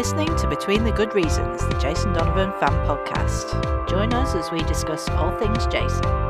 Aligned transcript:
listening 0.00 0.34
to 0.34 0.48
Between 0.48 0.82
the 0.82 0.92
Good 0.92 1.14
Reasons, 1.14 1.60
the 1.66 1.78
Jason 1.78 2.14
Donovan 2.14 2.58
fan 2.58 2.72
podcast. 2.86 3.86
Join 3.86 4.14
us 4.14 4.34
as 4.34 4.50
we 4.50 4.60
discuss 4.60 5.06
all 5.10 5.30
things 5.38 5.66
Jason. 5.66 6.29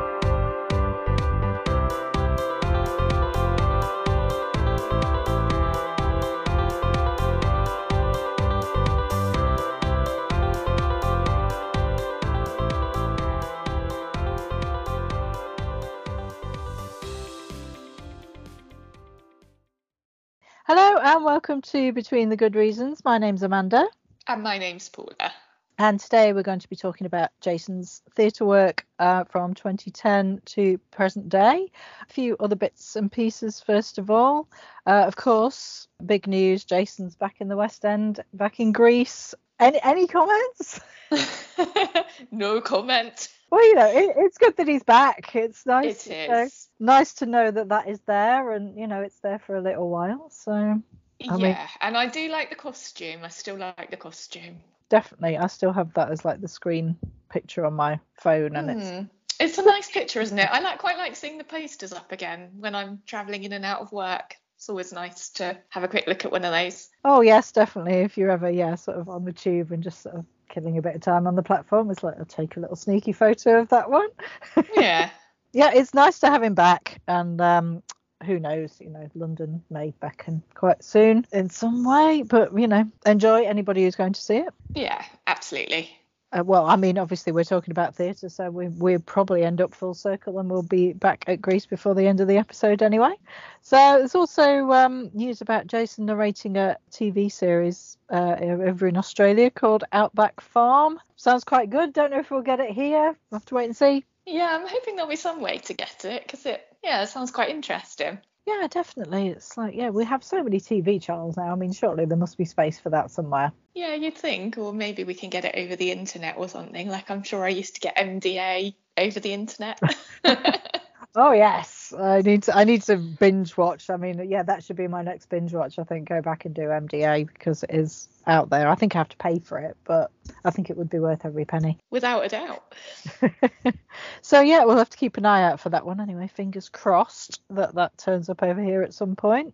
Welcome 21.51 21.63
to 21.63 21.91
Between 21.91 22.29
the 22.29 22.37
Good 22.37 22.55
Reasons. 22.55 23.03
My 23.03 23.17
name's 23.17 23.43
Amanda. 23.43 23.85
And 24.25 24.41
my 24.41 24.57
name's 24.57 24.87
Paula. 24.87 25.33
And 25.77 25.99
today 25.99 26.31
we're 26.31 26.43
going 26.43 26.61
to 26.61 26.69
be 26.69 26.77
talking 26.77 27.05
about 27.05 27.31
Jason's 27.41 28.01
theatre 28.15 28.45
work 28.45 28.85
uh, 28.99 29.25
from 29.25 29.53
2010 29.53 30.43
to 30.45 30.77
present 30.91 31.27
day. 31.27 31.69
A 32.09 32.13
few 32.13 32.37
other 32.39 32.55
bits 32.55 32.95
and 32.95 33.11
pieces, 33.11 33.59
first 33.59 33.97
of 33.97 34.09
all. 34.09 34.47
Uh, 34.85 35.03
of 35.05 35.17
course, 35.17 35.89
big 36.05 36.25
news 36.25 36.63
Jason's 36.63 37.15
back 37.15 37.41
in 37.41 37.49
the 37.49 37.57
West 37.57 37.83
End, 37.83 38.21
back 38.33 38.61
in 38.61 38.71
Grease. 38.71 39.35
Any, 39.59 39.81
any 39.83 40.07
comments? 40.07 40.79
no 42.31 42.61
comment. 42.61 43.27
Well, 43.49 43.67
you 43.67 43.75
know, 43.75 43.91
it, 43.91 44.15
it's 44.15 44.37
good 44.37 44.55
that 44.55 44.69
he's 44.69 44.83
back. 44.83 45.35
It's 45.35 45.65
nice. 45.65 46.07
It 46.07 46.27
to- 46.27 46.43
is. 46.43 46.69
nice 46.79 47.15
to 47.15 47.25
know 47.25 47.51
that 47.51 47.67
that 47.67 47.89
is 47.89 47.99
there, 48.07 48.51
and 48.53 48.79
you 48.79 48.87
know, 48.87 49.01
it's 49.01 49.19
there 49.19 49.39
for 49.39 49.57
a 49.57 49.61
little 49.61 49.89
while. 49.89 50.29
So 50.29 50.81
I 51.29 51.35
yeah, 51.37 51.47
mean- 51.47 51.57
and 51.81 51.97
I 51.97 52.07
do 52.07 52.29
like 52.29 52.49
the 52.49 52.55
costume. 52.55 53.21
I 53.23 53.29
still 53.29 53.57
like 53.57 53.91
the 53.91 53.97
costume. 53.97 54.57
definitely, 54.89 55.37
I 55.37 55.47
still 55.47 55.71
have 55.73 55.93
that 55.93 56.11
as 56.11 56.25
like 56.25 56.41
the 56.41 56.47
screen 56.47 56.97
picture 57.29 57.65
on 57.65 57.73
my 57.73 57.99
phone, 58.15 58.55
and 58.55 58.69
it's 58.71 58.89
Hmm. 58.89 59.03
It's 59.39 59.57
a 59.57 59.63
nice 59.63 59.89
picture, 59.89 60.21
isn't 60.21 60.37
it? 60.37 60.47
I 60.51 60.59
like 60.59 60.77
quite 60.77 60.97
like 60.97 61.15
seeing 61.15 61.39
the 61.39 61.43
posters 61.43 61.93
up 61.93 62.11
again 62.11 62.51
when 62.59 62.75
I'm 62.75 63.01
travelling 63.07 63.43
in 63.43 63.53
and 63.53 63.65
out 63.65 63.81
of 63.81 63.91
work. 63.91 64.35
It's 64.57 64.69
always 64.69 64.93
nice 64.93 65.29
to 65.31 65.57
have 65.69 65.83
a 65.83 65.87
quick 65.87 66.05
look 66.05 66.25
at 66.25 66.31
one 66.31 66.45
of 66.45 66.51
those. 66.51 66.89
Oh 67.03 67.21
yes, 67.21 67.51
definitely. 67.51 67.93
If 68.01 68.17
you're 68.19 68.29
ever 68.29 68.51
yeah, 68.51 68.75
sort 68.75 68.97
of 68.97 69.09
on 69.09 69.25
the 69.25 69.33
tube 69.33 69.71
and 69.71 69.81
just 69.81 70.01
sort 70.03 70.13
of 70.15 70.25
killing 70.49 70.77
a 70.77 70.81
bit 70.83 70.93
of 70.95 71.01
time 71.01 71.25
on 71.25 71.35
the 71.35 71.41
platform, 71.41 71.89
it's 71.89 72.03
like 72.03 72.19
I'll 72.19 72.25
take 72.25 72.55
a 72.55 72.59
little 72.59 72.75
sneaky 72.75 73.13
photo 73.13 73.59
of 73.61 73.69
that 73.69 73.89
one. 73.89 74.09
Yeah. 74.75 75.09
Yeah, 75.53 75.71
it's 75.73 75.93
nice 75.95 76.19
to 76.19 76.27
have 76.29 76.43
him 76.43 76.53
back, 76.53 77.01
and 77.07 77.41
um, 77.41 77.83
who 78.23 78.39
knows, 78.39 78.75
you 78.79 78.89
know, 78.89 79.09
London 79.15 79.63
may 79.69 79.91
beckon 79.99 80.41
quite 80.53 80.83
soon 80.83 81.25
in 81.31 81.49
some 81.49 81.83
way. 81.83 82.23
But 82.23 82.57
you 82.57 82.67
know, 82.67 82.85
enjoy 83.05 83.43
anybody 83.43 83.83
who's 83.83 83.95
going 83.95 84.13
to 84.13 84.21
see 84.21 84.37
it. 84.37 84.53
yeah, 84.73 85.03
absolutely. 85.27 85.89
Uh, 86.33 86.43
well, 86.45 86.65
I 86.65 86.77
mean, 86.77 86.97
obviously 86.97 87.33
we're 87.33 87.43
talking 87.43 87.71
about 87.71 87.95
theatre, 87.95 88.29
so 88.29 88.49
we 88.49 88.69
we 88.69 88.97
probably 88.97 89.43
end 89.43 89.59
up 89.59 89.73
full 89.73 89.93
circle, 89.93 90.39
and 90.39 90.49
we'll 90.49 90.61
be 90.61 90.93
back 90.93 91.25
at 91.27 91.41
Grease 91.41 91.65
before 91.65 91.93
the 91.93 92.07
end 92.07 92.21
of 92.21 92.27
the 92.27 92.37
episode 92.37 92.81
anyway. 92.81 93.13
So 93.61 93.75
there's 93.75 94.15
also 94.15 94.71
um, 94.71 95.11
news 95.13 95.41
about 95.41 95.67
Jason 95.67 96.05
narrating 96.05 96.55
a 96.55 96.77
TV 96.89 97.29
series 97.29 97.97
uh, 98.09 98.37
over 98.39 98.87
in 98.87 98.95
Australia 98.95 99.51
called 99.51 99.83
Outback 99.91 100.39
Farm. 100.39 100.99
Sounds 101.17 101.43
quite 101.43 101.69
good. 101.69 101.91
Don't 101.91 102.11
know 102.11 102.19
if 102.19 102.31
we'll 102.31 102.41
get 102.41 102.61
it 102.61 102.71
here. 102.71 103.15
We'll 103.29 103.39
have 103.39 103.45
to 103.47 103.55
wait 103.55 103.65
and 103.65 103.75
see. 103.75 104.05
Yeah, 104.25 104.55
I'm 104.55 104.67
hoping 104.67 104.95
there'll 104.95 105.09
be 105.09 105.17
some 105.17 105.41
way 105.41 105.57
to 105.57 105.73
get 105.73 106.05
it 106.05 106.23
because 106.23 106.45
it, 106.45 106.65
yeah, 106.83 107.03
it 107.03 107.07
sounds 107.07 107.31
quite 107.31 107.49
interesting. 107.49 108.19
Yeah, 108.45 108.67
definitely. 108.69 109.29
It's 109.29 109.55
like 109.57 109.75
yeah, 109.75 109.89
we 109.89 110.03
have 110.05 110.23
so 110.23 110.43
many 110.43 110.59
TV 110.59 111.01
channels 111.01 111.37
now. 111.37 111.51
I 111.51 111.55
mean, 111.55 111.73
surely 111.73 112.05
there 112.05 112.17
must 112.17 112.37
be 112.37 112.45
space 112.45 112.79
for 112.79 112.89
that 112.89 113.11
somewhere. 113.11 113.51
Yeah, 113.75 113.93
you'd 113.95 114.17
think, 114.17 114.57
or 114.57 114.73
maybe 114.73 115.03
we 115.03 115.13
can 115.13 115.29
get 115.29 115.45
it 115.45 115.55
over 115.55 115.75
the 115.75 115.91
internet 115.91 116.37
or 116.37 116.49
something. 116.49 116.89
Like 116.89 117.09
I'm 117.11 117.23
sure 117.23 117.45
I 117.45 117.49
used 117.49 117.75
to 117.75 117.81
get 117.81 117.97
MDA 117.97 118.75
over 118.97 119.19
the 119.19 119.33
internet. 119.33 119.79
Oh 121.15 121.33
yes, 121.33 121.93
I 121.97 122.21
need 122.21 122.43
to. 122.43 122.55
I 122.55 122.63
need 122.63 122.83
to 122.83 122.95
binge 122.95 123.57
watch. 123.57 123.89
I 123.89 123.97
mean, 123.97 124.29
yeah, 124.29 124.43
that 124.43 124.63
should 124.63 124.77
be 124.77 124.87
my 124.87 125.01
next 125.01 125.27
binge 125.27 125.53
watch. 125.53 125.77
I 125.77 125.83
think 125.83 126.07
go 126.07 126.21
back 126.21 126.45
and 126.45 126.55
do 126.55 126.61
MDA 126.61 127.27
because 127.27 127.63
it 127.63 127.71
is 127.73 128.07
out 128.27 128.49
there. 128.49 128.69
I 128.69 128.75
think 128.75 128.95
I 128.95 128.99
have 128.99 129.09
to 129.09 129.17
pay 129.17 129.39
for 129.39 129.57
it, 129.57 129.75
but 129.83 130.09
I 130.45 130.51
think 130.51 130.69
it 130.69 130.77
would 130.77 130.89
be 130.89 130.99
worth 130.99 131.25
every 131.25 131.43
penny. 131.43 131.77
Without 131.89 132.25
a 132.25 132.29
doubt. 132.29 132.73
so 134.21 134.39
yeah, 134.39 134.63
we'll 134.63 134.77
have 134.77 134.89
to 134.89 134.97
keep 134.97 135.17
an 135.17 135.25
eye 135.25 135.43
out 135.43 135.59
for 135.59 135.69
that 135.69 135.85
one 135.85 135.99
anyway. 135.99 136.27
Fingers 136.27 136.69
crossed 136.69 137.41
that 137.49 137.75
that 137.75 137.97
turns 137.97 138.29
up 138.29 138.41
over 138.41 138.61
here 138.61 138.81
at 138.81 138.93
some 138.93 139.17
point. 139.17 139.53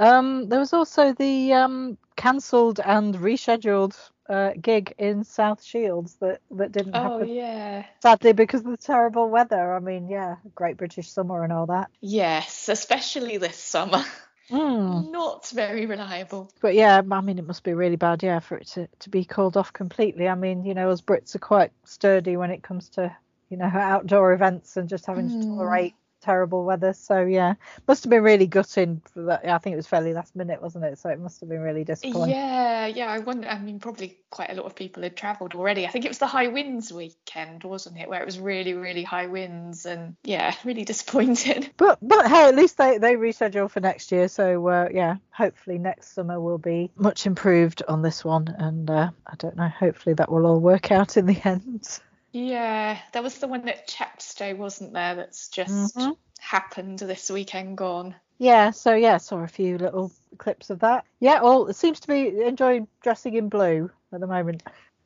Um, 0.00 0.48
there 0.48 0.58
was 0.58 0.74
also 0.74 1.14
the 1.14 1.54
um, 1.54 1.96
cancelled 2.16 2.80
and 2.84 3.14
rescheduled 3.14 3.96
uh, 4.30 4.52
gig 4.60 4.94
in 4.98 5.24
South 5.24 5.62
Shields 5.62 6.14
that 6.20 6.40
that 6.52 6.72
didn't 6.72 6.94
Oh 6.94 7.02
happen 7.02 7.28
yeah. 7.28 7.84
sadly 8.02 8.32
because 8.32 8.60
of 8.60 8.70
the 8.70 8.76
terrible 8.76 9.28
weather. 9.28 9.74
I 9.74 9.80
mean, 9.80 10.08
yeah, 10.08 10.36
Great 10.54 10.76
British 10.76 11.10
Summer 11.10 11.42
and 11.44 11.52
all 11.52 11.66
that. 11.66 11.90
Yes, 12.00 12.68
especially 12.68 13.36
this 13.38 13.56
summer. 13.56 14.04
Mm. 14.50 15.10
Not 15.12 15.48
very 15.50 15.86
reliable. 15.86 16.50
But 16.60 16.74
yeah, 16.74 17.02
I 17.10 17.20
mean, 17.20 17.38
it 17.38 17.46
must 17.46 17.62
be 17.62 17.74
really 17.74 17.96
bad, 17.96 18.22
yeah, 18.22 18.40
for 18.40 18.56
it 18.58 18.66
to, 18.68 18.88
to 19.00 19.10
be 19.10 19.24
called 19.24 19.56
off 19.56 19.72
completely. 19.72 20.28
I 20.28 20.34
mean, 20.34 20.64
you 20.64 20.74
know, 20.74 20.90
us 20.90 21.00
Brits 21.00 21.34
are 21.34 21.40
quite 21.40 21.72
sturdy 21.84 22.36
when 22.36 22.50
it 22.50 22.62
comes 22.62 22.88
to, 22.90 23.14
you 23.48 23.56
know, 23.56 23.66
outdoor 23.72 24.32
events 24.32 24.76
and 24.76 24.88
just 24.88 25.06
having 25.06 25.30
to 25.30 25.36
Mm. 25.36 25.46
tolerate 25.46 25.94
terrible 26.20 26.64
weather. 26.64 26.92
So 26.92 27.22
yeah, 27.22 27.54
must 27.86 28.04
have 28.04 28.10
been 28.10 28.22
really 28.22 28.46
gutting 28.46 29.02
for 29.12 29.22
that. 29.24 29.46
I 29.46 29.58
think 29.58 29.74
it 29.74 29.76
was 29.76 29.86
fairly 29.86 30.12
last 30.12 30.36
minute, 30.36 30.62
wasn't 30.62 30.84
it? 30.84 30.98
So 30.98 31.08
it 31.10 31.18
must 31.18 31.40
have 31.40 31.48
been 31.48 31.60
really 31.60 31.84
disappointing. 31.84 32.34
Yeah, 32.34 32.86
yeah. 32.86 33.06
I 33.06 33.18
wonder. 33.18 33.48
I 33.48 33.58
mean, 33.58 33.80
probably 33.80 34.18
quite 34.30 34.50
a 34.50 34.54
lot 34.54 34.66
of 34.66 34.74
people 34.74 35.02
had 35.02 35.16
travelled 35.16 35.54
already. 35.54 35.86
I 35.86 35.90
think 35.90 36.04
it 36.04 36.08
was 36.08 36.18
the 36.18 36.26
high 36.26 36.48
winds 36.48 36.92
weekend, 36.92 37.64
wasn't 37.64 37.98
it, 37.98 38.08
where 38.08 38.20
it 38.20 38.26
was 38.26 38.38
really, 38.38 38.74
really 38.74 39.02
high 39.02 39.26
winds, 39.26 39.86
and 39.86 40.16
yeah, 40.24 40.54
really 40.64 40.84
disappointed. 40.84 41.70
But 41.76 41.98
but 42.02 42.28
hey, 42.28 42.48
at 42.48 42.56
least 42.56 42.78
they 42.78 42.98
they 42.98 43.14
reschedule 43.14 43.70
for 43.70 43.80
next 43.80 44.12
year. 44.12 44.28
So 44.28 44.66
uh, 44.68 44.88
yeah, 44.92 45.16
hopefully 45.30 45.78
next 45.78 46.14
summer 46.14 46.40
will 46.40 46.58
be 46.58 46.90
much 46.96 47.26
improved 47.26 47.82
on 47.88 48.02
this 48.02 48.24
one. 48.24 48.48
And 48.58 48.90
uh, 48.90 49.10
I 49.26 49.34
don't 49.36 49.56
know, 49.56 49.68
hopefully 49.68 50.14
that 50.14 50.30
will 50.30 50.46
all 50.46 50.60
work 50.60 50.90
out 50.92 51.16
in 51.16 51.26
the 51.26 51.40
end. 51.44 52.00
Yeah, 52.32 52.98
there 53.12 53.22
was 53.22 53.38
the 53.38 53.48
one 53.48 53.68
at 53.68 53.88
Chepstow, 53.88 54.56
wasn't 54.56 54.92
there? 54.92 55.16
That's 55.16 55.48
just 55.48 55.96
Mhm. 55.96 56.16
happened 56.38 56.98
this 57.00 57.30
weekend 57.30 57.76
gone. 57.76 58.14
Yeah, 58.38 58.70
so 58.70 58.94
yeah, 58.94 59.18
saw 59.18 59.40
a 59.40 59.48
few 59.48 59.78
little 59.78 60.12
clips 60.38 60.70
of 60.70 60.80
that. 60.80 61.04
Yeah, 61.18 61.42
well, 61.42 61.66
it 61.66 61.76
seems 61.76 62.00
to 62.00 62.08
be 62.08 62.42
enjoying 62.42 62.88
dressing 63.02 63.34
in 63.34 63.48
blue 63.48 63.90
at 64.12 64.20
the 64.20 64.26
moment. 64.26 64.62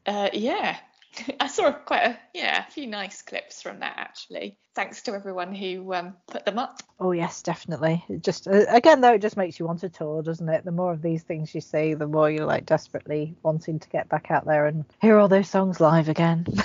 Uh, 0.07 0.29
yeah, 0.33 0.77
I 1.41 1.47
saw 1.49 1.73
quite 1.73 2.05
a 2.05 2.19
yeah 2.35 2.67
a 2.67 2.71
few 2.71 2.87
nice 2.87 3.23
clips 3.23 3.63
from 3.63 3.81
that 3.81 3.95
actually. 3.97 4.59
Thanks 4.75 5.03
to 5.03 5.15
everyone 5.15 5.55
who 5.55 5.95
um, 5.95 6.17
put 6.27 6.45
them 6.45 6.59
up. 6.59 6.81
Oh 7.01 7.13
yes, 7.13 7.43
definitely. 7.43 8.05
It 8.09 8.23
just 8.23 8.47
uh, 8.47 8.67
again 8.69 9.01
though, 9.01 9.15
it 9.15 9.23
just 9.23 9.37
makes 9.37 9.59
you 9.59 9.67
want 9.67 9.81
to 9.81 9.89
tour, 9.89 10.23
doesn't 10.23 10.49
it? 10.49 10.65
The 10.65 10.73
more 10.73 10.93
of 10.93 11.03
these 11.03 11.23
things 11.23 11.55
you 11.55 11.61
see, 11.61 11.95
the 11.95 12.07
more 12.07 12.31
you're 12.31 12.47
like 12.47 12.67
desperately 12.67 13.35
wanting 13.43 13.79
to 13.81 13.89
get 13.89 14.09
back 14.09 14.31
out 14.31 14.45
there 14.45 14.67
and 14.67 14.85
hear 15.01 15.19
all 15.19 15.29
those 15.29 15.49
songs 15.49 15.81
live 15.81 16.09
again. 16.09 16.47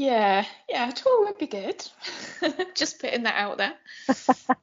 Yeah, 0.00 0.46
yeah, 0.66 0.88
a 0.88 0.92
tour 0.92 1.26
would 1.26 1.36
be 1.36 1.46
good. 1.46 1.86
Just 2.74 3.00
putting 3.00 3.24
that 3.24 3.34
out 3.34 3.58
there. 3.58 3.74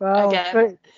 well, 0.00 0.34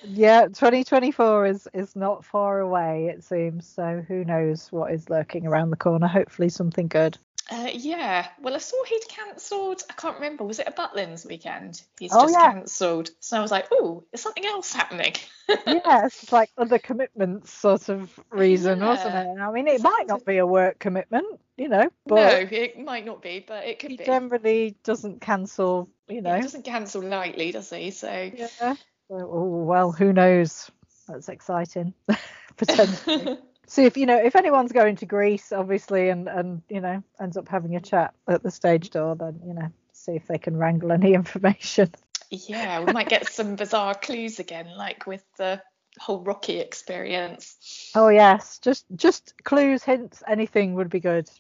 yeah, 0.03 0.47
2024 0.47 1.45
is 1.45 1.69
is 1.75 1.95
not 1.95 2.25
far 2.25 2.61
away, 2.61 3.09
it 3.15 3.23
seems. 3.23 3.67
So 3.67 4.03
who 4.09 4.25
knows 4.25 4.73
what 4.73 4.95
is 4.95 5.11
lurking 5.11 5.47
around 5.47 5.69
the 5.69 5.77
corner? 5.77 6.07
Hopefully 6.07 6.49
something 6.49 6.89
good. 6.89 7.19
Uh, 7.51 7.69
yeah, 7.73 8.29
well, 8.41 8.55
I 8.55 8.59
saw 8.59 8.83
he'd 8.85 9.09
cancelled. 9.09 9.83
I 9.91 9.95
can't 9.95 10.15
remember. 10.17 10.45
Was 10.45 10.59
it 10.59 10.69
a 10.69 10.73
Butlins 10.73 11.27
weekend? 11.27 11.83
He's 11.99 12.13
Oh, 12.15 12.23
just 12.23 12.35
yeah. 12.35 12.53
cancelled. 12.53 13.11
So 13.21 13.37
I 13.37 13.41
was 13.41 13.51
like, 13.51 13.67
oh, 13.73 14.05
is 14.13 14.23
something 14.23 14.47
else 14.47 14.73
happening? 14.73 15.15
yeah, 15.49 16.07
it's 16.07 16.33
like 16.33 16.51
other 16.57 16.79
commitments 16.79 17.53
sort 17.53 17.89
of 17.89 18.19
reason, 18.31 18.81
wasn't 18.81 19.15
it? 19.15 19.41
I 19.41 19.51
mean, 19.51 19.67
it 19.67 19.83
might 19.83 20.05
not 20.07 20.25
be 20.25 20.39
a 20.39 20.47
work 20.47 20.79
commitment, 20.79 21.27
you 21.57 21.69
know, 21.69 21.83
no, 21.83 21.91
but 22.07 22.53
it 22.53 22.79
might 22.79 23.05
not 23.05 23.23
be, 23.23 23.45
but 23.47 23.65
it 23.65 23.79
could 23.81 23.89
be. 23.89 23.95
he 23.95 23.99
be. 23.99 24.05
generally 24.05 24.77
doesn't 24.85 25.21
cancel, 25.21 25.89
you 26.09 26.23
know. 26.23 26.37
He 26.37 26.43
doesn't 26.43 26.65
cancel 26.65 27.03
lightly, 27.03 27.53
does 27.53 27.71
he? 27.71 27.91
So 27.91 28.31
Yeah. 28.35 28.49
So, 28.59 28.77
oh 29.11 29.65
well, 29.65 29.93
who 29.93 30.13
knows? 30.13 30.71
That's 31.09 31.29
exciting. 31.29 31.93
Potentially. 32.57 33.39
See 33.67 33.85
if 33.85 33.97
you 33.97 34.07
know 34.07 34.19
if 34.19 34.37
anyone's 34.37 34.73
going 34.73 34.97
to 34.97 35.07
Grease, 35.07 35.53
obviously, 35.53 36.09
and 36.09 36.29
and 36.29 36.63
you 36.69 36.81
know 36.81 37.03
ends 37.21 37.37
up 37.37 37.49
having 37.49 37.77
a 37.77 37.81
chat 37.81 38.15
at 38.29 38.43
the 38.43 38.51
stage 38.51 38.91
door, 38.91 39.15
then 39.15 39.41
you 39.47 39.55
know 39.55 39.69
see 39.93 40.13
if 40.13 40.27
they 40.27 40.39
can 40.39 40.57
wrangle 40.57 40.93
any 40.93 41.15
information. 41.15 41.91
yeah, 42.31 42.81
we 42.83 42.93
might 42.93 43.09
get 43.09 43.29
some 43.31 43.57
bizarre 43.57 43.95
clues 43.95 44.39
again, 44.39 44.69
like 44.77 45.07
with 45.07 45.25
the 45.39 45.63
whole 45.99 46.21
Rocky 46.21 46.59
experience. 46.59 47.93
Oh 47.95 48.09
yes, 48.09 48.59
just 48.59 48.85
just 48.97 49.35
clues, 49.45 49.83
hints, 49.83 50.23
anything 50.27 50.75
would 50.75 50.91
be 50.91 51.01
good, 51.01 51.31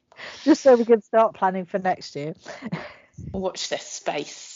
just 0.44 0.62
so 0.62 0.76
we 0.76 0.84
can 0.84 1.02
start 1.02 1.34
planning 1.34 1.66
for 1.66 1.78
next 1.78 2.14
year. 2.14 2.34
Watch 3.32 3.68
this 3.68 3.86
space. 3.86 4.51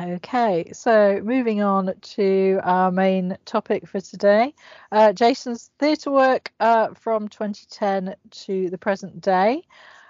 Okay, 0.00 0.72
so 0.72 1.20
moving 1.22 1.62
on 1.62 1.94
to 2.00 2.58
our 2.64 2.90
main 2.90 3.38
topic 3.44 3.86
for 3.86 4.00
today 4.00 4.52
uh, 4.90 5.12
Jason's 5.12 5.70
theatre 5.78 6.10
work 6.10 6.52
uh, 6.58 6.94
from 6.94 7.28
2010 7.28 8.16
to 8.30 8.70
the 8.70 8.78
present 8.78 9.20
day. 9.20 9.62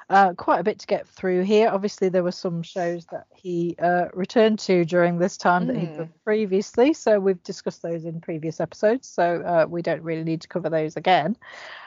Uh, 0.08 0.32
quite 0.32 0.60
a 0.60 0.62
bit 0.62 0.78
to 0.78 0.86
get 0.86 1.06
through 1.06 1.42
here. 1.42 1.68
Obviously, 1.68 2.08
there 2.08 2.22
were 2.22 2.32
some 2.32 2.62
shows 2.62 3.04
that 3.06 3.26
he 3.34 3.76
uh, 3.78 4.06
returned 4.14 4.58
to 4.60 4.86
during 4.86 5.18
this 5.18 5.36
time 5.36 5.64
mm. 5.64 5.66
that 5.66 5.76
he'd 5.76 5.96
done 5.96 6.12
previously, 6.24 6.94
so 6.94 7.20
we've 7.20 7.42
discussed 7.42 7.82
those 7.82 8.06
in 8.06 8.22
previous 8.22 8.60
episodes, 8.60 9.06
so 9.06 9.42
uh, 9.42 9.66
we 9.68 9.82
don't 9.82 10.02
really 10.02 10.24
need 10.24 10.40
to 10.40 10.48
cover 10.48 10.70
those 10.70 10.96
again. 10.96 11.36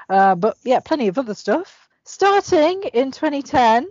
Uh, 0.08 0.36
but 0.36 0.56
yeah, 0.64 0.80
plenty 0.80 1.08
of 1.08 1.18
other 1.18 1.34
stuff. 1.34 1.90
Starting 2.04 2.84
in 2.94 3.12
2010 3.12 3.88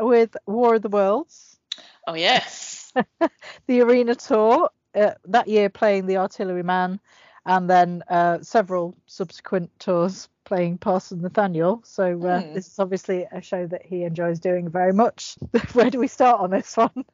with 0.00 0.36
War 0.46 0.74
of 0.74 0.82
the 0.82 0.90
Worlds. 0.90 1.58
Oh, 2.06 2.14
yes 2.14 2.65
the 3.66 3.80
arena 3.80 4.14
tour 4.14 4.70
uh, 4.94 5.12
that 5.26 5.48
year 5.48 5.68
playing 5.68 6.06
the 6.06 6.16
Artilleryman, 6.16 7.00
and 7.44 7.70
then 7.70 8.02
uh, 8.08 8.38
several 8.42 8.96
subsequent 9.06 9.70
tours 9.78 10.28
playing 10.46 10.78
Parson 10.78 11.20
Nathaniel. 11.20 11.82
So 11.84 12.04
uh, 12.04 12.40
mm. 12.40 12.54
this 12.54 12.66
is 12.68 12.78
obviously 12.78 13.26
a 13.30 13.42
show 13.42 13.66
that 13.66 13.84
he 13.84 14.04
enjoys 14.04 14.38
doing 14.40 14.70
very 14.70 14.92
much. 14.92 15.36
Where 15.72 15.90
do 15.90 15.98
we 15.98 16.08
start 16.08 16.40
on 16.40 16.50
this 16.50 16.76
one? 16.76 17.04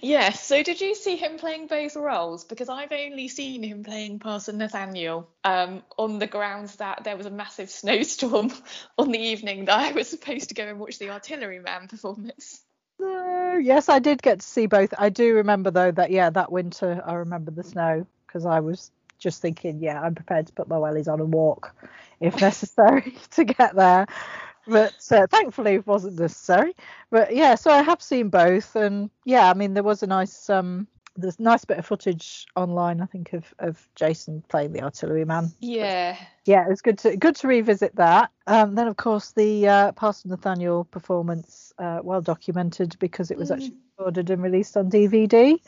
Yes. 0.00 0.44
So 0.44 0.62
did 0.62 0.80
you 0.80 0.94
see 0.94 1.16
him 1.16 1.38
playing 1.38 1.66
both 1.66 1.96
roles? 1.96 2.44
Because 2.44 2.68
I've 2.68 2.92
only 2.92 3.28
seen 3.28 3.62
him 3.62 3.82
playing 3.82 4.20
Parson 4.20 4.58
Nathaniel 4.58 5.28
um, 5.42 5.82
on 5.98 6.18
the 6.18 6.26
grounds 6.26 6.76
that 6.76 7.02
there 7.04 7.16
was 7.16 7.26
a 7.26 7.30
massive 7.30 7.70
snowstorm 7.80 8.52
on 8.96 9.10
the 9.10 9.18
evening 9.18 9.64
that 9.64 9.78
I 9.78 9.92
was 9.92 10.08
supposed 10.08 10.50
to 10.50 10.54
go 10.54 10.64
and 10.64 10.78
watch 10.78 10.98
the 10.98 11.10
Artilleryman 11.10 11.88
performance. 11.88 12.62
Yes, 13.02 13.88
I 13.88 13.98
did 13.98 14.22
get 14.22 14.40
to 14.40 14.46
see 14.46 14.66
both. 14.66 14.94
I 14.98 15.08
do 15.08 15.34
remember 15.34 15.70
though 15.70 15.90
that 15.92 16.10
yeah, 16.10 16.30
that 16.30 16.50
winter 16.52 17.02
I 17.04 17.14
remember 17.14 17.50
the 17.50 17.62
snow 17.62 18.06
because 18.26 18.46
I 18.46 18.60
was 18.60 18.90
just 19.18 19.40
thinking, 19.42 19.80
yeah, 19.80 20.00
I'm 20.00 20.14
prepared 20.14 20.46
to 20.48 20.52
put 20.52 20.68
my 20.68 20.76
wellies 20.76 21.12
on 21.12 21.20
and 21.20 21.32
walk 21.32 21.74
if 22.20 22.40
necessary 22.40 23.16
to 23.32 23.44
get 23.44 23.74
there. 23.74 24.06
But 24.66 24.94
uh, 25.10 25.26
thankfully 25.28 25.74
it 25.74 25.86
wasn't 25.86 26.18
necessary. 26.20 26.74
But 27.10 27.34
yeah, 27.34 27.56
so 27.56 27.70
I 27.70 27.82
have 27.82 28.00
seen 28.02 28.28
both, 28.30 28.76
and 28.76 29.10
yeah, 29.24 29.50
I 29.50 29.54
mean 29.54 29.74
there 29.74 29.82
was 29.82 30.02
a 30.02 30.06
nice 30.06 30.48
um 30.50 30.86
there's 31.16 31.38
a 31.38 31.42
nice 31.42 31.64
bit 31.64 31.78
of 31.78 31.86
footage 31.86 32.46
online, 32.56 33.00
I 33.00 33.06
think, 33.06 33.32
of, 33.32 33.44
of 33.58 33.88
Jason 33.94 34.42
playing 34.48 34.72
the 34.72 34.82
artilleryman. 34.82 35.52
Yeah. 35.60 36.16
yeah, 36.44 36.64
it 36.64 36.68
was 36.68 36.80
good 36.80 36.98
to 36.98 37.16
good 37.16 37.36
to 37.36 37.48
revisit 37.48 37.96
that. 37.96 38.30
Um, 38.46 38.74
then 38.74 38.88
of 38.88 38.96
course 38.96 39.32
the 39.32 39.68
uh, 39.68 39.92
Parson 39.92 40.30
Nathaniel 40.30 40.84
performance, 40.84 41.72
uh, 41.78 42.00
well 42.02 42.20
documented 42.20 42.96
because 42.98 43.30
it 43.30 43.38
was 43.38 43.50
mm. 43.50 43.54
actually 43.54 43.76
recorded 43.98 44.30
and 44.30 44.42
released 44.42 44.76
on 44.76 44.90
DVD. 44.90 45.58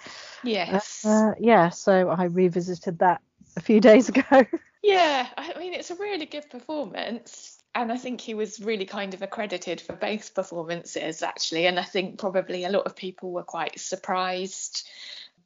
Yes. 0.42 1.04
Uh, 1.04 1.32
yeah, 1.38 1.68
so 1.68 2.08
I 2.08 2.24
revisited 2.24 2.98
that 3.00 3.20
a 3.56 3.60
few 3.60 3.80
days 3.82 4.08
ago. 4.08 4.46
yeah, 4.82 5.28
I 5.36 5.58
mean 5.58 5.74
it's 5.74 5.90
a 5.90 5.96
really 5.96 6.26
good 6.26 6.48
performance 6.50 7.54
and 7.74 7.90
I 7.90 7.96
think 7.96 8.20
he 8.20 8.34
was 8.34 8.60
really 8.60 8.84
kind 8.84 9.14
of 9.14 9.22
accredited 9.22 9.80
for 9.80 9.94
both 9.94 10.34
performances 10.34 11.22
actually 11.22 11.66
and 11.66 11.78
I 11.78 11.82
think 11.82 12.18
probably 12.18 12.64
a 12.64 12.70
lot 12.70 12.86
of 12.86 12.96
people 12.96 13.32
were 13.32 13.42
quite 13.42 13.78
surprised 13.78 14.86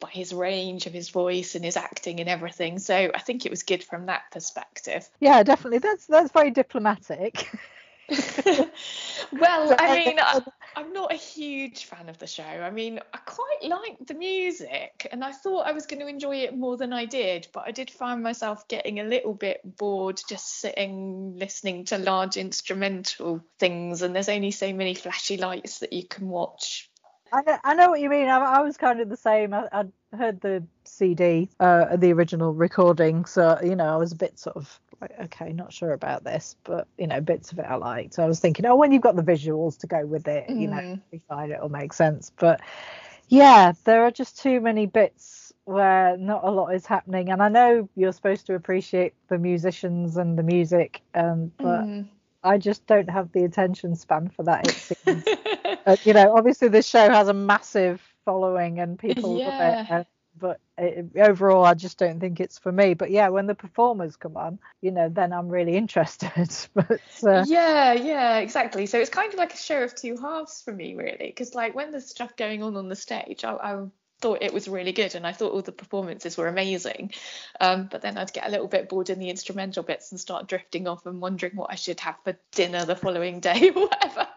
by 0.00 0.10
his 0.10 0.32
range 0.32 0.86
of 0.86 0.92
his 0.92 1.10
voice 1.10 1.54
and 1.54 1.64
his 1.64 1.76
acting 1.76 2.20
and 2.20 2.28
everything. 2.28 2.78
So 2.78 3.10
I 3.14 3.18
think 3.18 3.46
it 3.46 3.50
was 3.50 3.62
good 3.62 3.82
from 3.82 4.06
that 4.06 4.30
perspective. 4.30 5.08
Yeah, 5.20 5.42
definitely. 5.42 5.78
That's 5.78 6.06
that's 6.06 6.32
very 6.32 6.50
diplomatic. 6.50 7.50
well, 9.32 9.76
I 9.78 9.98
mean, 9.98 10.18
I, 10.20 10.40
am 10.76 10.92
not 10.92 11.12
a 11.12 11.16
huge 11.16 11.84
fan 11.84 12.08
of 12.08 12.18
the 12.18 12.26
show. 12.26 12.42
I 12.42 12.70
mean, 12.70 13.00
I 13.12 13.18
quite 13.18 13.62
liked 13.62 14.06
the 14.06 14.14
music 14.14 15.06
and 15.12 15.22
I 15.22 15.32
thought 15.32 15.66
I 15.66 15.72
was 15.72 15.86
going 15.86 16.00
to 16.00 16.06
enjoy 16.06 16.36
it 16.36 16.56
more 16.56 16.76
than 16.76 16.92
I 16.92 17.04
did, 17.04 17.48
but 17.52 17.64
I 17.66 17.72
did 17.72 17.90
find 17.90 18.22
myself 18.22 18.66
getting 18.68 19.00
a 19.00 19.04
little 19.04 19.34
bit 19.34 19.60
bored 19.76 20.20
just 20.28 20.60
sitting 20.60 21.36
listening 21.36 21.84
to 21.86 21.98
large 21.98 22.36
instrumental 22.38 23.42
things, 23.58 24.00
and 24.02 24.14
there's 24.14 24.30
only 24.30 24.52
so 24.52 24.72
many 24.72 24.94
flashy 24.94 25.36
lights 25.36 25.80
that 25.80 25.92
you 25.92 26.04
can 26.06 26.28
watch 26.28 26.87
I 27.32 27.42
know, 27.42 27.58
I 27.64 27.74
know 27.74 27.90
what 27.90 28.00
you 28.00 28.08
mean. 28.08 28.28
I, 28.28 28.38
I 28.38 28.60
was 28.60 28.76
kind 28.76 29.00
of 29.00 29.08
the 29.08 29.16
same. 29.16 29.52
I, 29.52 29.68
I 29.72 29.84
heard 30.16 30.40
the 30.40 30.62
CD, 30.84 31.48
uh, 31.60 31.96
the 31.96 32.12
original 32.12 32.52
recording, 32.54 33.24
so 33.24 33.58
you 33.62 33.76
know 33.76 33.86
I 33.86 33.96
was 33.96 34.12
a 34.12 34.16
bit 34.16 34.38
sort 34.38 34.56
of 34.56 34.80
like, 35.00 35.12
okay, 35.24 35.52
not 35.52 35.72
sure 35.72 35.92
about 35.92 36.24
this, 36.24 36.56
but 36.64 36.86
you 36.96 37.06
know 37.06 37.20
bits 37.20 37.52
of 37.52 37.58
it 37.58 37.66
I 37.68 37.76
liked. 37.76 38.14
So 38.14 38.22
I 38.22 38.26
was 38.26 38.40
thinking, 38.40 38.66
oh, 38.66 38.76
when 38.76 38.92
you've 38.92 39.02
got 39.02 39.16
the 39.16 39.22
visuals 39.22 39.78
to 39.80 39.86
go 39.86 40.04
with 40.06 40.26
it, 40.28 40.48
mm. 40.48 40.60
you 40.60 40.68
know, 40.68 40.76
mm. 40.76 41.00
be 41.10 41.20
fine, 41.28 41.50
it'll 41.50 41.68
make 41.68 41.92
sense. 41.92 42.32
But 42.36 42.60
yeah, 43.28 43.72
there 43.84 44.04
are 44.04 44.10
just 44.10 44.40
too 44.40 44.60
many 44.60 44.86
bits 44.86 45.52
where 45.64 46.16
not 46.16 46.44
a 46.44 46.50
lot 46.50 46.74
is 46.74 46.86
happening, 46.86 47.30
and 47.30 47.42
I 47.42 47.48
know 47.48 47.88
you're 47.94 48.12
supposed 48.12 48.46
to 48.46 48.54
appreciate 48.54 49.14
the 49.28 49.38
musicians 49.38 50.16
and 50.16 50.38
the 50.38 50.42
music, 50.42 51.02
um, 51.14 51.52
but. 51.58 51.82
Mm. 51.82 52.08
I 52.44 52.56
just 52.56 52.86
don't 52.86 53.10
have 53.10 53.32
the 53.32 53.42
attention 53.42 53.96
span 53.96 54.28
for 54.28 54.44
that. 54.44 54.68
It 54.68 54.74
seems. 54.74 55.24
uh, 55.86 55.96
you 56.04 56.12
know, 56.12 56.36
obviously 56.36 56.68
this 56.68 56.86
show 56.86 57.08
has 57.10 57.28
a 57.28 57.34
massive 57.34 58.00
following 58.24 58.78
and 58.78 58.98
people 58.98 59.38
yeah. 59.38 59.86
love 59.88 60.00
it. 60.00 60.06
But 60.40 60.60
it, 60.76 61.16
overall, 61.16 61.64
I 61.64 61.74
just 61.74 61.98
don't 61.98 62.20
think 62.20 62.38
it's 62.38 62.58
for 62.58 62.70
me. 62.70 62.94
But 62.94 63.10
yeah, 63.10 63.28
when 63.28 63.46
the 63.46 63.56
performers 63.56 64.14
come 64.14 64.36
on, 64.36 64.60
you 64.80 64.92
know, 64.92 65.08
then 65.08 65.32
I'm 65.32 65.48
really 65.48 65.76
interested. 65.82 66.48
but 66.74 67.00
uh, 67.24 67.44
yeah, 67.46 67.92
yeah, 67.92 68.38
exactly. 68.38 68.86
So 68.86 68.98
it's 68.98 69.10
kind 69.10 69.32
of 69.32 69.38
like 69.38 69.54
a 69.54 69.56
show 69.56 69.82
of 69.82 69.94
two 69.94 70.16
halves 70.16 70.62
for 70.62 70.72
me, 70.72 70.94
really, 70.94 71.16
because 71.26 71.54
like 71.54 71.74
when 71.74 71.90
there's 71.90 72.08
stuff 72.08 72.36
going 72.36 72.62
on 72.62 72.76
on 72.76 72.88
the 72.88 72.96
stage, 72.96 73.44
I, 73.44 73.54
I 73.54 73.86
thought 74.20 74.42
it 74.42 74.52
was 74.52 74.68
really 74.68 74.92
good 74.92 75.14
and 75.14 75.26
I 75.26 75.32
thought 75.32 75.52
all 75.52 75.62
the 75.62 75.72
performances 75.72 76.36
were 76.36 76.48
amazing. 76.48 77.12
Um, 77.60 77.88
but 77.90 78.02
then 78.02 78.18
I'd 78.18 78.32
get 78.32 78.46
a 78.46 78.50
little 78.50 78.68
bit 78.68 78.88
bored 78.88 79.10
in 79.10 79.18
the 79.18 79.30
instrumental 79.30 79.82
bits 79.82 80.10
and 80.10 80.20
start 80.20 80.48
drifting 80.48 80.86
off 80.86 81.06
and 81.06 81.20
wondering 81.20 81.56
what 81.56 81.70
I 81.70 81.76
should 81.76 82.00
have 82.00 82.16
for 82.24 82.36
dinner 82.52 82.84
the 82.84 82.96
following 82.96 83.40
day 83.40 83.70
or 83.74 83.82
whatever. 83.88 84.28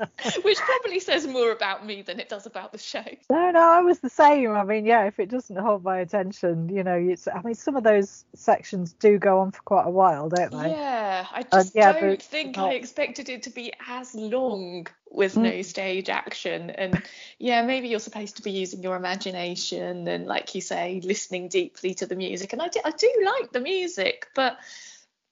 Which 0.42 0.58
probably 0.58 1.00
says 1.00 1.26
more 1.26 1.52
about 1.52 1.84
me 1.84 2.02
than 2.02 2.20
it 2.20 2.28
does 2.28 2.46
about 2.46 2.72
the 2.72 2.78
show. 2.78 3.04
No, 3.28 3.50
no, 3.50 3.60
I 3.60 3.80
was 3.80 4.00
the 4.00 4.10
same. 4.10 4.52
I 4.52 4.64
mean, 4.64 4.86
yeah, 4.86 5.04
if 5.04 5.18
it 5.18 5.28
doesn't 5.28 5.56
hold 5.56 5.84
my 5.84 5.98
attention, 5.98 6.68
you 6.68 6.82
know, 6.82 6.94
it's, 6.94 7.28
I 7.28 7.42
mean, 7.42 7.54
some 7.54 7.76
of 7.76 7.84
those 7.84 8.24
sections 8.34 8.92
do 8.94 9.18
go 9.18 9.40
on 9.40 9.52
for 9.52 9.62
quite 9.62 9.86
a 9.86 9.90
while, 9.90 10.28
don't 10.28 10.52
they? 10.52 10.70
Yeah, 10.70 11.26
I 11.30 11.42
just 11.42 11.76
uh, 11.76 11.78
yeah, 11.78 11.92
don't 11.92 12.22
think 12.22 12.56
not... 12.56 12.70
I 12.70 12.72
expected 12.74 13.28
it 13.28 13.44
to 13.44 13.50
be 13.50 13.72
as 13.88 14.14
long 14.14 14.86
with 15.10 15.34
mm. 15.34 15.42
no 15.42 15.62
stage 15.62 16.08
action. 16.08 16.70
And 16.70 17.02
yeah, 17.38 17.62
maybe 17.62 17.88
you're 17.88 18.00
supposed 18.00 18.36
to 18.36 18.42
be 18.42 18.52
using 18.52 18.82
your 18.82 18.96
imagination 18.96 20.08
and, 20.08 20.26
like 20.26 20.54
you 20.54 20.60
say, 20.60 21.00
listening 21.04 21.48
deeply 21.48 21.94
to 21.94 22.06
the 22.06 22.16
music. 22.16 22.52
And 22.52 22.62
I 22.62 22.68
do, 22.68 22.80
I 22.84 22.90
do 22.90 23.10
like 23.24 23.52
the 23.52 23.60
music, 23.60 24.28
but 24.34 24.56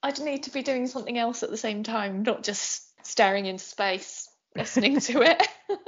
I'd 0.03 0.21
need 0.21 0.45
to 0.45 0.51
be 0.51 0.63
doing 0.63 0.87
something 0.87 1.17
else 1.17 1.43
at 1.43 1.51
the 1.51 1.57
same 1.57 1.83
time, 1.83 2.23
not 2.23 2.43
just 2.43 2.85
staring 3.07 3.47
into 3.47 3.65
space 3.65 4.28
listening 4.59 5.01
to 5.01 5.23
it. 5.23 5.49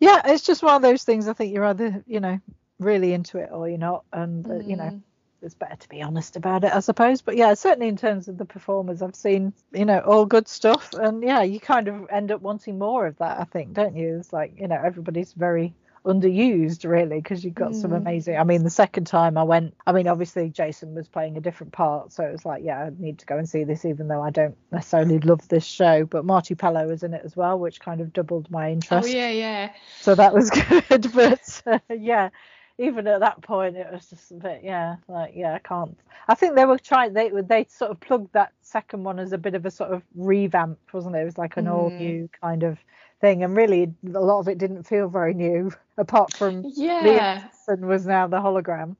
yeah, 0.00 0.22
it's 0.26 0.44
just 0.44 0.62
one 0.62 0.76
of 0.76 0.82
those 0.82 1.04
things. 1.04 1.28
I 1.28 1.32
think 1.32 1.52
you're 1.52 1.64
either, 1.64 2.04
you 2.06 2.20
know, 2.20 2.40
really 2.78 3.12
into 3.12 3.38
it 3.38 3.50
or 3.52 3.68
you're 3.68 3.78
not, 3.78 4.04
and 4.12 4.44
mm. 4.44 4.68
you 4.68 4.76
know, 4.76 4.84
mm. 4.84 5.00
it's 5.42 5.54
better 5.54 5.76
to 5.76 5.88
be 5.88 6.02
honest 6.02 6.36
about 6.36 6.64
it, 6.64 6.72
I 6.74 6.80
suppose. 6.80 7.22
But 7.22 7.36
yeah, 7.36 7.54
certainly 7.54 7.88
in 7.88 7.96
terms 7.96 8.28
of 8.28 8.38
the 8.38 8.44
performers, 8.44 9.02
I've 9.02 9.14
seen, 9.14 9.52
you 9.72 9.84
know, 9.84 10.00
all 10.00 10.26
good 10.26 10.48
stuff, 10.48 10.92
and 10.92 11.22
yeah, 11.22 11.42
you 11.42 11.60
kind 11.60 11.88
of 11.88 12.08
end 12.10 12.30
up 12.30 12.42
wanting 12.42 12.78
more 12.78 13.06
of 13.06 13.18
that. 13.18 13.40
I 13.40 13.44
think, 13.44 13.72
don't 13.72 13.96
you? 13.96 14.18
It's 14.18 14.32
like, 14.32 14.58
you 14.58 14.68
know, 14.68 14.80
everybody's 14.82 15.32
very 15.32 15.74
underused 16.04 16.88
really 16.88 17.18
because 17.18 17.44
you've 17.44 17.54
got 17.54 17.70
mm. 17.70 17.80
some 17.80 17.92
amazing 17.92 18.36
i 18.36 18.42
mean 18.42 18.64
the 18.64 18.70
second 18.70 19.04
time 19.04 19.38
i 19.38 19.42
went 19.42 19.72
i 19.86 19.92
mean 19.92 20.08
obviously 20.08 20.48
jason 20.48 20.94
was 20.94 21.06
playing 21.06 21.36
a 21.36 21.40
different 21.40 21.72
part 21.72 22.10
so 22.12 22.24
it 22.24 22.32
was 22.32 22.44
like 22.44 22.62
yeah 22.64 22.80
i 22.80 22.90
need 22.98 23.18
to 23.18 23.26
go 23.26 23.38
and 23.38 23.48
see 23.48 23.62
this 23.62 23.84
even 23.84 24.08
though 24.08 24.20
i 24.20 24.30
don't 24.30 24.56
necessarily 24.72 25.18
love 25.20 25.46
this 25.48 25.64
show 25.64 26.04
but 26.04 26.24
marti 26.24 26.56
pellow 26.56 26.88
was 26.88 27.04
in 27.04 27.14
it 27.14 27.22
as 27.24 27.36
well 27.36 27.56
which 27.56 27.78
kind 27.78 28.00
of 28.00 28.12
doubled 28.12 28.50
my 28.50 28.68
oh, 28.68 28.72
interest 28.72 29.08
oh 29.08 29.12
yeah 29.12 29.30
yeah 29.30 29.72
so 30.00 30.14
that 30.14 30.34
was 30.34 30.50
good 30.88 31.12
but 31.14 31.62
uh, 31.66 31.78
yeah 31.90 32.30
even 32.78 33.06
at 33.06 33.20
that 33.20 33.40
point 33.42 33.76
it 33.76 33.86
was 33.92 34.08
just 34.10 34.32
a 34.32 34.34
bit 34.34 34.62
yeah 34.64 34.96
like 35.06 35.32
yeah 35.36 35.54
i 35.54 35.58
can't 35.58 35.96
i 36.26 36.34
think 36.34 36.56
they 36.56 36.64
were 36.64 36.78
trying 36.78 37.12
they 37.12 37.30
they 37.42 37.64
sort 37.68 37.92
of 37.92 38.00
plugged 38.00 38.32
that 38.32 38.52
second 38.62 39.04
one 39.04 39.20
as 39.20 39.32
a 39.32 39.38
bit 39.38 39.54
of 39.54 39.64
a 39.64 39.70
sort 39.70 39.92
of 39.92 40.02
revamp 40.16 40.78
wasn't 40.92 41.14
it 41.14 41.20
it 41.20 41.24
was 41.24 41.38
like 41.38 41.56
an 41.56 41.66
mm. 41.66 41.72
all 41.72 41.90
new 41.90 42.28
kind 42.40 42.64
of 42.64 42.78
thing, 43.22 43.42
and 43.42 43.56
really 43.56 43.90
a 44.14 44.20
lot 44.20 44.40
of 44.40 44.48
it 44.48 44.58
didn't 44.58 44.82
feel 44.82 45.08
very 45.08 45.32
new, 45.32 45.72
apart 45.96 46.34
from 46.34 46.64
yeah, 46.74 47.48
and 47.68 47.86
was 47.86 48.04
now 48.04 48.26
the 48.26 48.36
hologram. 48.36 48.96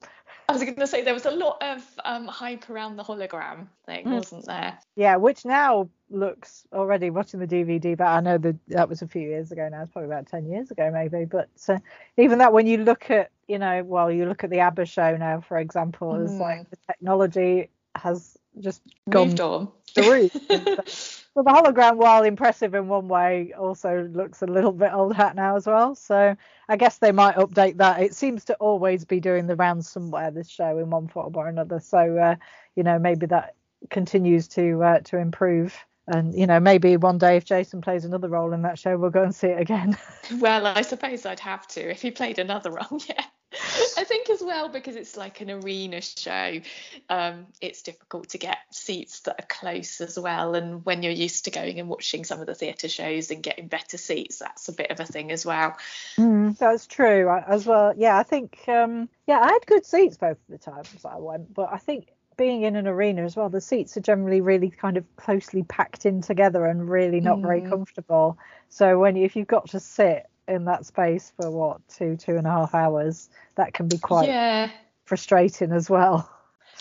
I 0.48 0.52
was 0.52 0.62
going 0.62 0.74
to 0.76 0.86
say 0.86 1.02
there 1.02 1.14
was 1.14 1.26
a 1.26 1.30
lot 1.30 1.62
of 1.62 1.82
um, 2.04 2.26
hype 2.26 2.68
around 2.68 2.96
the 2.96 3.04
hologram 3.04 3.68
thing, 3.86 4.06
mm. 4.06 4.12
wasn't 4.12 4.46
there? 4.46 4.78
Yeah, 4.96 5.16
which 5.16 5.44
now 5.44 5.88
looks 6.10 6.64
already 6.72 7.10
watching 7.10 7.40
the 7.40 7.46
DVD, 7.46 7.96
but 7.96 8.06
I 8.06 8.20
know 8.20 8.38
that 8.38 8.56
that 8.68 8.88
was 8.88 9.02
a 9.02 9.08
few 9.08 9.22
years 9.22 9.52
ago 9.52 9.68
now. 9.70 9.82
It's 9.82 9.92
probably 9.92 10.10
about 10.10 10.26
ten 10.28 10.46
years 10.46 10.70
ago, 10.70 10.90
maybe. 10.90 11.24
But 11.26 11.48
uh, 11.68 11.78
even 12.16 12.38
that, 12.38 12.52
when 12.52 12.66
you 12.66 12.78
look 12.78 13.10
at, 13.10 13.30
you 13.48 13.58
know, 13.58 13.82
well, 13.84 14.10
you 14.10 14.26
look 14.26 14.44
at 14.44 14.50
the 14.50 14.60
ABBA 14.60 14.86
show 14.86 15.16
now, 15.16 15.40
for 15.40 15.58
example, 15.58 16.12
mm. 16.12 16.24
as 16.24 16.32
like 16.32 16.70
the 16.70 16.78
technology 16.86 17.68
has 17.94 18.38
just 18.60 18.82
gone 19.08 19.28
Moved 19.28 19.40
on. 19.40 19.68
the 19.94 20.02
roof. 20.02 21.21
Well, 21.34 21.44
the 21.44 21.50
hologram, 21.50 21.96
while 21.96 22.24
impressive 22.24 22.74
in 22.74 22.88
one 22.88 23.08
way, 23.08 23.54
also 23.58 24.06
looks 24.12 24.42
a 24.42 24.46
little 24.46 24.72
bit 24.72 24.92
old 24.92 25.14
hat 25.14 25.34
now 25.34 25.56
as 25.56 25.66
well. 25.66 25.94
So 25.94 26.36
I 26.68 26.76
guess 26.76 26.98
they 26.98 27.12
might 27.12 27.36
update 27.36 27.78
that. 27.78 28.02
It 28.02 28.14
seems 28.14 28.44
to 28.46 28.54
always 28.56 29.06
be 29.06 29.18
doing 29.18 29.46
the 29.46 29.56
rounds 29.56 29.88
somewhere. 29.88 30.30
This 30.30 30.50
show 30.50 30.76
in 30.78 30.90
one 30.90 31.08
form 31.08 31.34
or 31.34 31.48
another. 31.48 31.80
So 31.80 31.98
uh, 32.18 32.36
you 32.76 32.82
know 32.82 32.98
maybe 32.98 33.26
that 33.26 33.54
continues 33.88 34.46
to 34.48 34.82
uh, 34.82 35.00
to 35.00 35.16
improve. 35.16 35.74
And 36.06 36.34
you 36.34 36.46
know 36.46 36.60
maybe 36.60 36.98
one 36.98 37.16
day 37.16 37.38
if 37.38 37.46
Jason 37.46 37.80
plays 37.80 38.04
another 38.04 38.28
role 38.28 38.52
in 38.52 38.62
that 38.62 38.78
show, 38.78 38.98
we'll 38.98 39.10
go 39.10 39.22
and 39.22 39.34
see 39.34 39.48
it 39.48 39.60
again. 39.60 39.96
well, 40.38 40.66
I 40.66 40.82
suppose 40.82 41.24
I'd 41.24 41.40
have 41.40 41.66
to 41.68 41.90
if 41.90 42.02
he 42.02 42.10
played 42.10 42.38
another 42.38 42.72
role. 42.72 43.00
Yeah. 43.08 43.24
I 43.96 44.04
think 44.04 44.30
as 44.30 44.40
well 44.40 44.68
because 44.68 44.96
it's 44.96 45.16
like 45.16 45.40
an 45.40 45.50
arena 45.50 46.00
show, 46.00 46.60
um, 47.08 47.46
it's 47.60 47.82
difficult 47.82 48.30
to 48.30 48.38
get 48.38 48.58
seats 48.70 49.20
that 49.20 49.40
are 49.40 49.46
close 49.46 50.00
as 50.00 50.18
well. 50.18 50.54
And 50.54 50.84
when 50.84 51.02
you're 51.02 51.12
used 51.12 51.44
to 51.44 51.50
going 51.50 51.78
and 51.80 51.88
watching 51.88 52.24
some 52.24 52.40
of 52.40 52.46
the 52.46 52.54
theatre 52.54 52.88
shows 52.88 53.30
and 53.30 53.42
getting 53.42 53.68
better 53.68 53.98
seats, 53.98 54.38
that's 54.38 54.68
a 54.68 54.72
bit 54.72 54.90
of 54.90 55.00
a 55.00 55.04
thing 55.04 55.30
as 55.30 55.44
well. 55.44 55.76
Mm, 56.16 56.56
that's 56.56 56.86
true 56.86 57.30
as 57.46 57.66
well. 57.66 57.94
Yeah, 57.96 58.18
I 58.18 58.22
think 58.22 58.58
um, 58.68 59.08
yeah, 59.26 59.40
I 59.40 59.52
had 59.52 59.66
good 59.66 59.84
seats 59.84 60.16
both 60.16 60.38
of 60.38 60.48
the 60.48 60.58
times 60.58 61.04
I 61.04 61.16
went, 61.16 61.52
but 61.52 61.68
I 61.72 61.78
think 61.78 62.08
being 62.36 62.62
in 62.62 62.76
an 62.76 62.86
arena 62.86 63.22
as 63.22 63.36
well, 63.36 63.48
the 63.48 63.60
seats 63.60 63.96
are 63.96 64.00
generally 64.00 64.40
really 64.40 64.70
kind 64.70 64.96
of 64.96 65.04
closely 65.16 65.62
packed 65.62 66.06
in 66.06 66.22
together 66.22 66.66
and 66.66 66.88
really 66.88 67.20
not 67.20 67.38
mm. 67.38 67.42
very 67.42 67.60
comfortable. 67.60 68.38
So 68.68 68.98
when 68.98 69.16
you, 69.16 69.24
if 69.24 69.36
you've 69.36 69.46
got 69.46 69.68
to 69.70 69.80
sit 69.80 70.26
in 70.52 70.66
that 70.66 70.86
space 70.86 71.32
for 71.36 71.50
what 71.50 71.80
two 71.88 72.16
two 72.16 72.36
and 72.36 72.46
a 72.46 72.50
half 72.50 72.74
hours? 72.74 73.28
That 73.56 73.74
can 73.74 73.88
be 73.88 73.98
quite 73.98 74.28
yeah. 74.28 74.70
frustrating 75.04 75.72
as 75.72 75.90
well. 75.90 76.28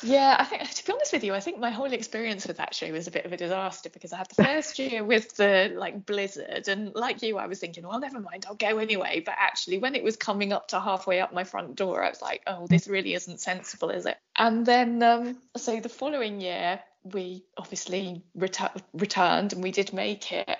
Yeah 0.04 0.36
i 0.40 0.46
think 0.46 0.68
to 0.68 0.86
be 0.86 0.94
honest 0.94 1.13
with 1.13 1.24
you 1.24 1.34
i 1.34 1.40
think 1.40 1.60
my 1.60 1.70
whole 1.70 1.92
experience 1.94 2.48
with 2.48 2.58
that 2.58 2.74
show 2.74 2.92
was 2.92 3.08
a 3.08 3.12
bit 3.12 3.25
of 3.25 3.34
a 3.34 3.38
disaster 3.38 3.90
because 3.90 4.13
i 4.13 4.18
had 4.18 4.28
the 4.36 4.44
first 4.44 4.80
year 4.80 5.04
with 5.13 5.36
the 5.36 5.72
like 5.75 6.06
blizzard 6.06 6.68
and 6.68 6.96
like 6.96 7.22
you 7.22 7.38
i 7.38 7.46
was 7.46 7.60
thinking 7.60 7.86
well 7.88 8.00
never 8.00 8.20
mind 8.20 8.46
i'll 8.48 8.56
go 8.56 8.80
anyway. 8.80 9.22
But 9.24 9.36
actually 9.38 9.78
when 9.78 9.94
it 9.96 10.04
was 10.04 10.16
coming 10.16 10.54
up 10.54 10.70
to 10.70 10.80
halfway 10.80 11.20
up 11.20 11.34
my 11.34 11.44
front 11.44 11.75
door 11.75 12.04
i 12.04 12.10
was 12.10 12.22
like 12.22 12.42
oh 12.48 12.66
this 12.68 12.88
really 12.88 13.13
isn't 13.13 13.42
sensible 13.42 13.92
is 13.92 14.06
it? 14.06 14.18
And 14.36 14.66
then 14.66 15.04
um 15.04 15.38
so 15.56 15.80
the 15.80 15.90
following 15.90 16.42
year 16.42 16.80
we 17.04 17.44
obviously 17.58 18.24
ret- 18.36 18.84
returned 18.94 19.54
and 19.54 19.63
we 19.63 19.72
did 19.72 19.94
make 19.94 20.32
it. 20.32 20.58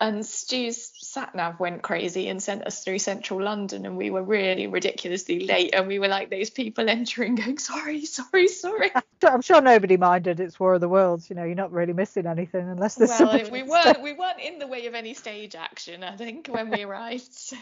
And 0.00 0.24
Stu's 0.24 0.92
sat 1.18 1.34
nav 1.34 1.58
went 1.58 1.82
crazy 1.82 2.28
and 2.28 2.40
sent 2.40 2.64
us 2.64 2.84
through 2.84 3.00
central 3.00 3.42
London, 3.42 3.84
and 3.86 3.96
we 3.96 4.08
were 4.08 4.22
really 4.22 4.68
ridiculously 4.68 5.40
late. 5.40 5.74
And 5.74 5.88
we 5.88 5.98
were 5.98 6.06
like 6.06 6.30
those 6.30 6.50
people 6.50 6.88
entering, 6.88 7.34
going, 7.42 7.58
"Sorry, 7.58 8.04
sorry, 8.04 8.46
sorry." 8.46 8.92
I'm 9.24 9.42
sure 9.42 9.60
nobody 9.60 9.96
minded. 9.96 10.38
It's 10.38 10.60
War 10.60 10.74
of 10.74 10.80
the 10.80 10.88
Worlds, 10.88 11.28
you 11.28 11.34
know. 11.34 11.42
You're 11.42 11.56
not 11.56 11.72
really 11.72 11.92
missing 11.92 12.26
anything 12.26 12.68
unless 12.68 12.94
there's. 12.94 13.18
Well, 13.18 13.50
we 13.50 13.62
weren't. 13.74 14.00
We 14.00 14.12
weren't 14.12 14.40
in 14.40 14.60
the 14.60 14.68
way 14.68 14.86
of 14.86 14.94
any 14.94 15.14
stage 15.14 15.56
action. 15.56 16.04
I 16.04 16.16
think 16.16 16.46
when 16.46 16.70
we 16.70 16.84
arrived. 16.84 17.32
So. 17.32 17.56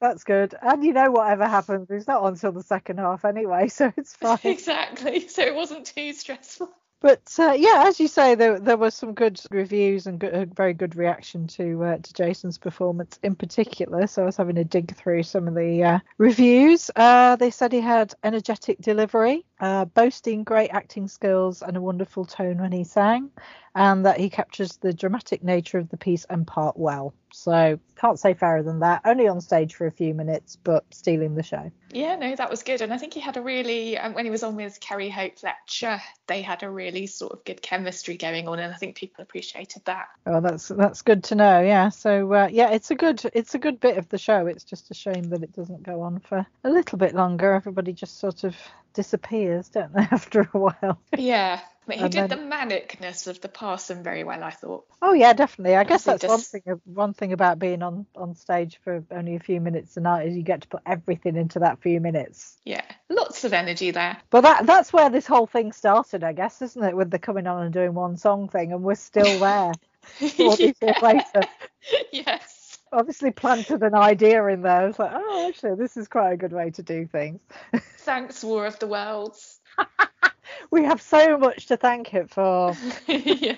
That's 0.00 0.24
good. 0.24 0.54
And 0.60 0.82
you 0.84 0.92
know, 0.92 1.10
whatever 1.10 1.46
happens, 1.46 1.88
it's 1.90 2.06
not 2.06 2.24
until 2.24 2.52
the 2.52 2.62
second 2.62 2.98
half 2.98 3.24
anyway, 3.24 3.68
so 3.68 3.92
it's 3.96 4.14
fine. 4.14 4.38
exactly. 4.42 5.28
So 5.28 5.42
it 5.42 5.54
wasn't 5.54 5.86
too 5.86 6.12
stressful. 6.12 6.70
But 7.00 7.32
uh, 7.38 7.52
yeah, 7.52 7.84
as 7.86 8.00
you 8.00 8.08
say, 8.08 8.34
there 8.34 8.58
there 8.58 8.76
were 8.76 8.90
some 8.90 9.14
good 9.14 9.40
reviews 9.52 10.06
and 10.06 10.18
good, 10.18 10.34
a 10.34 10.46
very 10.46 10.74
good 10.74 10.96
reaction 10.96 11.46
to 11.48 11.84
uh, 11.84 11.98
to 11.98 12.12
Jason's 12.12 12.58
performance 12.58 13.20
in 13.22 13.36
particular. 13.36 14.06
So 14.08 14.22
I 14.22 14.26
was 14.26 14.36
having 14.36 14.58
a 14.58 14.64
dig 14.64 14.96
through 14.96 15.22
some 15.22 15.46
of 15.46 15.54
the 15.54 15.84
uh, 15.84 15.98
reviews. 16.18 16.90
Uh, 16.96 17.36
they 17.36 17.50
said 17.52 17.72
he 17.72 17.80
had 17.80 18.14
energetic 18.24 18.80
delivery, 18.80 19.46
uh, 19.60 19.84
boasting 19.86 20.44
great 20.44 20.70
acting 20.70 21.08
skills 21.08 21.62
and 21.62 21.76
a 21.76 21.80
wonderful 21.80 22.24
tone 22.24 22.58
when 22.58 22.72
he 22.72 22.84
sang, 22.84 23.30
and 23.74 24.06
that 24.06 24.18
he 24.18 24.30
captures 24.30 24.76
the 24.76 24.92
dramatic 24.92 25.42
nature 25.42 25.78
of 25.78 25.88
the 25.88 25.96
piece 25.96 26.24
and 26.24 26.46
part 26.46 26.76
well. 26.76 27.14
So 27.32 27.78
can't 27.96 28.18
say 28.18 28.34
fairer 28.34 28.62
than 28.62 28.80
that. 28.80 29.02
Only 29.04 29.28
on 29.28 29.40
stage 29.40 29.74
for 29.74 29.86
a 29.86 29.90
few 29.90 30.14
minutes, 30.14 30.56
but 30.56 30.84
stealing 30.90 31.34
the 31.34 31.42
show. 31.42 31.70
Yeah, 31.92 32.16
no, 32.16 32.34
that 32.34 32.50
was 32.50 32.62
good. 32.62 32.80
And 32.80 32.92
I 32.92 32.98
think 32.98 33.14
he 33.14 33.20
had 33.20 33.36
a 33.36 33.42
really, 33.42 33.98
um, 33.98 34.14
when 34.14 34.24
he 34.24 34.30
was 34.30 34.42
on 34.42 34.56
with 34.56 34.80
Carrie 34.80 35.10
Hope 35.10 35.38
Fletcher, 35.38 36.00
they 36.26 36.42
had 36.42 36.62
a 36.62 36.70
really 36.70 37.06
sort 37.06 37.32
of 37.32 37.44
good 37.44 37.60
chemistry 37.60 38.16
going 38.16 38.48
on, 38.48 38.58
and 38.58 38.72
I 38.72 38.76
think 38.76 38.96
people 38.96 39.22
appreciated 39.22 39.84
that. 39.84 40.08
Oh, 40.26 40.40
that's 40.40 40.68
that's 40.68 41.02
good 41.02 41.24
to 41.24 41.34
know. 41.34 41.60
Yeah. 41.60 41.90
So 41.90 42.32
uh, 42.32 42.48
yeah, 42.50 42.70
it's 42.70 42.90
a 42.90 42.94
good 42.94 43.22
it's 43.32 43.54
a 43.54 43.58
good 43.58 43.80
bit 43.80 43.98
of 43.98 44.08
the 44.08 44.18
show. 44.18 44.46
It's 44.46 44.64
just 44.64 44.90
a 44.90 44.94
shame 44.94 45.24
that 45.30 45.42
it 45.42 45.54
doesn't 45.54 45.82
go 45.82 46.02
on 46.02 46.20
for 46.20 46.46
a 46.64 46.70
little 46.70 46.98
bit 46.98 47.14
longer. 47.14 47.52
Everybody 47.52 47.92
just 47.92 48.18
sort 48.18 48.44
of 48.44 48.56
disappears, 48.92 49.68
don't 49.68 49.92
they, 49.92 50.00
after 50.10 50.48
a 50.52 50.58
while? 50.58 51.00
Yeah, 51.16 51.60
but 51.86 51.96
he 51.96 52.02
and 52.02 52.12
did 52.12 52.28
then, 52.28 52.50
the 52.50 52.54
manicness 52.54 53.26
of 53.26 53.40
the 53.40 53.48
parson 53.48 54.02
very 54.02 54.22
well, 54.22 54.44
I 54.44 54.50
thought. 54.50 54.84
Oh 55.00 55.14
yeah, 55.14 55.32
definitely. 55.32 55.76
I 55.76 55.84
guess 55.84 56.04
that's 56.04 56.22
just... 56.22 56.30
one 56.30 56.40
thing. 56.40 56.80
One 56.84 57.14
thing 57.14 57.32
about 57.32 57.58
being 57.58 57.82
on 57.82 58.04
on 58.14 58.34
stage 58.34 58.78
for 58.84 59.02
only 59.10 59.36
a 59.36 59.40
few 59.40 59.60
minutes 59.60 59.96
a 59.96 60.00
night 60.00 60.28
is 60.28 60.36
you 60.36 60.42
get 60.42 60.60
to 60.62 60.68
put 60.68 60.82
everything 60.84 61.36
into 61.36 61.60
that 61.60 61.80
few 61.80 62.00
minutes. 62.00 62.58
Yeah, 62.64 62.84
lots 63.08 63.44
of 63.44 63.54
energy 63.54 63.90
there. 63.90 64.18
But 64.28 64.42
that 64.42 64.66
that's 64.66 64.92
where 64.92 65.08
this 65.08 65.26
whole 65.26 65.46
thing 65.46 65.72
started, 65.72 66.24
I 66.24 66.34
guess, 66.34 66.60
isn't 66.60 66.84
it? 66.84 66.96
With 66.96 67.10
the 67.10 67.18
coming 67.18 67.46
on 67.46 67.62
and 67.62 67.72
doing 67.72 67.94
one 67.94 68.18
song 68.18 68.48
thing, 68.48 68.72
and 68.72 68.82
we're 68.82 68.94
still 68.94 69.38
there. 69.38 69.72
yeah. 70.20 70.54
years 70.58 71.02
later. 71.02 71.42
yes. 72.12 72.57
Obviously 72.92 73.30
planted 73.30 73.82
an 73.82 73.94
idea 73.94 74.44
in 74.46 74.62
there. 74.62 74.88
It's 74.88 74.98
like, 74.98 75.12
oh, 75.14 75.48
actually, 75.48 75.76
this 75.76 75.96
is 75.96 76.08
quite 76.08 76.32
a 76.32 76.36
good 76.36 76.52
way 76.52 76.70
to 76.70 76.82
do 76.82 77.06
things. 77.06 77.40
Thanks, 77.98 78.42
War 78.42 78.66
of 78.66 78.78
the 78.78 78.86
Worlds. 78.86 79.60
we 80.70 80.84
have 80.84 81.02
so 81.02 81.38
much 81.38 81.66
to 81.66 81.76
thank 81.76 82.14
it 82.14 82.30
for. 82.30 82.74
yeah. 83.06 83.56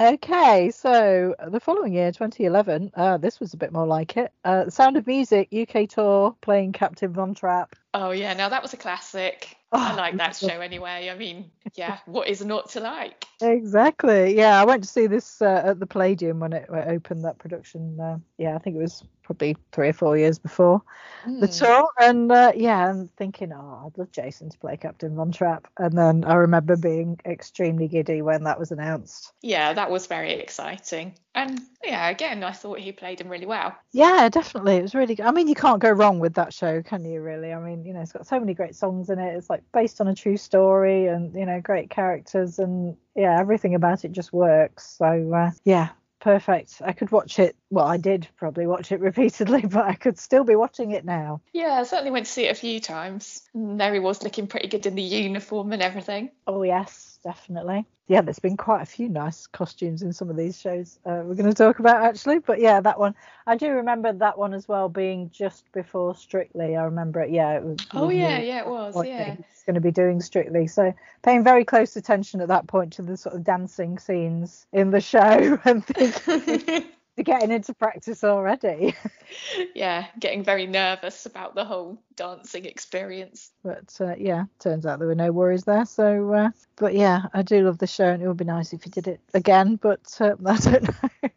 Okay, 0.00 0.70
so 0.70 1.34
the 1.48 1.58
following 1.58 1.92
year, 1.92 2.12
2011, 2.12 2.92
uh, 2.94 3.16
this 3.16 3.40
was 3.40 3.52
a 3.52 3.56
bit 3.56 3.72
more 3.72 3.86
like 3.86 4.16
it. 4.16 4.32
Uh, 4.44 4.70
Sound 4.70 4.96
of 4.96 5.08
Music 5.08 5.48
UK 5.52 5.88
tour 5.88 6.36
playing 6.40 6.72
Captain 6.72 7.12
Von 7.12 7.34
Trapp. 7.34 7.74
Oh 8.00 8.12
yeah, 8.12 8.32
now 8.32 8.48
that 8.48 8.62
was 8.62 8.72
a 8.72 8.76
classic. 8.76 9.56
Oh, 9.72 9.78
I 9.80 9.94
like 9.94 10.16
that 10.18 10.36
show 10.36 10.60
anyway. 10.60 11.10
I 11.12 11.18
mean, 11.18 11.50
yeah, 11.74 11.98
what 12.06 12.28
is 12.28 12.44
not 12.44 12.70
to 12.70 12.80
like? 12.80 13.24
Exactly. 13.42 14.36
Yeah, 14.36 14.60
I 14.60 14.64
went 14.64 14.84
to 14.84 14.88
see 14.88 15.08
this 15.08 15.42
uh, 15.42 15.62
at 15.64 15.80
the 15.80 15.86
Palladium 15.86 16.38
when 16.38 16.52
it, 16.52 16.70
when 16.70 16.80
it 16.80 16.88
opened 16.88 17.24
that 17.24 17.38
production. 17.38 17.98
Uh, 17.98 18.18
yeah, 18.38 18.54
I 18.54 18.58
think 18.58 18.76
it 18.76 18.82
was 18.82 19.02
probably 19.28 19.56
three 19.72 19.88
or 19.88 19.92
four 19.92 20.16
years 20.16 20.38
before 20.38 20.80
mm. 21.26 21.38
the 21.40 21.46
hmm. 21.46 21.52
tour. 21.52 21.88
And 22.00 22.32
uh, 22.32 22.52
yeah, 22.56 22.88
I'm 22.88 23.08
thinking, 23.18 23.52
oh, 23.52 23.82
I'd 23.84 23.98
love 23.98 24.10
Jason 24.10 24.48
to 24.48 24.58
play 24.58 24.78
Captain 24.78 25.14
Von 25.14 25.32
Trapp. 25.32 25.68
And 25.76 25.98
then 25.98 26.24
I 26.24 26.34
remember 26.34 26.76
being 26.76 27.20
extremely 27.26 27.88
giddy 27.88 28.22
when 28.22 28.44
that 28.44 28.58
was 28.58 28.72
announced. 28.72 29.32
Yeah, 29.42 29.74
that 29.74 29.90
was 29.90 30.06
very 30.06 30.32
exciting. 30.32 31.14
And 31.34 31.60
yeah, 31.84 32.08
again, 32.08 32.42
I 32.42 32.52
thought 32.52 32.78
he 32.78 32.90
played 32.90 33.20
him 33.20 33.28
really 33.28 33.46
well. 33.46 33.76
Yeah, 33.92 34.30
definitely. 34.30 34.76
It 34.76 34.82
was 34.82 34.94
really 34.94 35.14
good. 35.14 35.26
I 35.26 35.30
mean, 35.30 35.46
you 35.46 35.54
can't 35.54 35.78
go 35.78 35.90
wrong 35.90 36.20
with 36.20 36.34
that 36.34 36.54
show, 36.54 36.82
can 36.82 37.04
you, 37.04 37.20
really? 37.20 37.52
I 37.52 37.60
mean, 37.60 37.84
you 37.88 37.94
know, 37.94 38.02
it's 38.02 38.12
got 38.12 38.26
so 38.26 38.38
many 38.38 38.52
great 38.52 38.76
songs 38.76 39.08
in 39.08 39.18
it. 39.18 39.34
It's 39.34 39.48
like 39.48 39.62
based 39.72 39.98
on 40.02 40.08
a 40.08 40.14
true 40.14 40.36
story 40.36 41.06
and, 41.06 41.34
you 41.34 41.46
know, 41.46 41.58
great 41.58 41.88
characters. 41.88 42.58
And 42.58 42.94
yeah, 43.16 43.40
everything 43.40 43.74
about 43.74 44.04
it 44.04 44.12
just 44.12 44.30
works. 44.30 44.96
So 44.98 45.32
uh, 45.32 45.52
yeah, 45.64 45.88
perfect. 46.20 46.82
I 46.84 46.92
could 46.92 47.10
watch 47.10 47.38
it. 47.38 47.56
Well, 47.70 47.86
I 47.86 47.96
did 47.96 48.28
probably 48.36 48.66
watch 48.66 48.92
it 48.92 49.00
repeatedly, 49.08 49.62
but 49.62 49.84
I 49.84 49.94
could 49.94 50.18
still 50.18 50.44
be 50.44 50.56
watching 50.56 50.92
it 50.92 51.04
now. 51.04 51.40
Yeah, 51.52 51.74
I 51.74 51.82
certainly 51.84 52.10
went 52.10 52.26
to 52.26 52.32
see 52.32 52.46
it 52.46 52.52
a 52.52 52.54
few 52.54 52.80
times. 52.80 53.48
And 53.54 53.80
there 53.80 53.92
he 53.92 54.00
was 54.00 54.22
looking 54.22 54.46
pretty 54.46 54.68
good 54.68 54.86
in 54.86 54.94
the 54.94 55.02
uniform 55.02 55.72
and 55.72 55.82
everything. 55.82 56.30
Oh, 56.46 56.62
yes, 56.62 57.18
definitely 57.22 57.86
yeah, 58.08 58.22
there's 58.22 58.38
been 58.38 58.56
quite 58.56 58.80
a 58.80 58.86
few 58.86 59.08
nice 59.10 59.46
costumes 59.46 60.00
in 60.00 60.14
some 60.14 60.30
of 60.30 60.36
these 60.36 60.58
shows 60.58 60.98
uh, 61.04 61.20
we're 61.24 61.34
going 61.34 61.44
to 61.44 61.54
talk 61.54 61.78
about 61.78 62.02
actually. 62.02 62.38
But 62.38 62.58
yeah, 62.58 62.80
that 62.80 62.98
one 62.98 63.14
I 63.46 63.56
do 63.56 63.70
remember 63.70 64.12
that 64.14 64.38
one 64.38 64.54
as 64.54 64.66
well 64.66 64.88
being 64.88 65.30
just 65.30 65.70
before 65.72 66.14
Strictly. 66.14 66.74
I 66.74 66.84
remember 66.84 67.20
it. 67.20 67.30
Yeah, 67.30 67.56
it 67.56 67.62
was. 67.62 67.78
Oh 67.92 68.08
yeah, 68.08 68.40
yeah, 68.40 68.60
it 68.60 68.66
was. 68.66 68.96
Yeah, 69.04 69.36
it's 69.38 69.62
going 69.64 69.74
to 69.74 69.80
be 69.80 69.90
doing 69.90 70.20
Strictly, 70.20 70.66
so 70.66 70.94
paying 71.22 71.44
very 71.44 71.64
close 71.64 71.96
attention 71.96 72.40
at 72.40 72.48
that 72.48 72.66
point 72.66 72.94
to 72.94 73.02
the 73.02 73.16
sort 73.16 73.36
of 73.36 73.44
dancing 73.44 73.98
scenes 73.98 74.66
in 74.72 74.90
the 74.90 75.00
show 75.00 75.60
and 75.64 75.84
thinking. 75.84 76.84
getting 77.22 77.50
into 77.50 77.74
practice 77.74 78.24
already. 78.24 78.94
yeah, 79.74 80.06
getting 80.18 80.42
very 80.42 80.66
nervous 80.66 81.26
about 81.26 81.54
the 81.54 81.64
whole 81.64 82.02
dancing 82.16 82.64
experience. 82.64 83.50
But 83.62 83.96
uh, 84.00 84.14
yeah, 84.16 84.44
turns 84.58 84.86
out 84.86 84.98
there 84.98 85.08
were 85.08 85.14
no 85.14 85.32
worries 85.32 85.64
there. 85.64 85.84
So, 85.86 86.32
uh, 86.32 86.50
but 86.76 86.94
yeah, 86.94 87.22
I 87.32 87.42
do 87.42 87.64
love 87.64 87.78
the 87.78 87.86
show, 87.86 88.08
and 88.08 88.22
it 88.22 88.28
would 88.28 88.36
be 88.36 88.44
nice 88.44 88.72
if 88.72 88.82
he 88.82 88.90
did 88.90 89.08
it 89.08 89.20
again. 89.34 89.76
But 89.76 90.16
uh, 90.20 90.34
I 90.46 90.56
don't 90.56 90.82
know. 90.82 91.30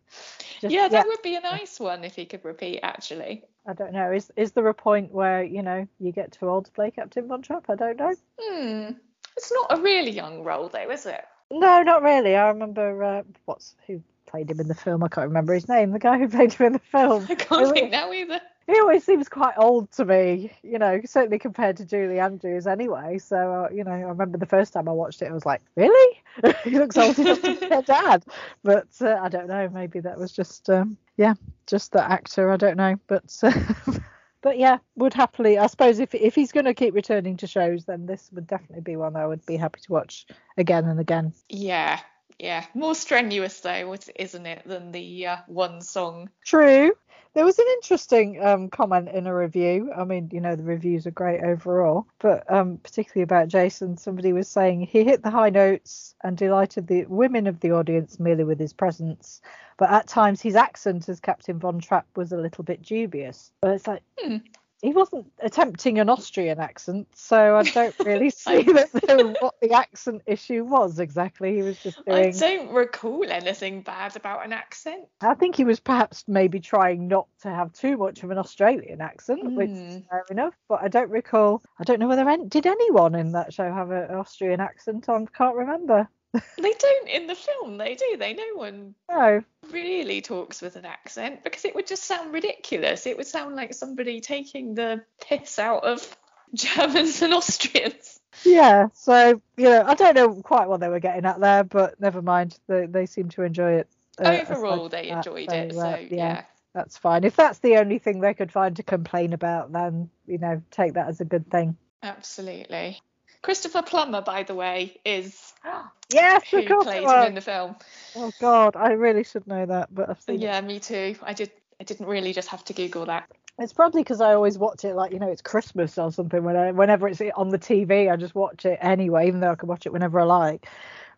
Just, 0.62 0.74
yeah, 0.74 0.88
that 0.88 0.92
yeah. 0.92 1.04
would 1.08 1.22
be 1.24 1.36
a 1.36 1.42
nice 1.42 1.80
one 1.80 2.04
if 2.04 2.16
he 2.16 2.26
could 2.26 2.46
repeat. 2.46 2.82
Actually, 2.84 3.44
I 3.66 3.74
don't 3.74 3.94
know. 3.94 4.12
Is 4.12 4.32
is 4.36 4.52
there 4.52 4.68
a 4.68 4.74
point 4.74 5.12
where 5.12 5.44
you 5.44 5.64
know 5.64 5.88
you 6.00 6.12
get 6.12 6.34
too 6.34 6.48
old 6.48 6.66
to 6.66 6.72
play 6.72 6.92
Captain 6.92 7.28
Von 7.28 7.42
Trapp? 7.42 7.70
I 7.70 7.76
don't 7.76 7.98
know. 7.98 8.14
Hmm. 8.40 8.92
It's 9.38 9.52
not 9.52 9.80
a 9.80 9.82
really 9.82 10.12
young 10.12 10.44
role 10.44 10.70
though, 10.70 10.90
is 10.92 11.06
it? 11.06 11.24
No, 11.50 11.84
not 11.84 12.04
really. 12.04 12.36
I 12.36 12.48
remember 12.50 13.04
uh, 13.04 13.24
what's 13.46 13.76
who 13.88 14.04
played 14.32 14.50
him 14.50 14.60
in 14.60 14.68
the 14.68 14.76
film. 14.76 15.04
I 15.04 15.10
can't 15.10 15.28
remember 15.28 15.54
his 15.54 15.68
name. 15.68 15.92
The 15.92 16.00
guy 16.00 16.18
who 16.18 16.30
played 16.30 16.54
him 16.54 16.68
in 16.68 16.74
the 16.74 16.80
film. 16.80 17.28
I 17.30 17.36
can't 17.36 17.74
think 17.74 17.92
now 17.92 18.12
either. 18.12 18.40
he 18.66 18.80
always 18.80 19.04
seems 19.04 19.28
quite 19.28 19.56
old 19.58 19.92
to 19.94 20.06
me, 20.06 20.54
you 20.64 20.80
know, 20.80 21.02
certainly 21.06 21.38
compared 21.38 21.78
to 21.78 21.86
Julie 21.86 22.20
Andrews 22.20 22.66
anyway. 22.66 23.20
So, 23.20 23.66
uh, 23.66 23.74
you 23.74 23.84
know, 23.84 23.92
I 23.92 24.02
remember 24.02 24.38
the 24.38 24.46
first 24.46 24.74
time 24.74 24.88
I 24.88 24.94
watched 24.94 25.22
it, 25.22 25.30
I 25.30 25.34
was 25.34 25.46
like, 25.46 25.62
really? 25.76 26.24
he 26.64 26.72
looks 26.72 26.98
old 26.98 27.20
enough 27.20 27.42
to 27.42 27.60
be 27.60 27.68
their 27.68 27.82
dad. 27.82 28.24
But 28.64 28.88
uh, 29.02 29.20
I 29.22 29.28
don't 29.28 29.48
know, 29.48 29.70
maybe 29.70 30.00
that 30.00 30.18
was 30.18 30.32
just, 30.32 30.70
um, 30.70 30.98
yeah, 31.18 31.34
just 31.68 31.92
the 31.92 32.04
actor. 32.04 32.52
I 32.52 32.58
don't 32.58 32.78
know. 32.78 32.96
But. 33.08 33.38
Uh, 33.44 33.52
but 34.42 34.58
yeah, 34.58 34.78
would 34.96 35.14
happily. 35.14 35.60
I 35.60 35.68
suppose 35.68 36.00
if 36.00 36.16
if 36.16 36.34
he's 36.34 36.52
going 36.52 36.66
to 36.66 36.74
keep 36.74 36.96
returning 36.96 37.38
to 37.38 37.48
shows, 37.48 37.86
then 37.86 38.08
this 38.08 38.30
would 38.34 38.48
definitely 38.48 38.82
be 38.82 38.96
one 38.96 39.16
I 39.16 39.28
would 39.28 39.46
be 39.46 39.56
happy 39.56 39.82
to 39.82 39.92
watch 39.92 40.26
again 40.58 40.86
and 40.86 41.00
again. 41.00 41.34
Yeah, 41.48 42.00
yeah, 42.42 42.66
more 42.74 42.96
strenuous 42.96 43.60
though, 43.60 43.96
isn't 44.16 44.46
it, 44.48 44.64
than 44.66 44.92
the 44.92 45.28
uh, 45.28 45.38
one 45.46 45.80
song? 45.82 46.30
True. 46.44 46.92
There 47.34 47.46
was 47.46 47.60
an 47.60 47.66
interesting 47.76 48.44
um, 48.44 48.70
comment 48.70 49.08
in 49.10 49.28
a 49.28 49.34
review. 49.34 49.92
I 49.96 50.04
mean, 50.04 50.30
you 50.34 50.42
know, 50.42 50.56
the 50.56 50.64
reviews 50.64 51.06
are 51.06 51.12
great 51.12 51.42
overall, 51.44 52.08
but 52.20 52.52
um, 52.52 52.80
particularly 52.80 53.24
about 53.24 53.48
Jason, 53.48 53.96
somebody 53.96 54.34
was 54.34 54.50
saying 54.50 54.82
he 54.82 55.04
hit 55.04 55.22
the 55.22 55.30
high 55.30 55.52
notes 55.52 56.16
and 56.24 56.36
delighted 56.36 56.88
the 56.88 57.06
women 57.06 57.46
of 57.46 57.60
the 57.60 57.72
audience 57.72 58.20
merely 58.20 58.44
with 58.44 58.60
his 58.60 58.74
presence, 58.74 59.40
but 59.78 59.92
at 59.92 60.08
times 60.08 60.42
his 60.42 60.56
accent 60.56 61.08
as 61.08 61.20
Captain 61.20 61.60
Von 61.60 61.80
Trapp 61.80 62.08
was 62.18 62.32
a 62.32 62.38
little 62.38 62.64
bit 62.64 62.82
dubious. 62.82 63.52
But 63.62 63.76
it's 63.76 63.88
like, 63.88 64.02
hmm, 64.18 64.38
he 64.82 64.94
wasn't 64.94 65.32
attempting 65.40 66.00
an 66.00 66.10
Austrian 66.10 66.60
accent, 66.60 67.08
so 67.14 67.56
I 67.56 67.64
don't 67.64 67.98
really 68.00 68.30
see 68.32 68.64
that 68.64 69.38
what 69.40 69.56
the 69.62 69.74
accent 69.74 70.24
issue 70.26 70.64
was 70.64 71.00
exactly. 71.00 71.56
He 71.56 71.62
was 71.62 71.78
just 71.78 72.04
doing. 72.06 72.28
I 72.28 72.32
don't 72.32 72.72
recall 72.72 73.30
anything 73.30 73.82
bad 73.82 74.16
about 74.16 74.44
an 74.44 74.54
accent. 74.54 75.06
I 75.22 75.36
think 75.36 75.56
he 75.56 75.64
was 75.64 75.80
perhaps 75.80 76.24
maybe 76.28 76.60
trying 76.60 77.08
not 77.08 77.28
to 77.42 77.50
have 77.50 77.74
too 77.74 77.98
much 77.98 78.24
of 78.24 78.32
an 78.32 78.40
Australian 78.40 79.02
accent, 79.02 79.44
mm. 79.44 79.56
which 79.56 79.70
is 79.70 79.96
hmm. 79.96 80.00
fair 80.10 80.26
enough. 80.32 80.56
But 80.68 80.82
I 80.82 80.88
don't 80.88 81.12
recall. 81.12 81.62
I 81.80 81.84
don't 81.84 82.00
know 82.00 82.08
whether 82.08 82.26
did 82.48 82.66
anyone 82.66 83.16
in 83.16 83.34
that 83.34 83.54
show 83.54 83.72
have 83.72 83.92
an 83.92 84.16
Austrian 84.16 84.60
accent. 84.60 85.10
I 85.10 85.26
can't 85.36 85.56
remember 85.56 86.08
they 86.34 86.74
don't 86.80 87.10
in 87.10 87.28
the 87.28 87.36
film, 87.36 87.78
they 87.78 87.96
do. 87.96 88.16
They 88.18 88.34
no 88.34 88.56
one 88.56 88.96
no. 89.10 89.44
really 89.70 90.22
talks 90.22 90.62
with 90.62 90.76
an 90.76 90.86
accent 90.86 91.44
because 91.44 91.66
it 91.66 91.76
would 91.76 91.88
just 91.88 92.04
sound 92.04 92.34
ridiculous. 92.34 93.06
It 93.06 93.18
would 93.18 93.28
sound 93.28 93.56
like 93.56 93.74
somebody 93.74 94.22
taking 94.22 94.74
the 94.76 95.04
piss 95.20 95.60
out 95.60 95.84
of 95.84 96.18
Germans 96.54 97.22
and 97.22 97.34
Austrians. 97.34 98.20
Yeah, 98.46 98.88
so 98.94 99.42
you 99.58 99.66
know, 99.66 99.84
I 99.86 99.94
don't 99.96 100.16
know 100.16 100.36
quite 100.36 100.70
what 100.70 100.80
they 100.80 100.88
were 100.88 101.02
getting 101.02 101.26
at 101.26 101.40
there, 101.40 101.64
but 101.64 102.00
never 102.00 102.22
mind. 102.22 102.58
They 102.68 102.86
they 102.86 103.06
seem 103.06 103.30
to 103.30 103.44
enjoy 103.44 103.74
it. 103.74 103.88
Uh, 104.18 104.40
Overall, 104.42 104.90
they 104.90 105.10
that, 105.10 105.18
enjoyed 105.18 105.50
so, 105.50 105.56
it. 105.56 105.74
So 105.74 105.80
uh, 105.82 105.98
yeah. 105.98 106.08
yeah. 106.10 106.44
That's 106.74 106.98
fine. 106.98 107.26
If 107.26 107.36
that's 107.36 107.60
the 107.60 107.78
only 107.78 108.00
thing 108.00 108.22
they 108.22 108.34
could 108.34 108.52
find 108.52 108.78
to 108.78 108.84
complain 108.84 109.34
about, 109.34 109.74
then 109.74 110.10
you 110.28 110.38
know, 110.38 110.62
take 110.72 110.94
that 110.94 111.10
as 111.10 111.20
a 111.20 111.26
good 111.26 111.52
thing. 111.52 111.76
Absolutely. 112.02 113.00
Christopher 113.42 113.82
Plummer, 113.82 114.22
by 114.22 114.44
the 114.44 114.56
way, 114.56 115.00
is 115.04 115.51
yes, 116.14 116.44
who 116.50 116.84
plays 116.84 117.12
him 117.12 117.24
in 117.24 117.36
the 117.36 117.42
film. 117.42 117.76
Oh 118.16 118.32
God, 118.40 118.76
I 118.76 118.92
really 118.92 119.24
should 119.24 119.48
know 119.48 119.66
that, 119.66 119.94
but 119.94 120.10
I've 120.10 120.22
seen 120.22 120.42
yeah, 120.42 120.58
it. 120.58 120.66
me 120.66 120.80
too. 120.80 121.16
I 121.22 121.34
did. 121.34 121.52
I 121.80 121.84
didn't 121.84 122.08
really 122.08 122.34
just 122.34 122.50
have 122.50 122.64
to 122.66 122.74
Google 122.74 123.06
that. 123.06 123.28
It's 123.58 123.74
probably 123.74 124.02
because 124.02 124.22
I 124.22 124.34
always 124.34 124.58
watch 124.58 124.86
it 124.86 124.96
like 124.96 125.12
you 125.12 125.20
know 125.20 125.30
it's 125.30 125.42
Christmas 125.42 125.98
or 125.98 126.12
something. 126.12 126.44
When 126.44 126.56
I, 126.56 126.72
whenever 126.72 127.08
it's 127.08 127.22
on 127.36 127.50
the 127.50 127.60
TV, 127.60 128.12
I 128.12 128.16
just 128.16 128.36
watch 128.36 128.66
it 128.66 128.80
anyway, 128.82 129.28
even 129.28 129.40
though 129.40 129.52
I 129.52 129.56
can 129.56 129.70
watch 129.70 129.86
it 129.86 129.94
whenever 129.94 130.20
I 130.20 130.24
like. 130.24 130.68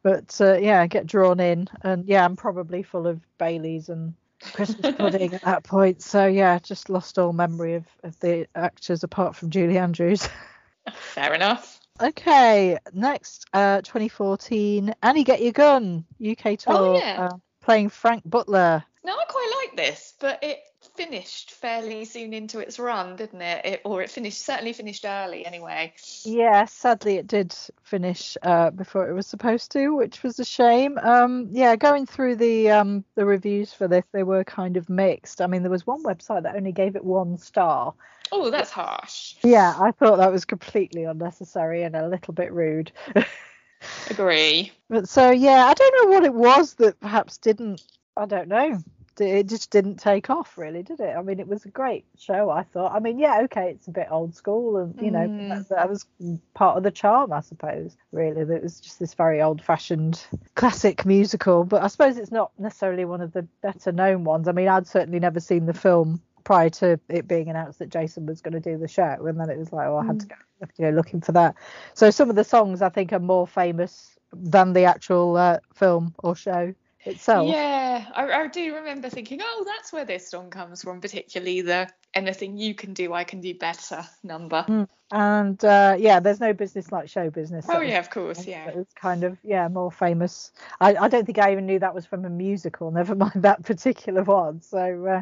But 0.03 0.39
uh, 0.41 0.57
yeah, 0.57 0.81
I 0.81 0.87
get 0.87 1.07
drawn 1.07 1.39
in, 1.39 1.69
and 1.81 2.05
yeah, 2.05 2.25
I'm 2.25 2.35
probably 2.35 2.83
full 2.83 3.07
of 3.07 3.21
Baileys 3.37 3.89
and 3.89 4.13
Christmas 4.41 4.93
pudding 4.97 5.33
at 5.33 5.43
that 5.43 5.63
point. 5.63 6.01
So 6.01 6.27
yeah, 6.27 6.59
just 6.59 6.89
lost 6.89 7.17
all 7.17 7.33
memory 7.33 7.75
of, 7.75 7.85
of 8.03 8.19
the 8.19 8.47
actors 8.55 9.03
apart 9.03 9.35
from 9.35 9.49
Julie 9.49 9.77
Andrews. 9.77 10.27
Fair 10.93 11.33
enough. 11.33 11.79
Okay, 12.01 12.77
next, 12.91 13.45
uh, 13.53 13.81
2014, 13.81 14.95
Annie 15.03 15.23
Get 15.23 15.41
Your 15.41 15.51
Gun 15.51 16.05
UK 16.19 16.57
tour. 16.57 16.73
Oh, 16.73 16.97
yeah. 16.97 17.29
Uh, 17.29 17.37
playing 17.61 17.89
Frank 17.89 18.23
Butler. 18.25 18.83
Now 19.03 19.13
I 19.13 19.25
quite 19.27 19.51
like 19.61 19.77
this, 19.77 20.13
but 20.19 20.39
it 20.41 20.59
finished 20.95 21.51
fairly 21.51 22.05
soon 22.05 22.33
into 22.33 22.59
its 22.59 22.77
run, 22.77 23.15
didn't 23.15 23.41
it? 23.41 23.65
it 23.65 23.81
or 23.83 24.01
it 24.01 24.09
finished 24.09 24.43
certainly 24.45 24.73
finished 24.73 25.05
early 25.05 25.45
anyway. 25.45 25.93
Yeah, 26.23 26.65
sadly 26.65 27.17
it 27.17 27.27
did 27.27 27.55
finish 27.81 28.37
uh, 28.43 28.69
before 28.69 29.09
it 29.09 29.13
was 29.13 29.27
supposed 29.27 29.71
to, 29.71 29.89
which 29.95 30.21
was 30.23 30.39
a 30.39 30.45
shame. 30.45 30.97
Um, 30.97 31.47
yeah, 31.51 31.75
going 31.75 32.05
through 32.05 32.35
the 32.35 32.71
um, 32.71 33.03
the 33.15 33.25
reviews 33.25 33.73
for 33.73 33.87
this, 33.87 34.05
they 34.11 34.23
were 34.23 34.43
kind 34.43 34.77
of 34.77 34.89
mixed. 34.89 35.41
I 35.41 35.47
mean, 35.47 35.63
there 35.63 35.71
was 35.71 35.87
one 35.87 36.03
website 36.03 36.43
that 36.43 36.55
only 36.55 36.71
gave 36.71 36.95
it 36.95 37.03
one 37.03 37.37
star. 37.37 37.93
Oh, 38.31 38.49
that's 38.49 38.71
harsh. 38.71 39.35
Yeah, 39.43 39.75
I 39.79 39.91
thought 39.91 40.17
that 40.17 40.31
was 40.31 40.45
completely 40.45 41.03
unnecessary 41.03 41.83
and 41.83 41.95
a 41.95 42.07
little 42.07 42.33
bit 42.33 42.51
rude. 42.51 42.91
Agree. 44.09 44.71
But 44.89 45.09
so 45.09 45.31
yeah, 45.31 45.65
I 45.65 45.73
don't 45.73 46.03
know 46.03 46.15
what 46.15 46.23
it 46.23 46.33
was 46.33 46.75
that 46.75 46.99
perhaps 46.99 47.37
didn't. 47.37 47.81
I 48.15 48.25
don't 48.25 48.47
know 48.47 48.83
it 49.19 49.47
just 49.47 49.69
didn't 49.69 49.97
take 49.97 50.29
off 50.29 50.57
really 50.57 50.83
did 50.83 50.99
it? 50.99 51.15
I 51.15 51.21
mean 51.21 51.39
it 51.39 51.47
was 51.47 51.65
a 51.65 51.69
great 51.69 52.05
show 52.17 52.49
i 52.49 52.63
thought. 52.63 52.93
I 52.93 52.99
mean 52.99 53.19
yeah 53.19 53.41
okay 53.43 53.71
it's 53.71 53.87
a 53.87 53.91
bit 53.91 54.07
old 54.09 54.35
school 54.35 54.77
and 54.77 54.99
you 55.01 55.11
know 55.11 55.27
mm. 55.27 55.49
that, 55.49 55.69
that, 55.69 55.89
was 55.89 56.05
part 56.53 56.77
of 56.77 56.83
the 56.83 56.91
charm 56.91 57.31
i 57.31 57.41
suppose 57.41 57.95
really 58.11 58.43
that 58.43 58.55
it 58.55 58.63
was 58.63 58.79
just 58.79 58.99
this 58.99 59.13
very 59.13 59.41
old 59.41 59.61
fashioned 59.61 60.25
classic 60.55 61.05
musical. 61.05 61.63
But 61.63 61.83
i 61.83 61.87
suppose 61.87 62.17
it's 62.17 62.31
not 62.31 62.51
necessarily 62.57 63.05
one 63.05 63.21
of 63.21 63.33
the 63.33 63.43
better 63.61 63.91
known 63.91 64.23
ones. 64.23 64.47
I 64.47 64.51
mean 64.51 64.67
i'd 64.67 64.87
certainly 64.87 65.19
never 65.19 65.39
seen 65.39 65.65
the 65.65 65.73
film 65.73 66.21
prior 66.43 66.69
to 66.69 66.99
it 67.07 67.25
being 67.25 67.49
announced 67.49 67.79
that 67.79 67.87
jason 67.87 68.25
was 68.25 68.41
going 68.41 68.51
to 68.51 68.59
do 68.59 68.77
the 68.77 68.87
show 68.87 69.15
and 69.25 69.39
then 69.39 69.49
it 69.49 69.57
was 69.57 69.71
like 69.71 69.87
oh 69.87 69.95
i 69.95 70.05
had 70.05 70.17
mm. 70.17 70.19
to 70.19 70.27
go 70.27 70.35
you 70.77 70.85
know 70.85 70.91
looking 70.91 71.21
for 71.21 71.33
that. 71.33 71.55
So 71.93 72.09
some 72.09 72.29
of 72.29 72.35
the 72.35 72.43
songs 72.43 72.81
i 72.81 72.89
think 72.89 73.13
are 73.13 73.19
more 73.19 73.47
famous 73.47 74.17
than 74.31 74.73
the 74.73 74.85
actual 74.85 75.37
uh, 75.37 75.59
film 75.73 76.15
or 76.23 76.35
show 76.35 76.73
itself. 77.05 77.47
Yeah, 77.47 78.05
I, 78.15 78.31
I, 78.31 78.47
do 78.47 78.75
remember 78.75 79.09
thinking, 79.09 79.39
oh, 79.41 79.63
that's 79.65 79.91
where 79.91 80.05
this 80.05 80.29
song 80.29 80.49
comes 80.49 80.83
from, 80.83 81.01
particularly 81.01 81.61
the 81.61 81.89
anything 82.13 82.57
you 82.57 82.75
can 82.75 82.93
do, 82.93 83.13
I 83.13 83.23
can 83.23 83.41
do 83.41 83.53
better 83.53 84.05
number. 84.23 84.65
Mm. 84.67 84.87
And 85.11 85.63
uh, 85.63 85.95
yeah, 85.99 86.19
there's 86.19 86.39
no 86.39 86.53
business 86.53 86.91
like 86.91 87.09
show 87.09 87.29
business. 87.29 87.65
Oh, 87.69 87.81
yeah, 87.81 87.99
of 87.99 88.09
course, 88.09 88.45
yeah. 88.47 88.69
It's 88.69 88.93
kind 88.93 89.23
of, 89.23 89.37
yeah, 89.43 89.67
more 89.67 89.91
famous. 89.91 90.51
I, 90.79 90.95
I 90.95 91.07
don't 91.07 91.25
think 91.25 91.37
I 91.37 91.51
even 91.51 91.65
knew 91.65 91.79
that 91.79 91.93
was 91.93 92.05
from 92.05 92.25
a 92.25 92.29
musical, 92.29 92.91
never 92.91 93.15
mind 93.15 93.43
that 93.43 93.63
particular 93.63 94.23
one. 94.23 94.61
So, 94.61 95.05
uh, 95.05 95.21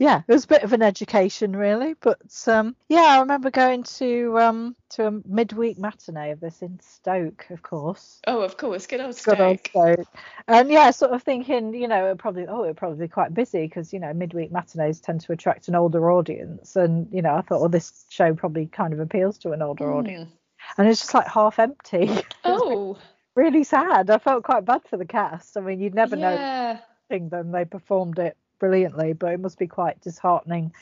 yeah, 0.00 0.22
it 0.26 0.32
was 0.32 0.44
a 0.44 0.48
bit 0.48 0.62
of 0.62 0.72
an 0.72 0.80
education 0.80 1.54
really. 1.54 1.94
But 2.00 2.22
um, 2.46 2.74
yeah, 2.88 3.02
I 3.02 3.20
remember 3.20 3.50
going 3.50 3.82
to 3.82 4.38
um, 4.38 4.74
to 4.90 5.08
a 5.08 5.10
midweek 5.26 5.78
matinee 5.78 6.30
of 6.30 6.40
this 6.40 6.62
in 6.62 6.80
Stoke, 6.80 7.46
of 7.50 7.62
course. 7.62 8.18
Oh, 8.26 8.40
of 8.40 8.56
course, 8.56 8.86
good 8.86 9.02
old 9.02 9.14
Stoke. 9.14 9.36
Good 9.36 9.44
old 9.44 9.60
Stoke. 9.60 10.08
And 10.48 10.70
yeah, 10.70 10.90
sort 10.90 11.12
of 11.12 11.22
thinking, 11.22 11.74
you 11.74 11.86
know, 11.86 12.06
it 12.06 12.16
probably 12.16 12.46
oh, 12.48 12.62
it 12.62 12.76
probably 12.76 13.06
be 13.06 13.08
quite 13.08 13.34
busy 13.34 13.66
because 13.66 13.92
you 13.92 14.00
know 14.00 14.14
midweek 14.14 14.50
matinees 14.50 15.00
tend 15.00 15.20
to 15.20 15.32
attract 15.32 15.68
an 15.68 15.74
older 15.74 16.10
audience, 16.10 16.76
and 16.76 17.06
you 17.12 17.20
know, 17.20 17.34
I 17.34 17.42
thought, 17.42 17.60
well, 17.60 17.68
this 17.68 18.06
show 18.08 18.34
probably 18.34 18.66
kind 18.66 18.94
of 18.94 19.00
appeals 19.00 19.36
to 19.38 19.52
an 19.52 19.60
older 19.60 19.84
mm. 19.84 19.98
audience, 19.98 20.32
and 20.78 20.88
it's 20.88 21.00
just 21.00 21.14
like 21.14 21.28
half 21.28 21.58
empty. 21.58 22.10
Oh. 22.42 22.98
really 23.34 23.64
sad. 23.64 24.08
I 24.08 24.18
felt 24.18 24.44
quite 24.44 24.64
bad 24.64 24.82
for 24.88 24.96
the 24.96 25.04
cast. 25.04 25.58
I 25.58 25.60
mean, 25.60 25.78
you'd 25.78 25.94
never 25.94 26.16
yeah. 26.16 26.80
know 27.10 27.28
them. 27.28 27.52
They 27.52 27.64
performed 27.64 28.18
it 28.18 28.36
brilliantly, 28.60 29.14
but 29.14 29.32
it 29.32 29.40
must 29.40 29.58
be 29.58 29.66
quite 29.66 30.00
disheartening 30.00 30.72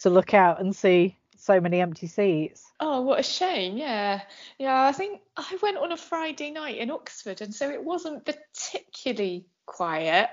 to 0.00 0.10
look 0.10 0.34
out 0.34 0.60
and 0.60 0.76
see 0.76 1.16
so 1.38 1.60
many 1.60 1.80
empty 1.80 2.06
seats. 2.06 2.70
Oh, 2.80 3.00
what 3.00 3.20
a 3.20 3.22
shame. 3.22 3.76
Yeah. 3.76 4.20
Yeah, 4.58 4.84
I 4.84 4.92
think 4.92 5.20
I 5.36 5.56
went 5.62 5.78
on 5.78 5.92
a 5.92 5.96
Friday 5.96 6.50
night 6.50 6.78
in 6.78 6.90
Oxford 6.90 7.40
and 7.40 7.54
so 7.54 7.70
it 7.70 7.82
wasn't 7.82 8.26
particularly 8.26 9.46
quiet. 9.64 10.28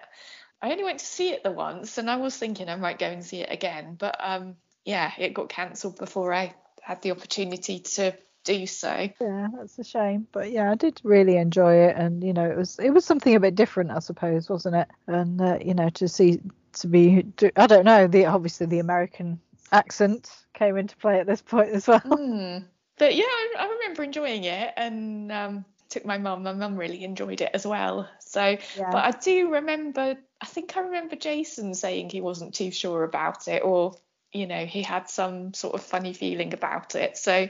I 0.61 0.71
only 0.71 0.83
went 0.83 0.99
to 0.99 1.05
see 1.05 1.29
it 1.29 1.43
the 1.43 1.51
once 1.51 1.97
and 1.97 2.09
I 2.09 2.17
was 2.17 2.35
thinking 2.35 2.69
I 2.69 2.75
might 2.75 2.99
go 2.99 3.07
and 3.07 3.23
see 3.23 3.41
it 3.41 3.51
again, 3.51 3.95
but 3.97 4.15
um 4.19 4.55
yeah, 4.83 5.11
it 5.17 5.33
got 5.33 5.49
cancelled 5.49 5.97
before 5.97 6.33
I 6.33 6.53
had 6.81 7.01
the 7.01 7.11
opportunity 7.11 7.79
to 7.79 8.15
do 8.43 8.67
so. 8.67 9.09
Yeah, 9.19 9.47
that's 9.55 9.79
a 9.79 9.83
shame. 9.83 10.27
But 10.31 10.51
yeah, 10.51 10.71
I 10.71 10.75
did 10.75 11.01
really 11.03 11.37
enjoy 11.37 11.75
it 11.87 11.95
and 11.95 12.23
you 12.23 12.33
know, 12.33 12.49
it 12.49 12.57
was 12.57 12.79
it 12.79 12.89
was 12.89 13.05
something 13.05 13.35
a 13.35 13.39
bit 13.39 13.55
different 13.55 13.91
I 13.91 13.99
suppose, 13.99 14.49
wasn't 14.49 14.75
it? 14.75 14.87
And 15.07 15.39
uh, 15.39 15.59
you 15.63 15.75
know, 15.75 15.89
to 15.91 16.07
see 16.07 16.41
to 16.75 16.87
be 16.87 17.25
I 17.55 17.67
don't 17.67 17.85
know 17.85 18.07
the 18.07 18.25
obviously 18.25 18.67
the 18.67 18.79
American 18.79 19.39
accent 19.71 20.29
came 20.53 20.77
into 20.77 20.95
play 20.97 21.19
at 21.19 21.27
this 21.27 21.41
point 21.41 21.69
as 21.69 21.87
well. 21.87 22.01
Mm. 22.01 22.65
But 22.97 23.15
yeah, 23.15 23.23
I, 23.25 23.55
I, 23.59 23.67
remember 23.67 24.03
enjoying 24.03 24.45
it 24.45 24.73
and 24.77 25.31
um, 25.31 25.65
took 25.89 26.05
my 26.05 26.17
mum. 26.17 26.43
My 26.43 26.53
mum 26.53 26.77
really 26.77 27.03
enjoyed 27.03 27.41
it 27.41 27.51
as 27.53 27.67
well. 27.67 28.09
So, 28.19 28.57
yeah. 28.77 28.91
but 28.91 29.03
I 29.03 29.11
do 29.11 29.51
remember. 29.51 30.15
I 30.41 30.45
think 30.45 30.77
I 30.77 30.81
remember 30.81 31.15
Jason 31.15 31.73
saying 31.73 32.09
he 32.09 32.21
wasn't 32.21 32.53
too 32.53 32.71
sure 32.71 33.03
about 33.03 33.47
it, 33.47 33.63
or 33.63 33.95
you 34.31 34.47
know, 34.47 34.65
he 34.65 34.81
had 34.81 35.09
some 35.09 35.53
sort 35.53 35.75
of 35.75 35.83
funny 35.83 36.13
feeling 36.13 36.53
about 36.53 36.95
it. 36.95 37.17
So, 37.17 37.49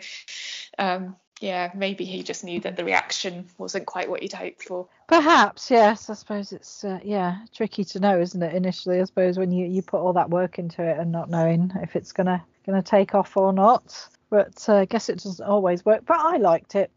um, 0.79 1.15
yeah, 1.41 1.71
maybe 1.75 2.05
he 2.05 2.23
just 2.23 2.43
knew 2.43 2.59
that 2.61 2.77
the 2.77 2.85
reaction 2.85 3.47
wasn't 3.57 3.85
quite 3.85 4.09
what 4.09 4.21
he'd 4.21 4.33
hoped 4.33 4.63
for. 4.63 4.87
Perhaps, 5.07 5.69
yes. 5.69 6.09
I 6.09 6.13
suppose 6.13 6.51
it's 6.51 6.83
uh, 6.83 6.99
yeah 7.03 7.37
tricky 7.53 7.83
to 7.85 7.99
know, 7.99 8.19
isn't 8.19 8.41
it? 8.41 8.53
Initially, 8.55 8.99
I 9.01 9.03
suppose 9.03 9.37
when 9.37 9.51
you 9.51 9.65
you 9.67 9.81
put 9.81 9.99
all 9.99 10.13
that 10.13 10.29
work 10.29 10.59
into 10.59 10.83
it 10.83 10.97
and 10.97 11.11
not 11.11 11.29
knowing 11.29 11.71
if 11.81 11.95
it's 11.95 12.11
gonna 12.11 12.43
going 12.65 12.81
to 12.81 12.89
take 12.89 13.13
off 13.13 13.37
or 13.37 13.53
not. 13.53 14.07
But 14.31 14.65
uh, 14.67 14.77
I 14.77 14.85
guess 14.85 15.07
it 15.09 15.21
doesn't 15.21 15.45
always 15.45 15.85
work. 15.85 16.03
But 16.05 16.19
I 16.19 16.37
liked 16.37 16.73
it. 16.75 16.89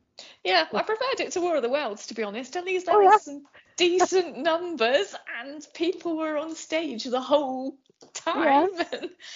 Yeah, 0.42 0.64
I 0.72 0.82
preferred 0.82 1.20
it 1.20 1.32
to 1.32 1.40
War 1.40 1.56
of 1.56 1.62
the 1.62 1.68
Worlds, 1.68 2.06
to 2.06 2.14
be 2.14 2.22
honest. 2.22 2.56
At 2.56 2.64
least 2.64 2.86
there 2.86 2.96
Oh, 2.96 3.00
was 3.04 3.12
yeah. 3.12 3.18
some 3.18 3.42
decent 3.78 4.36
numbers 4.36 5.14
and 5.40 5.66
people 5.72 6.18
were 6.18 6.36
on 6.36 6.54
stage 6.54 7.04
the 7.04 7.20
whole 7.20 7.76
time. 8.12 8.68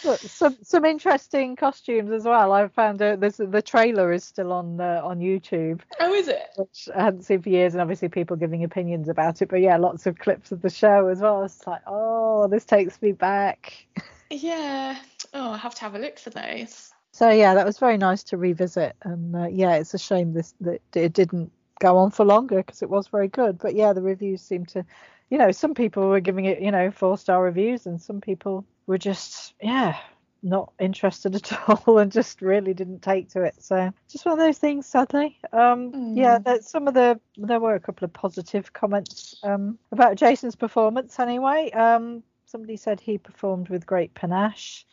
But 0.05 0.21
some 0.21 0.57
some 0.63 0.85
interesting 0.85 1.57
costumes 1.57 2.11
as 2.11 2.25
well. 2.25 2.53
I 2.53 2.69
found 2.69 3.01
out 3.01 3.21
this 3.21 3.37
the 3.39 3.63
trailer 3.63 4.13
is 4.13 4.25
still 4.25 4.53
on 4.53 4.81
uh, 4.81 5.01
on 5.03 5.21
YouTube, 5.21 5.81
oh, 6.01 6.13
is 6.13 6.29
it? 6.29 6.43
which 6.57 6.89
I 6.95 7.05
hadn't 7.05 7.23
seen 7.23 7.41
for 7.41 7.49
years, 7.49 7.75
and 7.75 7.81
obviously 7.81 8.09
people 8.09 8.37
giving 8.37 8.65
opinions 8.65 9.09
about 9.09 9.41
it. 9.41 9.49
But 9.49 9.61
yeah, 9.61 9.77
lots 9.79 10.07
of 10.07 10.19
clips 10.19 10.53
of 10.53 10.61
the 10.61 10.71
show 10.71 11.09
as 11.09 11.21
well. 11.21 11.45
It's 11.45 11.67
like, 11.67 11.83
oh, 11.87 12.49
this 12.49 12.65
takes 12.65 13.01
me 13.01 13.13
back. 13.13 13.87
Yeah. 14.31 14.99
Oh, 15.33 15.53
I 15.53 15.57
have 15.59 15.75
to 15.77 15.81
have 15.83 15.95
a 15.95 15.99
look 15.99 16.19
for 16.19 16.31
those. 16.31 16.93
So 17.13 17.31
yeah, 17.31 17.55
that 17.55 17.67
was 17.67 17.79
very 17.79 17.99
nice 17.99 18.23
to 18.25 18.37
revisit, 18.37 18.97
and 19.03 19.37
uh, 19.37 19.47
yeah, 19.47 19.77
it's 19.77 19.95
a 19.95 19.99
shame 19.99 20.33
this 20.33 20.55
that 20.61 20.81
it 20.95 21.13
didn't 21.13 21.53
go 21.83 21.99
on 21.99 22.11
for 22.11 22.25
longer 22.25 22.59
because 22.59 22.83
it 22.83 22.91
was 22.91 23.09
very 23.09 23.29
good. 23.29 23.59
But 23.59 23.75
yeah, 23.75 23.93
the 23.93 24.03
reviews 24.03 24.43
seem 24.43 24.67
to, 24.67 24.85
you 25.31 25.39
know, 25.39 25.51
some 25.53 25.75
people 25.75 26.09
were 26.09 26.21
giving 26.21 26.47
it, 26.47 26.61
you 26.63 26.71
know, 26.71 26.91
four 26.91 27.19
star 27.19 27.43
reviews, 27.43 27.87
and 27.87 28.01
some 28.01 28.21
people 28.21 28.65
were 28.87 28.99
just 28.99 29.55
yeah 29.63 29.97
not 30.43 30.73
interested 30.81 31.35
at 31.41 31.53
all 31.69 31.99
and 31.99 32.11
just 32.13 32.43
really 32.43 32.75
didn't 32.75 33.01
take 33.03 33.29
to 33.31 33.43
it. 33.43 33.55
So 33.63 33.93
just 34.11 34.25
one 34.27 34.33
of 34.33 34.39
those 34.47 34.59
things, 34.59 34.87
sadly. 34.87 35.39
Um, 35.53 35.93
Yeah, 36.15 36.39
Mm. 36.39 36.45
that 36.45 36.65
some 36.65 36.89
of 36.89 36.95
the 36.95 37.21
there 37.37 37.61
were 37.61 37.75
a 37.77 37.81
couple 37.81 38.05
of 38.05 38.13
positive 38.13 38.73
comments 38.73 39.37
um, 39.45 39.79
about 39.93 40.17
Jason's 40.17 40.57
performance 40.57 41.19
anyway. 41.21 41.71
Um, 41.73 42.23
somebody 42.47 42.77
said 42.77 43.01
he 43.01 43.19
performed 43.19 43.69
with 43.71 43.87
great 43.87 44.15
panache. 44.15 44.87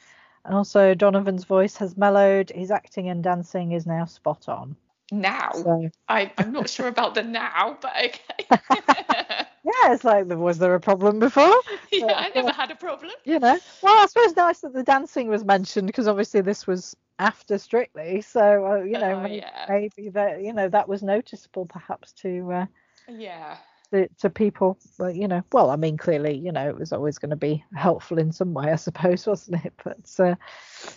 And 0.46 0.56
also, 0.56 0.94
Donovan's 0.96 1.46
voice 1.46 1.78
has 1.78 1.98
mellowed. 1.98 2.52
His 2.56 2.72
acting 2.72 3.10
and 3.10 3.24
dancing 3.24 3.74
is 3.74 3.86
now 3.86 4.06
spot 4.06 4.48
on. 4.50 4.76
Now. 5.12 5.52
So, 5.54 5.90
I, 6.08 6.32
I'm 6.38 6.52
not 6.52 6.70
sure 6.70 6.88
about 6.88 7.16
the 7.16 7.24
now, 7.24 7.78
but 7.82 7.94
okay. 7.96 8.46
yeah, 8.50 9.94
it's 9.94 10.04
like, 10.04 10.26
was 10.28 10.58
there 10.60 10.76
a 10.76 10.80
problem 10.80 11.20
before? 11.20 11.54
yeah, 11.92 12.14
I 12.16 12.30
never 12.30 12.52
had 12.52 12.72
a 12.72 12.76
problem. 12.76 13.12
You 13.26 13.40
know, 13.40 13.60
well, 13.82 14.00
I 14.00 14.06
suppose 14.08 14.36
nice 14.36 14.60
that 14.62 14.74
the 14.74 14.84
dancing 14.84 15.28
was 15.30 15.44
mentioned 15.44 15.88
because 15.88 16.08
obviously 16.08 16.42
this 16.42 16.66
was 16.68 16.96
after 17.20 17.58
Strictly. 17.58 18.22
So, 18.22 18.66
uh, 18.66 18.84
you 18.84 18.98
know, 18.98 19.16
Oh, 19.16 19.22
maybe, 19.22 19.36
yeah. 19.36 19.68
maybe 19.68 20.10
that, 20.10 20.42
you 20.42 20.54
know, 20.54 20.68
that 20.70 20.88
was 20.88 21.04
noticeable 21.04 21.66
perhaps 21.66 22.14
to 22.14 22.52
uh, 22.52 22.66
Yeah. 23.08 23.58
To, 23.92 24.08
to 24.20 24.30
people. 24.30 24.78
But, 24.98 25.16
you 25.16 25.28
know, 25.28 25.44
well, 25.52 25.70
I 25.70 25.76
mean, 25.76 25.98
clearly, 25.98 26.38
you 26.38 26.52
know, 26.52 26.68
it 26.70 26.78
was 26.78 26.92
always 26.94 27.18
going 27.18 27.30
to 27.32 27.36
be 27.36 27.64
helpful 27.76 28.18
in 28.18 28.32
some 28.32 28.54
way, 28.54 28.72
I 28.72 28.76
suppose, 28.76 29.26
wasn't 29.28 29.66
it? 29.66 29.74
But 29.84 30.10
uh, 30.20 30.36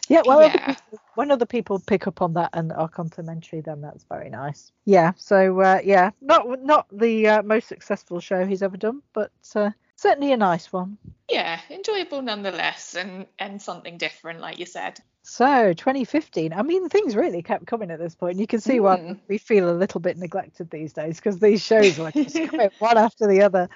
yeah, 0.09 0.23
well, 0.25 0.41
other 0.41 0.59
people- 0.59 0.99
when 1.15 1.31
other 1.31 1.47
people 1.47 1.79
pick 1.79 2.07
up 2.07 2.23
on 2.23 2.35
that 2.35 2.51
and 2.55 2.73
are 2.73 2.89
complimentary, 2.89 3.61
then 3.61 3.81
that's 3.81 4.05
very 4.05 4.31
nice. 4.31 4.73
Yeah. 4.85 5.13
So 5.17 5.61
uh, 5.61 5.81
yeah, 5.85 6.11
not 6.21 6.47
not 6.63 6.87
the 6.91 7.29
uh, 7.29 7.43
most 7.43 7.69
successful 7.69 8.19
show 8.21 8.47
he's 8.47 8.63
ever 8.63 8.77
done, 8.79 9.03
but 9.13 9.31
uh, 9.55 9.71
certainly 9.97 10.33
a 10.33 10.37
nice 10.37 10.73
one. 10.73 10.97
Yeah, 11.29 11.61
enjoyable 11.71 12.23
nonetheless 12.23 12.95
and 12.95 13.27
and 13.39 13.61
something 13.61 13.99
different, 13.99 14.41
like 14.41 14.59
you 14.59 14.67
said. 14.67 15.01
So 15.23 15.73
2015. 15.73 16.53
I 16.53 16.63
mean, 16.63 16.89
things 16.89 17.17
really 17.17 17.43
kept 17.43 17.67
coming 17.67 17.91
at 17.91 17.99
this 17.99 18.15
point. 18.15 18.39
You 18.39 18.47
can 18.47 18.61
see 18.61 18.81
why 18.81 18.99
Mm. 18.99 19.21
we 19.29 19.39
feel 19.39 19.71
a 19.71 19.73
little 19.77 20.01
bit 20.01 20.19
neglected 20.19 20.71
these 20.71 20.93
days 20.93 21.17
because 21.17 21.39
these 21.39 21.63
shows 21.63 21.97
just 21.97 22.41
coming 22.43 22.71
one 22.79 22.99
after 22.99 23.27
the 23.27 23.43
other. 23.43 23.69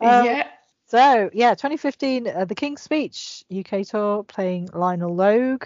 Um, 0.00 0.24
yeah. 0.24 0.42
So 0.86 1.30
yeah, 1.32 1.54
2015, 1.54 2.28
uh, 2.28 2.44
the 2.44 2.54
King's 2.54 2.82
Speech 2.82 3.44
UK 3.50 3.82
tour 3.82 4.22
playing 4.24 4.68
Lionel 4.72 5.14
Logue. 5.14 5.64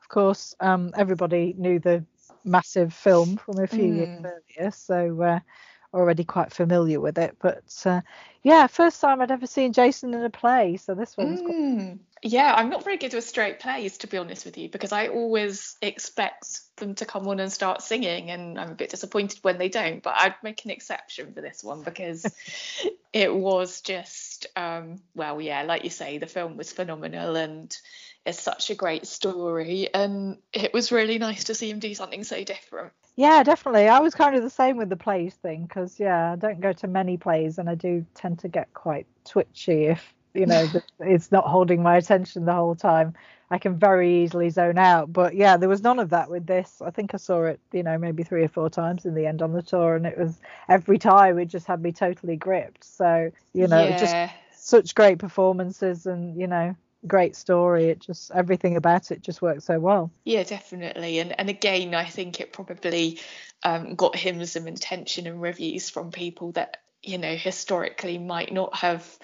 Of 0.00 0.08
course, 0.08 0.54
um, 0.60 0.92
everybody 0.96 1.54
knew 1.58 1.78
the 1.78 2.04
massive 2.44 2.92
film 2.92 3.36
from 3.36 3.58
a 3.58 3.66
few 3.66 3.86
years 3.86 4.08
Mm. 4.08 4.24
earlier, 4.24 4.70
so 4.70 5.22
uh, 5.22 5.40
already 5.92 6.24
quite 6.24 6.52
familiar 6.52 7.00
with 7.00 7.18
it. 7.18 7.36
But 7.40 7.82
uh, 7.84 8.00
yeah, 8.42 8.66
first 8.66 9.00
time 9.00 9.20
I'd 9.20 9.30
ever 9.30 9.46
seen 9.46 9.72
Jason 9.72 10.14
in 10.14 10.22
a 10.22 10.30
play, 10.30 10.76
so 10.76 10.94
this 10.94 11.16
one 11.16 11.30
was 11.30 11.40
quite 11.40 11.56
Mm. 11.56 11.98
Yeah, 12.22 12.54
I'm 12.54 12.70
not 12.70 12.82
very 12.82 12.96
good 12.96 13.12
with 13.12 13.24
straight 13.24 13.60
plays, 13.60 13.98
to 13.98 14.06
be 14.06 14.16
honest 14.16 14.46
with 14.46 14.56
you, 14.56 14.68
because 14.68 14.90
I 14.90 15.08
always 15.08 15.76
expect 15.82 16.60
them 16.76 16.94
to 16.96 17.04
come 17.04 17.28
on 17.28 17.40
and 17.40 17.52
start 17.52 17.82
singing, 17.82 18.30
and 18.30 18.58
I'm 18.58 18.70
a 18.70 18.74
bit 18.74 18.90
disappointed 18.90 19.40
when 19.42 19.58
they 19.58 19.68
don't. 19.68 20.02
But 20.02 20.14
I'd 20.16 20.34
make 20.42 20.64
an 20.64 20.70
exception 20.70 21.34
for 21.34 21.42
this 21.42 21.62
one 21.62 21.82
because 21.82 22.26
it 23.12 23.34
was 23.34 23.80
just, 23.82 24.46
um, 24.56 24.96
well, 25.14 25.40
yeah, 25.40 25.62
like 25.62 25.84
you 25.84 25.90
say, 25.90 26.18
the 26.18 26.26
film 26.26 26.56
was 26.56 26.72
phenomenal 26.72 27.36
and 27.36 27.76
it's 28.26 28.42
such 28.42 28.70
a 28.70 28.74
great 28.74 29.06
story, 29.06 29.88
and 29.94 30.38
it 30.52 30.72
was 30.72 30.90
really 30.90 31.18
nice 31.18 31.44
to 31.44 31.54
see 31.54 31.70
him 31.70 31.78
do 31.78 31.94
something 31.94 32.24
so 32.24 32.42
different. 32.42 32.92
Yeah, 33.14 33.42
definitely. 33.42 33.88
I 33.88 34.00
was 34.00 34.14
kind 34.14 34.36
of 34.36 34.42
the 34.42 34.50
same 34.50 34.76
with 34.76 34.90
the 34.90 34.96
plays 34.96 35.34
thing 35.34 35.64
because 35.64 35.98
yeah, 35.98 36.32
I 36.32 36.36
don't 36.36 36.60
go 36.60 36.72
to 36.74 36.86
many 36.86 37.16
plays 37.16 37.58
and 37.58 37.70
I 37.70 37.74
do 37.74 38.04
tend 38.14 38.40
to 38.40 38.48
get 38.48 38.74
quite 38.74 39.06
twitchy 39.24 39.86
if 39.86 40.14
you 40.34 40.44
know 40.44 40.68
it's 41.00 41.32
not 41.32 41.46
holding 41.46 41.82
my 41.82 41.96
attention 41.96 42.44
the 42.44 42.52
whole 42.52 42.74
time. 42.74 43.14
I 43.48 43.58
can 43.58 43.78
very 43.78 44.24
easily 44.24 44.50
zone 44.50 44.76
out. 44.76 45.12
But 45.12 45.36
yeah, 45.36 45.56
there 45.56 45.68
was 45.68 45.80
none 45.80 46.00
of 46.00 46.10
that 46.10 46.28
with 46.28 46.46
this. 46.46 46.82
I 46.84 46.90
think 46.90 47.14
I 47.14 47.16
saw 47.16 47.44
it, 47.44 47.60
you 47.72 47.84
know, 47.84 47.96
maybe 47.96 48.24
three 48.24 48.42
or 48.42 48.48
four 48.48 48.68
times 48.68 49.06
in 49.06 49.14
the 49.14 49.24
end 49.24 49.40
on 49.40 49.52
the 49.52 49.62
tour, 49.62 49.94
and 49.94 50.04
it 50.04 50.18
was 50.18 50.40
every 50.68 50.98
time 50.98 51.38
it 51.38 51.46
just 51.46 51.66
had 51.66 51.80
me 51.80 51.92
totally 51.92 52.36
gripped. 52.36 52.84
So 52.84 53.30
you 53.54 53.68
know, 53.68 53.88
just 53.90 54.16
such 54.52 54.94
great 54.96 55.18
performances 55.18 56.06
and 56.06 56.38
you 56.38 56.48
know, 56.48 56.76
great 57.06 57.36
story. 57.36 57.86
It 57.86 58.00
just 58.00 58.30
everything 58.30 58.76
about 58.76 59.10
it 59.10 59.22
just 59.22 59.42
worked 59.42 59.62
so 59.62 59.78
well. 59.78 60.10
Yeah, 60.24 60.42
definitely. 60.42 61.18
And 61.18 61.38
and 61.38 61.48
again, 61.48 61.94
I 61.94 62.04
think 62.06 62.40
it 62.40 62.52
probably 62.52 63.20
um, 63.62 63.94
got 63.94 64.16
him 64.16 64.44
some 64.46 64.66
attention 64.66 65.26
and 65.26 65.40
reviews 65.40 65.90
from 65.90 66.10
people 66.10 66.52
that 66.52 66.78
you 67.02 67.18
know 67.18 67.36
historically 67.36 68.18
might 68.18 68.52
not 68.52 68.74
have 68.76 69.18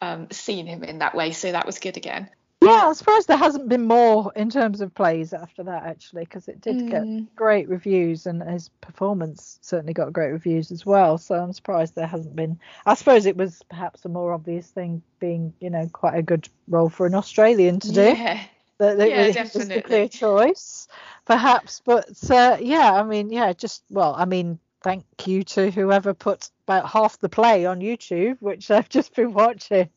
um, 0.00 0.28
seen 0.30 0.66
him 0.66 0.84
in 0.84 0.98
that 0.98 1.14
way. 1.14 1.32
So 1.32 1.52
that 1.52 1.66
was 1.66 1.78
good 1.78 1.96
again. 1.96 2.30
Yeah, 2.64 2.86
I'm 2.86 2.94
surprised 2.94 3.28
there 3.28 3.36
hasn't 3.36 3.68
been 3.68 3.86
more 3.86 4.32
in 4.34 4.50
terms 4.50 4.80
of 4.80 4.94
plays 4.94 5.32
after 5.32 5.62
that 5.64 5.84
actually, 5.84 6.24
because 6.24 6.48
it 6.48 6.60
did 6.60 6.90
get 6.90 7.02
Mm. 7.02 7.26
great 7.36 7.68
reviews 7.68 8.26
and 8.26 8.42
his 8.42 8.68
performance 8.80 9.58
certainly 9.62 9.92
got 9.92 10.12
great 10.12 10.30
reviews 10.32 10.70
as 10.70 10.84
well. 10.86 11.18
So 11.18 11.34
I'm 11.34 11.52
surprised 11.52 11.94
there 11.94 12.06
hasn't 12.06 12.36
been. 12.36 12.58
I 12.86 12.94
suppose 12.94 13.26
it 13.26 13.36
was 13.36 13.62
perhaps 13.68 14.04
a 14.04 14.08
more 14.08 14.32
obvious 14.32 14.66
thing 14.68 15.02
being, 15.20 15.52
you 15.60 15.70
know, 15.70 15.88
quite 15.92 16.14
a 16.16 16.22
good 16.22 16.48
role 16.68 16.88
for 16.88 17.06
an 17.06 17.14
Australian 17.14 17.80
to 17.80 17.92
do. 17.92 18.02
Yeah. 18.02 18.40
That 18.78 18.98
that 18.98 19.08
Yeah, 19.08 19.22
it 19.22 19.54
was 19.54 19.68
the 19.68 19.82
clear 19.82 20.08
choice, 20.08 20.88
perhaps. 21.26 21.80
But 21.84 22.08
uh, 22.30 22.56
yeah, 22.60 22.92
I 22.92 23.04
mean, 23.04 23.30
yeah, 23.30 23.52
just 23.52 23.84
well, 23.88 24.14
I 24.18 24.24
mean, 24.24 24.58
thank 24.82 25.04
you 25.26 25.44
to 25.44 25.70
whoever 25.70 26.12
put 26.12 26.50
about 26.66 26.88
half 26.90 27.18
the 27.20 27.28
play 27.28 27.66
on 27.66 27.80
YouTube, 27.80 28.36
which 28.40 28.70
I've 28.70 28.88
just 28.88 29.14
been 29.14 29.32
watching. 29.32 29.88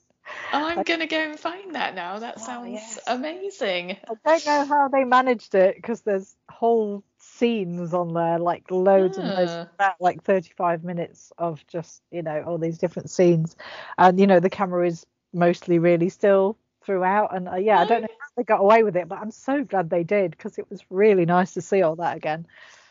I'm 0.51 0.83
gonna 0.83 1.07
go 1.07 1.17
and 1.19 1.39
find 1.39 1.75
that 1.75 1.95
now. 1.95 2.19
That 2.19 2.35
Oh, 2.37 2.45
sounds 2.45 2.73
yes. 2.73 2.99
amazing. 3.07 3.97
I 4.09 4.13
don't 4.25 4.45
know 4.45 4.65
how 4.65 4.87
they 4.87 5.03
managed 5.03 5.55
it 5.55 5.75
because 5.75 6.01
there's 6.01 6.35
whole 6.49 7.03
scenes 7.17 7.93
on 7.93 8.13
there, 8.13 8.39
like 8.39 8.69
loads 8.71 9.17
and 9.17 9.27
loads, 9.27 9.57
about 9.75 9.95
like 9.99 10.23
35 10.23 10.83
minutes 10.83 11.31
of 11.37 11.65
just, 11.67 12.01
you 12.11 12.21
know, 12.21 12.43
all 12.43 12.57
these 12.57 12.77
different 12.77 13.09
scenes. 13.09 13.55
And, 13.97 14.19
you 14.19 14.27
know, 14.27 14.39
the 14.39 14.49
camera 14.49 14.87
is 14.87 15.05
mostly 15.33 15.79
really 15.79 16.09
still 16.09 16.57
throughout. 16.83 17.35
And 17.35 17.47
uh, 17.49 17.55
yeah, 17.55 17.79
I 17.79 17.85
don't 17.85 18.01
know 18.01 18.07
how 18.19 18.27
they 18.37 18.43
got 18.43 18.61
away 18.61 18.83
with 18.83 18.95
it, 18.95 19.07
but 19.07 19.19
I'm 19.19 19.31
so 19.31 19.63
glad 19.63 19.89
they 19.89 20.03
did 20.03 20.31
because 20.31 20.57
it 20.57 20.69
was 20.69 20.83
really 20.89 21.25
nice 21.25 21.53
to 21.55 21.61
see 21.61 21.81
all 21.81 21.97
that 21.97 22.17
again. 22.17 22.47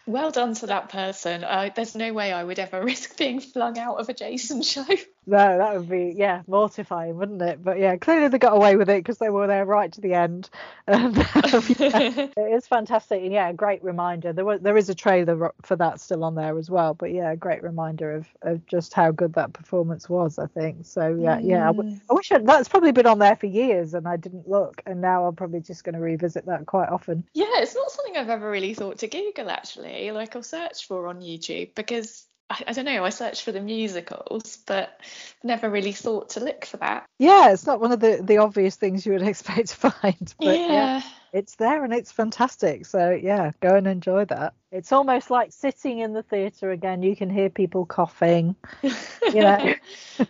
Well 0.06 0.30
done 0.30 0.54
to 0.54 0.66
that 0.68 0.90
person. 0.90 1.42
Uh, 1.42 1.70
there's 1.74 1.96
no 1.96 2.12
way 2.12 2.32
I 2.32 2.44
would 2.44 2.58
ever 2.58 2.82
risk 2.84 3.16
being 3.16 3.40
flung 3.40 3.78
out 3.78 3.96
of 3.96 4.08
a 4.08 4.14
Jason 4.14 4.62
show. 4.62 4.84
No, 5.28 5.58
that 5.58 5.74
would 5.76 5.88
be 5.88 6.14
yeah 6.16 6.42
mortifying, 6.46 7.16
wouldn't 7.16 7.42
it? 7.42 7.62
But 7.64 7.80
yeah, 7.80 7.96
clearly 7.96 8.28
they 8.28 8.38
got 8.38 8.54
away 8.54 8.76
with 8.76 8.88
it 8.88 9.02
because 9.02 9.18
they 9.18 9.28
were 9.28 9.48
there 9.48 9.64
right 9.64 9.90
to 9.92 10.00
the 10.00 10.14
end. 10.14 10.48
And 10.88 11.18
um, 11.18 11.64
yeah, 11.80 12.28
it 12.36 12.54
is 12.54 12.68
fantastic. 12.68 13.20
And 13.22 13.32
yeah, 13.32 13.48
a 13.48 13.52
great 13.52 13.82
reminder. 13.82 14.32
There 14.32 14.44
was 14.44 14.60
there 14.60 14.76
is 14.76 14.88
a 14.88 14.94
trailer 14.94 15.52
for 15.62 15.74
that 15.76 16.00
still 16.00 16.22
on 16.22 16.36
there 16.36 16.56
as 16.58 16.70
well. 16.70 16.94
But 16.94 17.12
yeah, 17.12 17.32
a 17.32 17.36
great 17.36 17.64
reminder 17.64 18.12
of, 18.12 18.28
of 18.42 18.64
just 18.66 18.94
how 18.94 19.10
good 19.10 19.32
that 19.34 19.52
performance 19.52 20.08
was. 20.08 20.38
I 20.38 20.46
think 20.46 20.86
so. 20.86 21.08
Yeah, 21.20 21.38
yeah. 21.42 21.64
I, 21.64 21.66
w- 21.72 21.84
Mm. 21.86 22.00
I 22.10 22.14
wish 22.14 22.30
I, 22.32 22.38
that's 22.38 22.68
probably 22.68 22.92
been 22.92 23.06
on 23.06 23.18
there 23.18 23.36
for 23.36 23.46
years 23.46 23.94
and 23.94 24.06
I 24.08 24.16
didn't 24.16 24.48
look. 24.48 24.80
And 24.86 25.00
now 25.00 25.26
I'm 25.26 25.34
probably 25.36 25.60
just 25.60 25.82
going 25.84 25.94
to 25.94 26.00
revisit 26.00 26.46
that 26.46 26.66
quite 26.66 26.88
often. 26.88 27.24
Yeah, 27.34 27.46
it's 27.60 27.74
not 27.74 27.90
something 27.90 28.16
I've 28.16 28.28
ever 28.30 28.48
really 28.50 28.74
thought 28.74 28.98
to 28.98 29.08
Google 29.08 29.50
actually. 29.50 30.10
Like 30.12 30.36
I'll 30.36 30.42
search 30.42 30.86
for 30.86 31.08
on 31.08 31.20
YouTube 31.20 31.74
because 31.74 32.25
I, 32.48 32.62
I 32.68 32.72
don't 32.72 32.84
know. 32.84 33.04
I 33.04 33.10
search 33.10 33.42
for 33.42 33.52
the 33.52 33.60
musicals, 33.60 34.58
but 34.66 35.00
never 35.42 35.68
really 35.68 35.92
thought 35.92 36.30
to 36.30 36.40
look 36.40 36.64
for 36.64 36.76
that. 36.78 37.06
Yeah, 37.18 37.50
it's 37.50 37.66
not 37.66 37.80
one 37.80 37.92
of 37.92 38.00
the 38.00 38.20
the 38.22 38.38
obvious 38.38 38.76
things 38.76 39.04
you 39.04 39.12
would 39.12 39.22
expect 39.28 39.68
to 39.68 39.76
find. 39.76 40.34
But 40.38 40.58
yeah, 40.58 40.66
yeah. 40.68 41.02
it's 41.32 41.56
there 41.56 41.84
and 41.84 41.92
it's 41.92 42.12
fantastic. 42.12 42.86
So 42.86 43.10
yeah, 43.10 43.52
go 43.60 43.76
and 43.76 43.86
enjoy 43.86 44.26
that. 44.26 44.54
It's 44.70 44.92
almost 44.92 45.30
like 45.30 45.52
sitting 45.52 46.00
in 46.00 46.12
the 46.12 46.22
theatre 46.22 46.70
again. 46.70 47.02
You 47.02 47.16
can 47.16 47.30
hear 47.30 47.50
people 47.50 47.86
coughing. 47.86 48.56
You 49.32 49.40
know. 49.40 49.74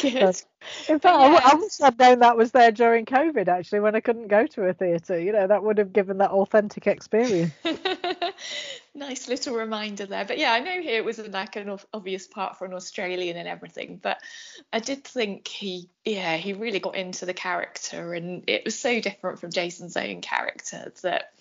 Good. 0.00 0.42
In 0.88 0.98
fact, 0.98 1.04
I, 1.04 1.52
I 1.52 1.54
wish 1.54 1.80
I'd 1.80 1.98
known 1.98 2.18
that 2.20 2.36
was 2.36 2.50
there 2.50 2.72
during 2.72 3.06
COVID. 3.06 3.46
Actually, 3.46 3.80
when 3.80 3.94
I 3.94 4.00
couldn't 4.00 4.26
go 4.26 4.44
to 4.48 4.64
a 4.64 4.72
theatre, 4.72 5.20
you 5.20 5.30
know, 5.30 5.46
that 5.46 5.62
would 5.62 5.78
have 5.78 5.92
given 5.92 6.18
that 6.18 6.30
authentic 6.30 6.88
experience. 6.88 7.52
Nice 8.94 9.28
little 9.28 9.54
reminder 9.54 10.06
there. 10.06 10.24
But 10.24 10.38
yeah, 10.38 10.52
I 10.52 10.60
know 10.60 10.80
here 10.80 10.98
it 10.98 11.04
was 11.04 11.18
like 11.18 11.56
an 11.56 11.78
obvious 11.92 12.26
part 12.26 12.58
for 12.58 12.64
an 12.64 12.74
Australian 12.74 13.36
and 13.36 13.48
everything, 13.48 13.98
but 14.02 14.18
I 14.72 14.78
did 14.78 15.04
think 15.04 15.48
he, 15.48 15.88
yeah, 16.04 16.36
he 16.36 16.52
really 16.52 16.80
got 16.80 16.94
into 16.94 17.26
the 17.26 17.34
character, 17.34 18.14
and 18.14 18.44
it 18.46 18.64
was 18.64 18.78
so 18.78 19.00
different 19.00 19.40
from 19.40 19.50
Jason's 19.50 19.96
own 19.96 20.20
character 20.20 20.92
that 21.02 21.32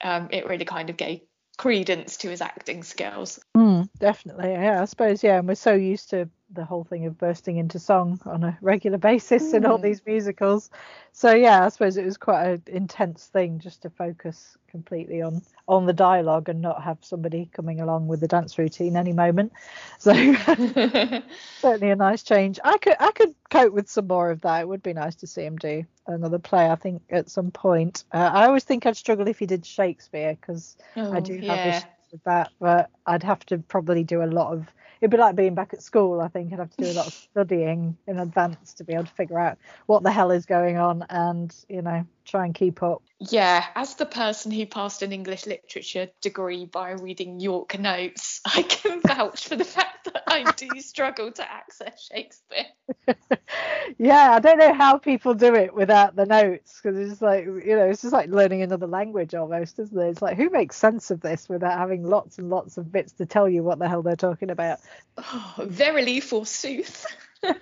um, 0.00 0.28
it 0.32 0.48
really 0.48 0.64
kind 0.64 0.90
of 0.90 0.96
gave 0.96 1.20
credence 1.56 2.16
to 2.18 2.30
his 2.30 2.40
acting 2.40 2.82
skills. 2.82 3.38
Mm, 3.56 3.88
definitely, 3.98 4.52
yeah. 4.52 4.82
I 4.82 4.84
suppose, 4.86 5.22
yeah, 5.22 5.38
and 5.38 5.48
we're 5.48 5.54
so 5.54 5.74
used 5.74 6.10
to 6.10 6.28
the 6.52 6.64
whole 6.64 6.84
thing 6.84 7.06
of 7.06 7.18
bursting 7.18 7.56
into 7.56 7.78
song 7.78 8.20
on 8.24 8.44
a 8.44 8.58
regular 8.60 8.98
basis 8.98 9.52
mm. 9.52 9.54
in 9.54 9.66
all 9.66 9.76
hmm. 9.76 9.84
these 9.84 10.02
musicals. 10.04 10.70
So 11.12 11.32
yeah, 11.32 11.64
I 11.64 11.68
suppose 11.68 11.96
it 11.96 12.04
was 12.04 12.16
quite 12.16 12.44
an 12.44 12.62
intense 12.66 13.26
thing 13.26 13.58
just 13.58 13.82
to 13.82 13.90
focus 13.90 14.56
completely 14.68 15.22
on 15.22 15.42
on 15.66 15.86
the 15.86 15.92
dialogue 15.92 16.48
and 16.48 16.60
not 16.60 16.82
have 16.82 16.98
somebody 17.00 17.48
coming 17.52 17.80
along 17.80 18.08
with 18.08 18.20
the 18.20 18.28
dance 18.28 18.58
routine 18.58 18.96
any 18.96 19.12
moment. 19.12 19.52
So 19.98 20.14
certainly 21.60 21.90
a 21.90 21.96
nice 21.96 22.22
change. 22.22 22.58
I 22.64 22.78
could 22.78 22.96
I 22.98 23.10
could 23.12 23.34
cope 23.50 23.72
with 23.72 23.90
some 23.90 24.06
more 24.06 24.30
of 24.30 24.40
that. 24.42 24.62
It 24.62 24.68
would 24.68 24.82
be 24.82 24.94
nice 24.94 25.16
to 25.16 25.26
see 25.26 25.42
him 25.42 25.56
do 25.56 25.84
another 26.06 26.38
play. 26.38 26.70
I 26.70 26.76
think 26.76 27.02
at 27.10 27.28
some 27.28 27.50
point. 27.50 28.04
Uh, 28.12 28.30
I 28.32 28.46
always 28.46 28.64
think 28.64 28.86
I'd 28.86 28.96
struggle 28.96 29.28
if 29.28 29.38
he 29.38 29.46
did 29.46 29.66
Shakespeare 29.66 30.36
because 30.40 30.76
oh, 30.96 31.12
I 31.12 31.20
do 31.20 31.34
have 31.34 31.42
yeah. 31.42 31.82
That, 32.24 32.50
but 32.60 32.90
I'd 33.06 33.22
have 33.22 33.44
to 33.46 33.58
probably 33.58 34.04
do 34.04 34.22
a 34.22 34.26
lot 34.26 34.52
of 34.52 34.66
it'd 35.00 35.10
be 35.10 35.16
like 35.16 35.36
being 35.36 35.54
back 35.54 35.72
at 35.72 35.82
school. 35.82 36.20
I 36.20 36.28
think 36.28 36.52
I'd 36.52 36.58
have 36.58 36.70
to 36.76 36.84
do 36.84 36.90
a 36.90 36.98
lot 36.98 37.06
of 37.06 37.14
studying 37.30 37.96
in 38.06 38.18
advance 38.18 38.74
to 38.74 38.84
be 38.84 38.92
able 38.92 39.04
to 39.04 39.12
figure 39.12 39.38
out 39.38 39.58
what 39.86 40.02
the 40.02 40.12
hell 40.12 40.30
is 40.30 40.46
going 40.46 40.76
on 40.76 41.04
and 41.08 41.54
you 41.68 41.82
know 41.82 42.04
try 42.30 42.44
and 42.44 42.54
keep 42.54 42.82
up. 42.82 43.02
Yeah, 43.18 43.66
as 43.74 43.96
the 43.96 44.06
person 44.06 44.50
who 44.50 44.64
passed 44.64 45.02
an 45.02 45.12
English 45.12 45.44
literature 45.44 46.08
degree 46.22 46.64
by 46.64 46.92
reading 46.92 47.38
York 47.38 47.78
Notes, 47.78 48.40
I 48.46 48.62
can 48.62 49.02
vouch 49.02 49.48
for 49.48 49.56
the 49.56 49.64
fact 49.64 50.04
that 50.04 50.22
I 50.26 50.50
do 50.52 50.68
struggle 50.80 51.30
to 51.32 51.52
access 51.52 52.08
Shakespeare. 52.10 52.66
yeah, 53.98 54.32
I 54.32 54.38
don't 54.40 54.58
know 54.58 54.72
how 54.72 54.96
people 54.98 55.34
do 55.34 55.54
it 55.54 55.74
without 55.74 56.16
the 56.16 56.24
notes 56.24 56.80
because 56.82 56.98
it's 56.98 57.20
like 57.20 57.44
you 57.44 57.76
know 57.76 57.86
it's 57.86 58.02
just 58.02 58.12
like 58.12 58.30
learning 58.30 58.62
another 58.62 58.86
language 58.86 59.34
almost, 59.34 59.78
isn't 59.78 59.98
it? 59.98 60.08
It's 60.08 60.22
like 60.22 60.36
who 60.36 60.48
makes 60.48 60.76
sense 60.76 61.10
of 61.10 61.20
this 61.20 61.48
without 61.48 61.76
having 61.76 62.04
lots 62.04 62.38
and 62.38 62.48
lots 62.48 62.78
of 62.78 62.90
bits 62.90 63.12
to 63.14 63.26
tell 63.26 63.48
you 63.48 63.62
what 63.62 63.78
the 63.78 63.88
hell 63.88 64.02
they're 64.02 64.16
talking 64.16 64.50
about? 64.50 64.80
Oh, 65.18 65.54
verily, 65.58 66.20
forsooth. 66.20 67.04
well, 67.42 67.56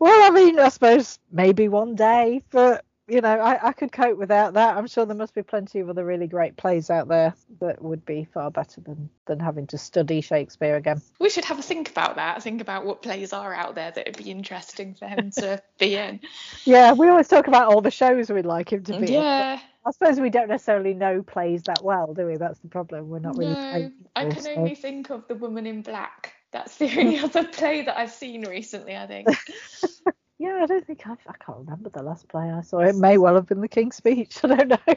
I 0.00 0.30
mean, 0.30 0.58
I 0.58 0.68
suppose 0.68 1.18
maybe 1.32 1.68
one 1.68 1.94
day, 1.94 2.42
but 2.50 2.84
you 3.08 3.20
know, 3.20 3.38
I, 3.38 3.68
I 3.68 3.72
could 3.72 3.92
cope 3.92 4.18
without 4.18 4.54
that. 4.54 4.76
I'm 4.76 4.86
sure 4.88 5.06
there 5.06 5.16
must 5.16 5.34
be 5.34 5.42
plenty 5.42 5.78
of 5.78 5.88
other 5.88 6.04
really 6.04 6.26
great 6.26 6.56
plays 6.56 6.90
out 6.90 7.06
there 7.08 7.34
that 7.60 7.80
would 7.80 8.04
be 8.04 8.24
far 8.24 8.50
better 8.50 8.80
than 8.80 9.08
than 9.26 9.38
having 9.38 9.66
to 9.68 9.78
study 9.78 10.20
Shakespeare 10.20 10.76
again. 10.76 11.00
We 11.20 11.30
should 11.30 11.44
have 11.44 11.58
a 11.58 11.62
think 11.62 11.90
about 11.90 12.16
that. 12.16 12.42
Think 12.42 12.60
about 12.60 12.84
what 12.84 13.02
plays 13.02 13.32
are 13.32 13.54
out 13.54 13.74
there 13.74 13.90
that 13.92 14.06
would 14.06 14.16
be 14.16 14.30
interesting 14.30 14.94
for 14.94 15.06
him 15.06 15.30
to 15.32 15.62
be 15.78 15.96
in. 15.96 16.20
Yeah, 16.64 16.92
we 16.92 17.08
always 17.08 17.28
talk 17.28 17.46
about 17.46 17.72
all 17.72 17.80
the 17.80 17.90
shows 17.90 18.30
we'd 18.30 18.46
like 18.46 18.72
him 18.72 18.82
to 18.84 18.98
be 18.98 19.12
yeah. 19.12 19.54
in. 19.54 19.60
I 19.86 19.92
suppose 19.92 20.18
we 20.18 20.30
don't 20.30 20.48
necessarily 20.48 20.94
know 20.94 21.22
plays 21.22 21.62
that 21.64 21.82
well, 21.82 22.12
do 22.12 22.26
we? 22.26 22.36
That's 22.36 22.58
the 22.58 22.68
problem. 22.68 23.08
We're 23.08 23.20
not 23.20 23.36
really. 23.36 23.52
No, 23.52 23.90
I 24.16 24.24
can 24.30 24.42
so. 24.42 24.54
only 24.54 24.74
think 24.74 25.10
of 25.10 25.28
The 25.28 25.36
Woman 25.36 25.64
in 25.64 25.82
Black. 25.82 26.32
That's 26.50 26.76
the 26.76 26.90
only 26.98 27.18
other 27.20 27.44
play 27.44 27.82
that 27.82 27.96
I've 27.96 28.10
seen 28.10 28.42
recently, 28.42 28.96
I 28.96 29.06
think. 29.06 29.28
Yeah, 30.38 30.60
I 30.62 30.66
don't 30.66 30.86
think 30.86 31.06
I've, 31.06 31.18
I 31.26 31.34
can't 31.44 31.58
remember 31.58 31.88
the 31.88 32.02
last 32.02 32.28
play 32.28 32.50
I 32.50 32.60
saw. 32.60 32.80
It 32.80 32.96
may 32.96 33.16
well 33.16 33.34
have 33.34 33.46
been 33.46 33.60
the 33.60 33.68
King's 33.68 33.96
Speech. 33.96 34.38
I 34.44 34.48
don't 34.48 34.68
know. 34.68 34.94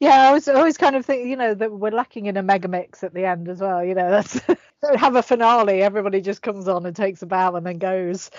yeah, 0.00 0.28
I 0.28 0.32
was 0.32 0.48
always 0.48 0.76
kind 0.76 0.96
of 0.96 1.06
thinking, 1.06 1.30
you 1.30 1.36
know, 1.36 1.54
that 1.54 1.72
we're 1.72 1.90
lacking 1.90 2.26
in 2.26 2.36
a 2.36 2.42
mega 2.42 2.68
mix 2.68 3.02
at 3.02 3.14
the 3.14 3.24
end 3.24 3.48
as 3.48 3.60
well. 3.60 3.82
You 3.82 3.94
know, 3.94 4.10
that's 4.10 4.40
have 4.96 5.16
a 5.16 5.22
finale. 5.22 5.82
Everybody 5.82 6.20
just 6.20 6.42
comes 6.42 6.68
on 6.68 6.84
and 6.84 6.94
takes 6.94 7.22
a 7.22 7.26
bow 7.26 7.54
and 7.54 7.64
then 7.66 7.78
goes. 7.78 8.30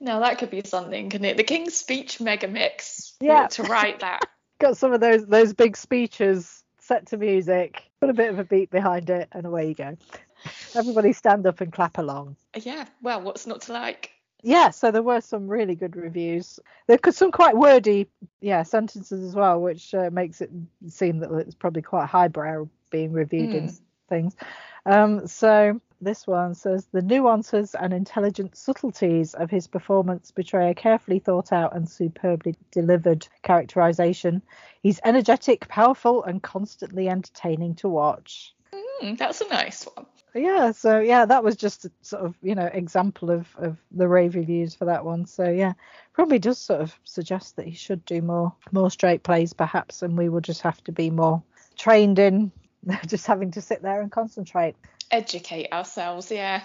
No, 0.00 0.20
that 0.20 0.38
could 0.38 0.50
be 0.50 0.62
something, 0.64 1.08
can 1.10 1.24
it? 1.24 1.36
The 1.36 1.44
King's 1.44 1.76
Speech 1.76 2.20
mega 2.20 2.48
mix. 2.48 3.14
Yeah. 3.20 3.46
To 3.48 3.62
write 3.64 4.00
that. 4.00 4.24
Got 4.58 4.78
some 4.78 4.92
of 4.92 5.00
those 5.00 5.26
those 5.26 5.52
big 5.52 5.76
speeches 5.76 6.64
set 6.80 7.06
to 7.08 7.18
music. 7.18 7.82
Put 8.00 8.10
a 8.10 8.14
bit 8.14 8.30
of 8.30 8.38
a 8.38 8.44
beat 8.44 8.70
behind 8.70 9.10
it, 9.10 9.28
and 9.32 9.44
away 9.44 9.68
you 9.68 9.74
go. 9.74 9.96
Everybody 10.74 11.12
stand 11.12 11.46
up 11.46 11.60
and 11.60 11.72
clap 11.72 11.98
along. 11.98 12.36
Yeah. 12.54 12.86
Well, 13.02 13.20
what's 13.20 13.46
not 13.46 13.62
to 13.62 13.72
like? 13.72 14.12
Yeah, 14.42 14.70
so 14.70 14.90
there 14.90 15.02
were 15.02 15.20
some 15.20 15.48
really 15.48 15.74
good 15.74 15.96
reviews. 15.96 16.60
There 16.86 16.98
were 17.04 17.12
some 17.12 17.32
quite 17.32 17.56
wordy, 17.56 18.08
yeah, 18.40 18.62
sentences 18.62 19.24
as 19.24 19.34
well, 19.34 19.60
which 19.60 19.94
uh, 19.94 20.10
makes 20.12 20.40
it 20.40 20.50
seem 20.88 21.18
that 21.20 21.32
it's 21.32 21.54
probably 21.54 21.82
quite 21.82 22.06
highbrow 22.06 22.68
being 22.90 23.12
reviewed 23.12 23.50
mm. 23.50 23.54
in 23.54 23.68
hmm. 23.68 23.74
things. 24.08 24.36
Um, 24.84 25.26
so 25.26 25.80
this 26.00 26.26
one 26.26 26.54
says 26.54 26.86
the 26.92 27.02
nuances 27.02 27.74
and 27.74 27.92
intelligent 27.92 28.56
subtleties 28.56 29.34
of 29.34 29.50
his 29.50 29.66
performance 29.66 30.30
betray 30.30 30.70
a 30.70 30.74
carefully 30.74 31.18
thought 31.18 31.52
out 31.52 31.74
and 31.74 31.88
superbly 31.88 32.54
delivered 32.70 33.26
characterization. 33.42 34.42
He's 34.82 35.00
energetic, 35.04 35.66
powerful, 35.68 36.22
and 36.22 36.42
constantly 36.42 37.08
entertaining 37.08 37.74
to 37.76 37.88
watch. 37.88 38.54
Mm, 39.02 39.18
that's 39.18 39.40
a 39.40 39.48
nice 39.48 39.84
one 39.84 40.06
yeah 40.36 40.70
so 40.70 41.00
yeah 41.00 41.24
that 41.24 41.42
was 41.42 41.56
just 41.56 41.84
a 41.84 41.90
sort 42.02 42.24
of 42.24 42.34
you 42.42 42.54
know 42.54 42.66
example 42.66 43.30
of 43.30 43.46
of 43.56 43.76
the 43.90 44.06
rave 44.06 44.34
reviews 44.34 44.74
for 44.74 44.84
that 44.84 45.04
one 45.04 45.26
so 45.26 45.48
yeah 45.48 45.72
probably 46.12 46.38
does 46.38 46.58
sort 46.58 46.80
of 46.80 46.94
suggest 47.04 47.56
that 47.56 47.66
he 47.66 47.74
should 47.74 48.04
do 48.04 48.20
more 48.22 48.54
more 48.72 48.90
straight 48.90 49.22
plays 49.22 49.52
perhaps 49.52 50.02
and 50.02 50.16
we 50.16 50.28
will 50.28 50.40
just 50.40 50.62
have 50.62 50.82
to 50.84 50.92
be 50.92 51.10
more 51.10 51.42
trained 51.76 52.18
in 52.18 52.52
just 53.06 53.26
having 53.26 53.50
to 53.50 53.60
sit 53.60 53.82
there 53.82 54.00
and 54.00 54.12
concentrate 54.12 54.76
educate 55.10 55.72
ourselves 55.72 56.30
yeah 56.30 56.62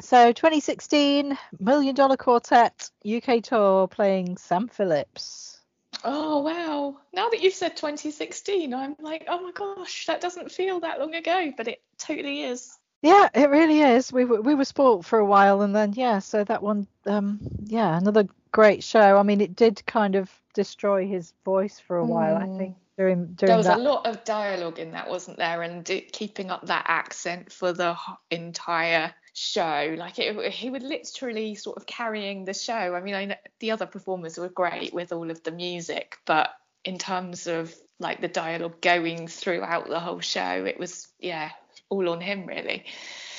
so 0.00 0.32
2016 0.32 1.38
million 1.60 1.94
dollar 1.94 2.16
quartet 2.16 2.90
uk 3.06 3.42
tour 3.42 3.86
playing 3.88 4.36
sam 4.36 4.68
phillips 4.68 5.58
Oh 6.04 6.40
wow! 6.40 6.96
Now 7.12 7.28
that 7.28 7.42
you've 7.42 7.54
said 7.54 7.76
2016, 7.76 8.74
I'm 8.74 8.96
like, 8.98 9.26
oh 9.28 9.40
my 9.40 9.52
gosh, 9.52 10.06
that 10.06 10.20
doesn't 10.20 10.50
feel 10.50 10.80
that 10.80 10.98
long 10.98 11.14
ago, 11.14 11.52
but 11.56 11.68
it 11.68 11.80
totally 11.98 12.42
is. 12.42 12.76
Yeah, 13.02 13.28
it 13.34 13.50
really 13.50 13.80
is. 13.80 14.12
We 14.12 14.24
were 14.24 14.40
we 14.40 14.54
were 14.54 14.64
sport 14.64 15.04
for 15.04 15.18
a 15.18 15.26
while, 15.26 15.62
and 15.62 15.74
then 15.74 15.92
yeah, 15.94 16.20
so 16.20 16.44
that 16.44 16.62
one, 16.62 16.86
um, 17.04 17.40
yeah, 17.64 17.98
another 17.98 18.28
great 18.52 18.84
show. 18.84 19.18
I 19.18 19.24
mean, 19.24 19.40
it 19.40 19.56
did 19.56 19.84
kind 19.86 20.14
of 20.14 20.30
destroy 20.54 21.06
his 21.08 21.34
voice 21.44 21.80
for 21.80 21.96
a 21.96 22.04
while. 22.04 22.36
I 22.36 22.46
think 22.46 22.76
mm. 22.76 22.96
during 22.96 23.26
during 23.34 23.48
there 23.48 23.56
was 23.56 23.66
that. 23.66 23.78
a 23.78 23.82
lot 23.82 24.06
of 24.06 24.22
dialogue 24.22 24.78
in 24.78 24.92
that, 24.92 25.10
wasn't 25.10 25.36
there? 25.36 25.62
And 25.62 25.88
it, 25.90 26.12
keeping 26.12 26.52
up 26.52 26.66
that 26.66 26.84
accent 26.86 27.50
for 27.50 27.72
the 27.72 27.96
entire 28.30 29.12
show, 29.34 29.96
like 29.98 30.20
it, 30.20 30.52
he 30.52 30.70
would 30.70 30.84
literally 30.84 31.56
sort 31.56 31.78
of 31.78 31.86
carrying 31.86 32.44
the 32.44 32.54
show. 32.54 32.94
I 32.94 33.00
mean, 33.00 33.14
I 33.14 33.24
know 33.24 33.34
the 33.58 33.72
other 33.72 33.86
performers 33.86 34.38
were 34.38 34.48
great 34.48 34.94
with 34.94 35.12
all 35.12 35.28
of 35.28 35.42
the 35.42 35.50
music, 35.50 36.18
but 36.24 36.50
in 36.84 36.98
terms 36.98 37.48
of 37.48 37.74
like 37.98 38.20
the 38.20 38.28
dialogue 38.28 38.80
going 38.80 39.26
throughout 39.26 39.88
the 39.88 39.98
whole 39.98 40.20
show, 40.20 40.64
it 40.64 40.78
was 40.78 41.08
yeah 41.18 41.50
all 41.92 42.08
on 42.08 42.20
him 42.20 42.46
really. 42.46 42.84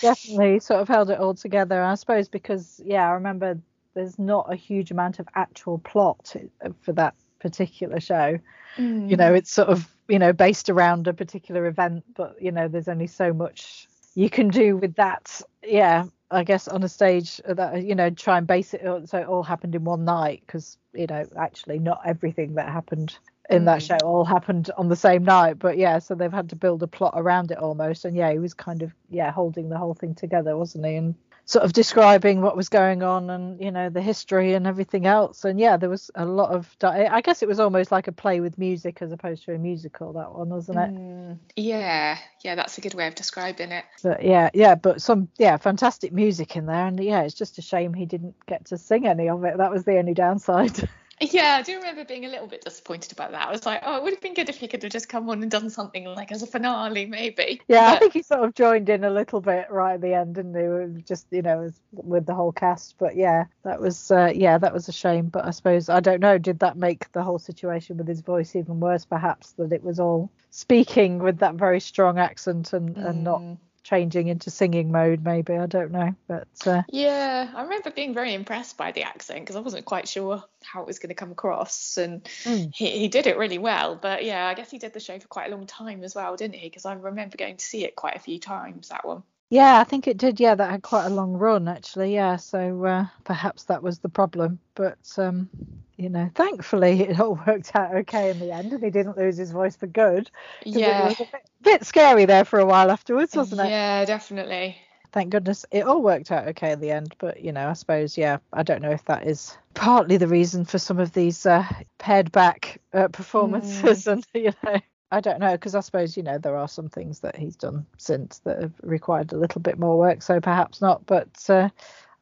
Definitely 0.01 0.59
sort 0.59 0.81
of 0.81 0.87
held 0.87 1.09
it 1.09 1.19
all 1.19 1.33
together. 1.33 1.81
I 1.81 1.95
suppose 1.95 2.27
because 2.27 2.79
yeah, 2.85 3.09
I 3.09 3.13
remember 3.13 3.57
there's 3.95 4.19
not 4.19 4.51
a 4.51 4.55
huge 4.55 4.91
amount 4.91 5.19
of 5.19 5.27
actual 5.35 5.79
plot 5.79 6.35
for 6.81 6.93
that 6.93 7.15
particular 7.39 7.99
show. 7.99 8.37
Mm. 8.77 9.09
You 9.09 9.17
know, 9.17 9.33
it's 9.33 9.51
sort 9.51 9.69
of 9.69 9.87
you 10.07 10.19
know 10.19 10.33
based 10.33 10.69
around 10.69 11.07
a 11.07 11.13
particular 11.13 11.65
event, 11.67 12.03
but 12.15 12.35
you 12.39 12.51
know 12.51 12.67
there's 12.67 12.87
only 12.87 13.07
so 13.07 13.33
much 13.33 13.87
you 14.15 14.29
can 14.29 14.49
do 14.49 14.77
with 14.77 14.95
that. 14.95 15.41
Yeah, 15.63 16.05
I 16.29 16.43
guess 16.43 16.67
on 16.67 16.83
a 16.83 16.89
stage 16.89 17.41
that 17.47 17.83
you 17.83 17.95
know 17.95 18.09
try 18.09 18.37
and 18.37 18.45
base 18.45 18.73
it 18.73 18.81
so 19.09 19.17
it 19.17 19.27
all 19.27 19.43
happened 19.43 19.75
in 19.75 19.83
one 19.83 20.05
night 20.05 20.43
because 20.45 20.77
you 20.93 21.07
know 21.07 21.25
actually 21.37 21.79
not 21.79 22.01
everything 22.05 22.55
that 22.55 22.69
happened 22.69 23.17
in 23.49 23.65
that 23.65 23.79
mm. 23.79 23.87
show. 23.87 23.97
All 24.05 24.25
happened 24.25 24.71
on 24.77 24.89
the 24.89 24.95
same 24.95 25.23
night 25.23 25.59
but 25.59 25.77
yeah 25.77 25.99
so 25.99 26.15
they've 26.15 26.31
had 26.31 26.49
to 26.49 26.55
build 26.55 26.83
a 26.83 26.87
plot 26.87 27.13
around 27.15 27.51
it 27.51 27.57
almost. 27.57 28.05
And 28.05 28.15
yeah 28.15 28.31
he 28.31 28.39
was 28.39 28.53
kind 28.53 28.81
of 28.81 28.93
yeah 29.09 29.31
holding 29.31 29.69
the 29.69 29.77
whole 29.77 29.93
thing 29.93 30.15
together 30.15 30.57
wasn't 30.57 30.85
he? 30.85 30.95
And 30.95 31.15
sort 31.45 31.65
of 31.65 31.73
describing 31.73 32.41
what 32.41 32.55
was 32.55 32.69
going 32.69 33.03
on 33.03 33.29
and 33.29 33.59
you 33.59 33.69
know 33.69 33.89
the 33.89 34.01
history 34.01 34.53
and 34.53 34.65
everything 34.65 35.05
else. 35.05 35.43
And 35.43 35.59
yeah 35.59 35.77
there 35.77 35.89
was 35.89 36.09
a 36.15 36.25
lot 36.25 36.51
of 36.51 36.73
i 36.83 37.21
guess 37.21 37.41
it 37.41 37.47
was 37.47 37.59
almost 37.59 37.91
like 37.91 38.07
a 38.07 38.11
play 38.13 38.39
with 38.39 38.57
music 38.57 39.01
as 39.01 39.11
opposed 39.11 39.43
to 39.45 39.53
a 39.53 39.57
musical 39.57 40.13
that 40.13 40.33
one 40.33 40.49
wasn't 40.49 40.77
it? 40.79 40.91
Mm, 40.91 41.37
yeah. 41.55 42.17
Yeah 42.43 42.55
that's 42.55 42.77
a 42.77 42.81
good 42.81 42.93
way 42.93 43.07
of 43.07 43.15
describing 43.15 43.71
it. 43.71 43.83
But 44.01 44.23
yeah 44.23 44.49
yeah 44.53 44.75
but 44.75 45.01
some 45.01 45.27
yeah 45.37 45.57
fantastic 45.57 46.13
music 46.13 46.55
in 46.55 46.65
there. 46.65 46.87
And 46.87 47.03
yeah 47.03 47.23
it's 47.23 47.35
just 47.35 47.57
a 47.57 47.61
shame 47.61 47.93
he 47.93 48.05
didn't 48.05 48.35
get 48.45 48.65
to 48.65 48.77
sing 48.77 49.05
any 49.05 49.27
of 49.27 49.43
it. 49.43 49.57
That 49.57 49.71
was 49.71 49.83
the 49.83 49.97
only 49.97 50.13
downside 50.13 50.89
Yeah, 51.21 51.57
I 51.59 51.61
do 51.61 51.75
remember 51.75 52.03
being 52.03 52.25
a 52.25 52.27
little 52.27 52.47
bit 52.47 52.63
disappointed 52.63 53.11
about 53.11 53.31
that. 53.31 53.47
I 53.47 53.51
was 53.51 53.65
like, 53.65 53.81
oh, 53.85 53.97
it 53.97 54.03
would 54.03 54.13
have 54.13 54.21
been 54.21 54.33
good 54.33 54.49
if 54.49 54.57
he 54.57 54.67
could 54.67 54.83
have 54.83 54.91
just 54.91 55.09
come 55.09 55.29
on 55.29 55.41
and 55.41 55.49
done 55.49 55.69
something 55.69 56.05
like 56.05 56.31
as 56.31 56.41
a 56.41 56.47
finale, 56.47 57.05
maybe. 57.05 57.61
Yeah, 57.67 57.91
but... 57.91 57.95
I 57.95 57.99
think 57.99 58.13
he 58.13 58.21
sort 58.23 58.43
of 58.43 58.55
joined 58.55 58.89
in 58.89 59.03
a 59.03 59.09
little 59.09 59.39
bit 59.39 59.67
right 59.69 59.93
at 59.93 60.01
the 60.01 60.13
end, 60.13 60.35
didn't 60.35 60.95
he? 60.95 61.01
Just 61.03 61.27
you 61.31 61.41
know, 61.41 61.71
with 61.91 62.25
the 62.25 62.33
whole 62.33 62.51
cast. 62.51 62.95
But 62.97 63.15
yeah, 63.15 63.45
that 63.63 63.79
was 63.79 64.11
uh, 64.11 64.31
yeah, 64.33 64.57
that 64.57 64.73
was 64.73 64.89
a 64.89 64.93
shame. 64.93 65.27
But 65.27 65.45
I 65.45 65.51
suppose 65.51 65.87
I 65.87 65.99
don't 65.99 66.19
know. 66.19 66.37
Did 66.37 66.59
that 66.59 66.77
make 66.77 67.11
the 67.11 67.23
whole 67.23 67.39
situation 67.39 67.97
with 67.97 68.07
his 68.07 68.21
voice 68.21 68.55
even 68.55 68.79
worse? 68.79 69.05
Perhaps 69.05 69.51
that 69.53 69.71
it 69.71 69.83
was 69.83 69.99
all 69.99 70.29
speaking 70.49 71.19
with 71.19 71.39
that 71.39 71.55
very 71.55 71.79
strong 71.79 72.17
accent 72.17 72.73
and 72.73 72.95
mm. 72.95 73.09
and 73.09 73.23
not 73.23 73.39
mm 73.39 73.57
changing 73.83 74.27
into 74.27 74.49
singing 74.49 74.91
mode 74.91 75.23
maybe 75.23 75.55
i 75.55 75.65
don't 75.65 75.91
know 75.91 76.15
but 76.27 76.47
uh... 76.65 76.81
yeah 76.89 77.51
i 77.55 77.63
remember 77.63 77.91
being 77.91 78.13
very 78.13 78.33
impressed 78.33 78.77
by 78.77 78.91
the 78.91 79.03
accent 79.03 79.41
because 79.41 79.55
i 79.55 79.59
wasn't 79.59 79.85
quite 79.85 80.07
sure 80.07 80.43
how 80.63 80.81
it 80.81 80.87
was 80.87 80.99
going 80.99 81.09
to 81.09 81.15
come 81.15 81.31
across 81.31 81.97
and 81.97 82.23
mm. 82.43 82.73
he, 82.73 82.99
he 82.99 83.07
did 83.07 83.27
it 83.27 83.37
really 83.37 83.57
well 83.57 83.95
but 83.95 84.23
yeah 84.23 84.47
i 84.47 84.53
guess 84.53 84.71
he 84.71 84.77
did 84.77 84.93
the 84.93 84.99
show 84.99 85.19
for 85.19 85.27
quite 85.27 85.51
a 85.51 85.55
long 85.55 85.67
time 85.67 86.03
as 86.03 86.15
well 86.15 86.35
didn't 86.35 86.55
he 86.55 86.69
because 86.69 86.85
i 86.85 86.93
remember 86.93 87.37
going 87.37 87.57
to 87.57 87.65
see 87.65 87.83
it 87.83 87.95
quite 87.95 88.15
a 88.15 88.19
few 88.19 88.39
times 88.39 88.89
that 88.89 89.05
one 89.05 89.23
yeah, 89.49 89.79
I 89.79 89.83
think 89.83 90.07
it 90.07 90.17
did. 90.17 90.39
Yeah, 90.39 90.55
that 90.55 90.71
had 90.71 90.81
quite 90.81 91.05
a 91.05 91.13
long 91.13 91.33
run 91.33 91.67
actually. 91.67 92.15
Yeah, 92.15 92.37
so 92.37 92.85
uh, 92.85 93.05
perhaps 93.23 93.65
that 93.65 93.83
was 93.83 93.99
the 93.99 94.09
problem. 94.09 94.57
But 94.73 94.97
um, 95.19 95.47
you 95.97 96.09
know, 96.09 96.29
thankfully 96.35 97.01
it 97.01 97.19
all 97.19 97.39
worked 97.47 97.75
out 97.75 97.95
okay 97.95 98.29
in 98.29 98.39
the 98.39 98.51
end, 98.51 98.73
and 98.73 98.83
he 98.83 98.89
didn't 98.89 99.17
lose 99.17 99.37
his 99.37 99.51
voice 99.51 99.75
for 99.75 99.87
good. 99.87 100.29
Yeah, 100.65 101.03
it 101.03 101.09
was 101.09 101.19
a 101.19 101.31
bit, 101.31 101.49
bit 101.61 101.85
scary 101.85 102.25
there 102.25 102.45
for 102.45 102.59
a 102.59 102.65
while 102.65 102.91
afterwards, 102.91 103.35
wasn't 103.35 103.61
it? 103.61 103.69
Yeah, 103.69 104.05
definitely. 104.05 104.77
Thank 105.11 105.29
goodness 105.29 105.65
it 105.69 105.83
all 105.83 106.01
worked 106.01 106.31
out 106.31 106.47
okay 106.47 106.71
in 106.71 106.79
the 106.79 106.89
end. 106.89 107.15
But 107.19 107.41
you 107.41 107.51
know, 107.51 107.69
I 107.69 107.73
suppose 107.73 108.17
yeah, 108.17 108.37
I 108.51 108.63
don't 108.63 108.81
know 108.81 108.91
if 108.91 109.05
that 109.05 109.27
is 109.27 109.55
partly 109.75 110.17
the 110.17 110.27
reason 110.27 110.65
for 110.65 110.79
some 110.79 110.99
of 110.99 111.13
these 111.13 111.45
uh, 111.45 111.65
pared 111.99 112.31
back 112.31 112.81
uh, 112.93 113.09
performances, 113.09 114.05
mm. 114.05 114.11
and 114.13 114.27
you 114.33 114.53
know. 114.63 114.79
I 115.11 115.19
don't 115.19 115.39
know 115.39 115.51
because 115.51 115.75
I 115.75 115.81
suppose 115.81 116.17
you 116.17 116.23
know 116.23 116.39
there 116.39 116.57
are 116.57 116.67
some 116.67 116.89
things 116.89 117.19
that 117.19 117.35
he's 117.35 117.55
done 117.55 117.85
since 117.99 118.39
that 118.45 118.59
have 118.59 118.73
required 118.81 119.31
a 119.31 119.37
little 119.37 119.61
bit 119.61 119.77
more 119.77 119.95
work, 119.95 120.23
so 120.23 120.41
perhaps 120.41 120.81
not. 120.81 121.05
But 121.05 121.29
uh, 121.49 121.69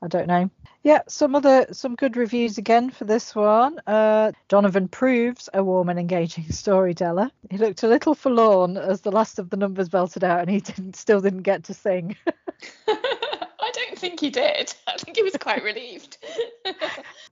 I 0.02 0.08
don't 0.08 0.28
know. 0.28 0.50
Yeah, 0.84 1.02
some 1.08 1.36
other 1.36 1.68
some 1.72 1.96
good 1.96 2.18
reviews 2.18 2.58
again 2.58 2.90
for 2.90 3.06
this 3.06 3.36
one. 3.36 3.80
Uh, 3.86 4.32
Donovan 4.48 4.88
proves 4.88 5.48
a 5.54 5.64
warm 5.64 5.90
and 5.90 6.00
engaging 6.00 6.46
storyteller. 6.52 7.30
He 7.52 7.58
looked 7.58 7.84
a 7.84 7.88
little 7.88 8.16
forlorn 8.16 8.78
as 8.78 9.02
the 9.02 9.12
last 9.12 9.38
of 9.38 9.52
the 9.52 9.58
numbers 9.58 9.90
belted 9.90 10.24
out, 10.24 10.42
and 10.42 10.50
he 10.50 10.60
didn't, 10.62 10.96
still 10.96 11.22
didn't 11.22 11.44
get 11.44 11.66
to 11.66 11.74
sing. 11.76 12.18
I 12.88 13.72
don't 13.74 13.98
think 13.98 14.20
he 14.20 14.32
did. 14.32 14.74
I 14.88 14.98
think 14.98 15.18
he 15.18 15.24
was 15.24 15.38
quite 15.40 15.64
relieved. 15.64 16.18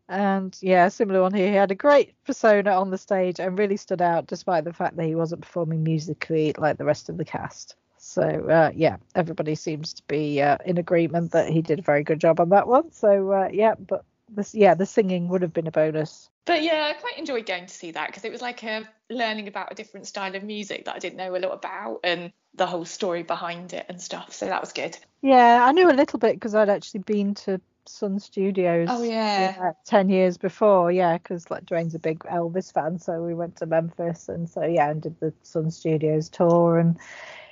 and 0.07 0.55
yeah, 0.61 0.87
similar 0.89 1.23
one 1.23 1.33
here. 1.33 1.49
He 1.49 1.55
had 1.55 1.71
a 1.71 1.75
great 1.75 2.13
persona 2.23 2.71
on 2.71 2.91
the 2.91 2.99
stage 2.99 3.39
and 3.39 3.57
really 3.57 3.77
stood 3.77 4.01
out 4.01 4.27
despite 4.27 4.63
the 4.63 4.73
fact 4.73 4.95
that 4.95 5.07
he 5.07 5.15
wasn't 5.15 5.41
performing 5.41 5.83
musically 5.83 6.53
like 6.55 6.77
the 6.77 6.85
rest 6.85 7.09
of 7.09 7.17
the 7.17 7.25
cast. 7.25 7.75
So 8.09 8.23
uh, 8.23 8.71
yeah, 8.75 8.97
everybody 9.13 9.53
seems 9.53 9.93
to 9.93 10.03
be 10.07 10.41
uh, 10.41 10.57
in 10.65 10.79
agreement 10.79 11.31
that 11.33 11.49
he 11.49 11.61
did 11.61 11.79
a 11.79 11.83
very 11.83 12.03
good 12.03 12.19
job 12.19 12.39
on 12.39 12.49
that 12.49 12.67
one. 12.67 12.91
So 12.91 13.31
uh, 13.31 13.49
yeah, 13.51 13.75
but 13.75 14.03
this 14.27 14.55
yeah, 14.55 14.73
the 14.73 14.87
singing 14.87 15.27
would 15.27 15.43
have 15.43 15.53
been 15.53 15.67
a 15.67 15.71
bonus. 15.71 16.29
But 16.45 16.63
yeah, 16.63 16.91
I 16.91 16.99
quite 16.99 17.19
enjoyed 17.19 17.45
going 17.45 17.67
to 17.67 17.73
see 17.73 17.91
that 17.91 18.07
because 18.07 18.25
it 18.25 18.31
was 18.31 18.41
like 18.41 18.63
a 18.63 18.89
learning 19.11 19.47
about 19.47 19.71
a 19.71 19.75
different 19.75 20.07
style 20.07 20.35
of 20.35 20.43
music 20.43 20.85
that 20.85 20.95
I 20.95 20.99
didn't 20.99 21.17
know 21.17 21.35
a 21.35 21.37
lot 21.37 21.53
about 21.53 21.99
and 22.03 22.33
the 22.55 22.65
whole 22.65 22.85
story 22.85 23.21
behind 23.21 23.73
it 23.73 23.85
and 23.87 24.01
stuff. 24.01 24.33
So 24.33 24.47
that 24.47 24.59
was 24.59 24.73
good. 24.73 24.97
Yeah, 25.21 25.63
I 25.63 25.71
knew 25.71 25.89
a 25.89 25.93
little 25.93 26.17
bit 26.17 26.33
because 26.33 26.55
I'd 26.55 26.69
actually 26.69 27.01
been 27.01 27.35
to 27.35 27.61
Sun 27.85 28.19
Studios. 28.19 28.87
Oh 28.91 29.03
yeah. 29.03 29.55
yeah 29.55 29.71
ten 29.85 30.09
years 30.09 30.37
before, 30.37 30.91
yeah, 30.91 31.19
because 31.19 31.51
like 31.51 31.65
Dwayne's 31.65 31.93
a 31.93 31.99
big 31.99 32.19
Elvis 32.19 32.73
fan, 32.73 32.97
so 32.97 33.21
we 33.21 33.35
went 33.35 33.57
to 33.57 33.67
Memphis 33.67 34.29
and 34.29 34.49
so 34.49 34.63
yeah, 34.63 34.89
and 34.89 35.03
did 35.03 35.19
the 35.19 35.31
Sun 35.43 35.69
Studios 35.69 36.29
tour 36.29 36.79
and 36.79 36.97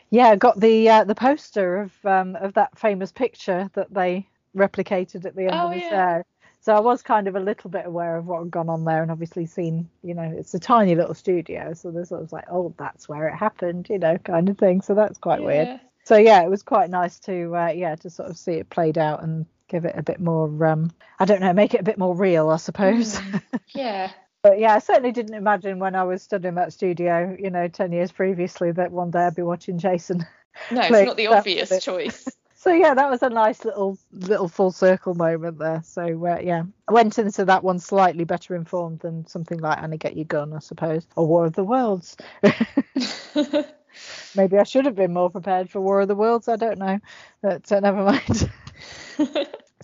yeah, 0.09 0.35
got 0.35 0.59
the 0.59 0.89
uh, 0.89 1.03
the 1.03 1.15
poster 1.15 1.77
of 1.81 2.05
um, 2.05 2.35
of 2.35 2.53
that 2.53 2.77
famous 2.77 3.11
picture 3.11 3.69
that 3.73 3.93
they 3.93 4.27
replicated 4.55 5.25
at 5.25 5.35
the 5.35 5.43
end 5.43 5.53
oh, 5.53 5.67
of 5.67 5.73
the 5.73 5.79
yeah. 5.79 5.89
show. 5.89 6.23
So 6.61 6.75
I 6.75 6.79
was 6.79 7.01
kind 7.01 7.27
of 7.27 7.35
a 7.35 7.39
little 7.39 7.69
bit 7.69 7.85
aware 7.85 8.17
of 8.17 8.25
what 8.25 8.39
had 8.39 8.51
gone 8.51 8.67
on 8.67 8.83
there, 8.83 9.01
and 9.01 9.11
obviously 9.11 9.45
seen, 9.45 9.89
you 10.03 10.13
know, 10.13 10.33
it's 10.37 10.53
a 10.53 10.59
tiny 10.59 10.95
little 10.95 11.13
studio, 11.13 11.73
so 11.73 11.91
there's 11.91 12.09
sort 12.09 12.23
of 12.23 12.33
like, 12.33 12.45
oh, 12.51 12.73
that's 12.77 13.07
where 13.07 13.27
it 13.29 13.35
happened, 13.35 13.87
you 13.89 13.97
know, 13.97 14.17
kind 14.17 14.49
of 14.49 14.57
thing. 14.57 14.81
So 14.81 14.93
that's 14.93 15.17
quite 15.17 15.39
yeah. 15.41 15.45
weird. 15.45 15.79
So 16.03 16.17
yeah, 16.17 16.41
it 16.41 16.49
was 16.49 16.63
quite 16.63 16.89
nice 16.89 17.19
to, 17.19 17.55
uh, 17.55 17.67
yeah, 17.69 17.95
to 17.95 18.09
sort 18.09 18.29
of 18.29 18.37
see 18.37 18.53
it 18.53 18.69
played 18.69 18.97
out 18.97 19.23
and 19.23 19.45
give 19.67 19.85
it 19.85 19.95
a 19.97 20.03
bit 20.03 20.19
more, 20.19 20.65
um, 20.65 20.91
I 21.19 21.25
don't 21.25 21.41
know, 21.41 21.53
make 21.53 21.73
it 21.73 21.81
a 21.81 21.83
bit 21.83 21.97
more 21.97 22.15
real, 22.15 22.49
I 22.49 22.57
suppose. 22.57 23.17
Mm, 23.17 23.41
yeah. 23.69 24.11
but 24.47 24.59
yeah, 24.59 24.73
I 24.73 24.79
certainly 24.79 25.11
didn't 25.11 25.33
imagine 25.33 25.77
when 25.77 25.93
I 25.93 26.03
was 26.03 26.23
studying 26.23 26.55
that 26.55 26.71
studio, 26.71 27.35
you 27.37 27.49
know, 27.49 27.67
ten 27.67 27.91
years 27.91 28.13
previously, 28.13 28.71
that 28.71 28.93
one 28.93 29.11
day 29.11 29.19
I'd 29.19 29.35
be 29.35 29.41
watching 29.41 29.77
Jason. 29.77 30.25
No, 30.71 30.81
it's 30.81 30.89
not 30.89 31.17
the 31.17 31.27
obvious 31.27 31.83
choice. 31.83 32.27
so 32.55 32.71
yeah, 32.71 32.95
that 32.95 33.11
was 33.11 33.21
a 33.21 33.29
nice 33.29 33.63
little 33.63 33.99
little 34.11 34.47
full 34.47 34.71
circle 34.71 35.13
moment 35.13 35.59
there. 35.59 35.83
So 35.85 36.25
uh, 36.25 36.39
yeah, 36.41 36.63
I 36.87 36.93
went 36.93 37.19
into 37.19 37.45
that 37.45 37.63
one 37.63 37.77
slightly 37.77 38.23
better 38.23 38.55
informed 38.55 39.01
than 39.01 39.27
something 39.27 39.59
like 39.59 39.77
Annie 39.77 39.99
Get 39.99 40.15
Your 40.15 40.25
Gun, 40.25 40.53
I 40.53 40.59
suppose, 40.59 41.05
or 41.15 41.27
War 41.27 41.45
of 41.45 41.53
the 41.53 41.63
Worlds. 41.63 42.17
Maybe 44.35 44.57
I 44.57 44.63
should 44.63 44.85
have 44.85 44.95
been 44.95 45.13
more 45.13 45.29
prepared 45.29 45.69
for 45.69 45.79
War 45.79 46.01
of 46.01 46.07
the 46.07 46.15
Worlds. 46.15 46.47
I 46.47 46.55
don't 46.55 46.79
know, 46.79 46.97
but 47.43 47.71
uh, 47.71 47.79
never 47.79 48.03
mind. 48.03 48.49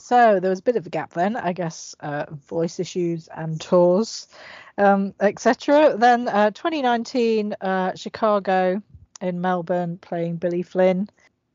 So 0.04 0.40
there 0.40 0.50
was 0.50 0.60
a 0.60 0.64
bit 0.64 0.76
of 0.76 0.86
a 0.86 0.90
gap 0.90 1.14
then, 1.14 1.38
I 1.38 1.54
guess, 1.54 1.96
uh, 2.02 2.26
voice 2.48 2.80
issues 2.80 3.30
and 3.30 3.60
tours, 3.60 4.28
um, 4.78 5.14
etc. 5.22 5.96
Then 5.98 6.28
uh, 6.28 6.52
2019, 6.52 7.56
uh, 7.62 7.96
Chicago 7.96 8.82
in 9.22 9.40
Melbourne 9.40 9.98
playing 9.98 10.36
Billy 10.36 10.62
Flynn 10.62 11.08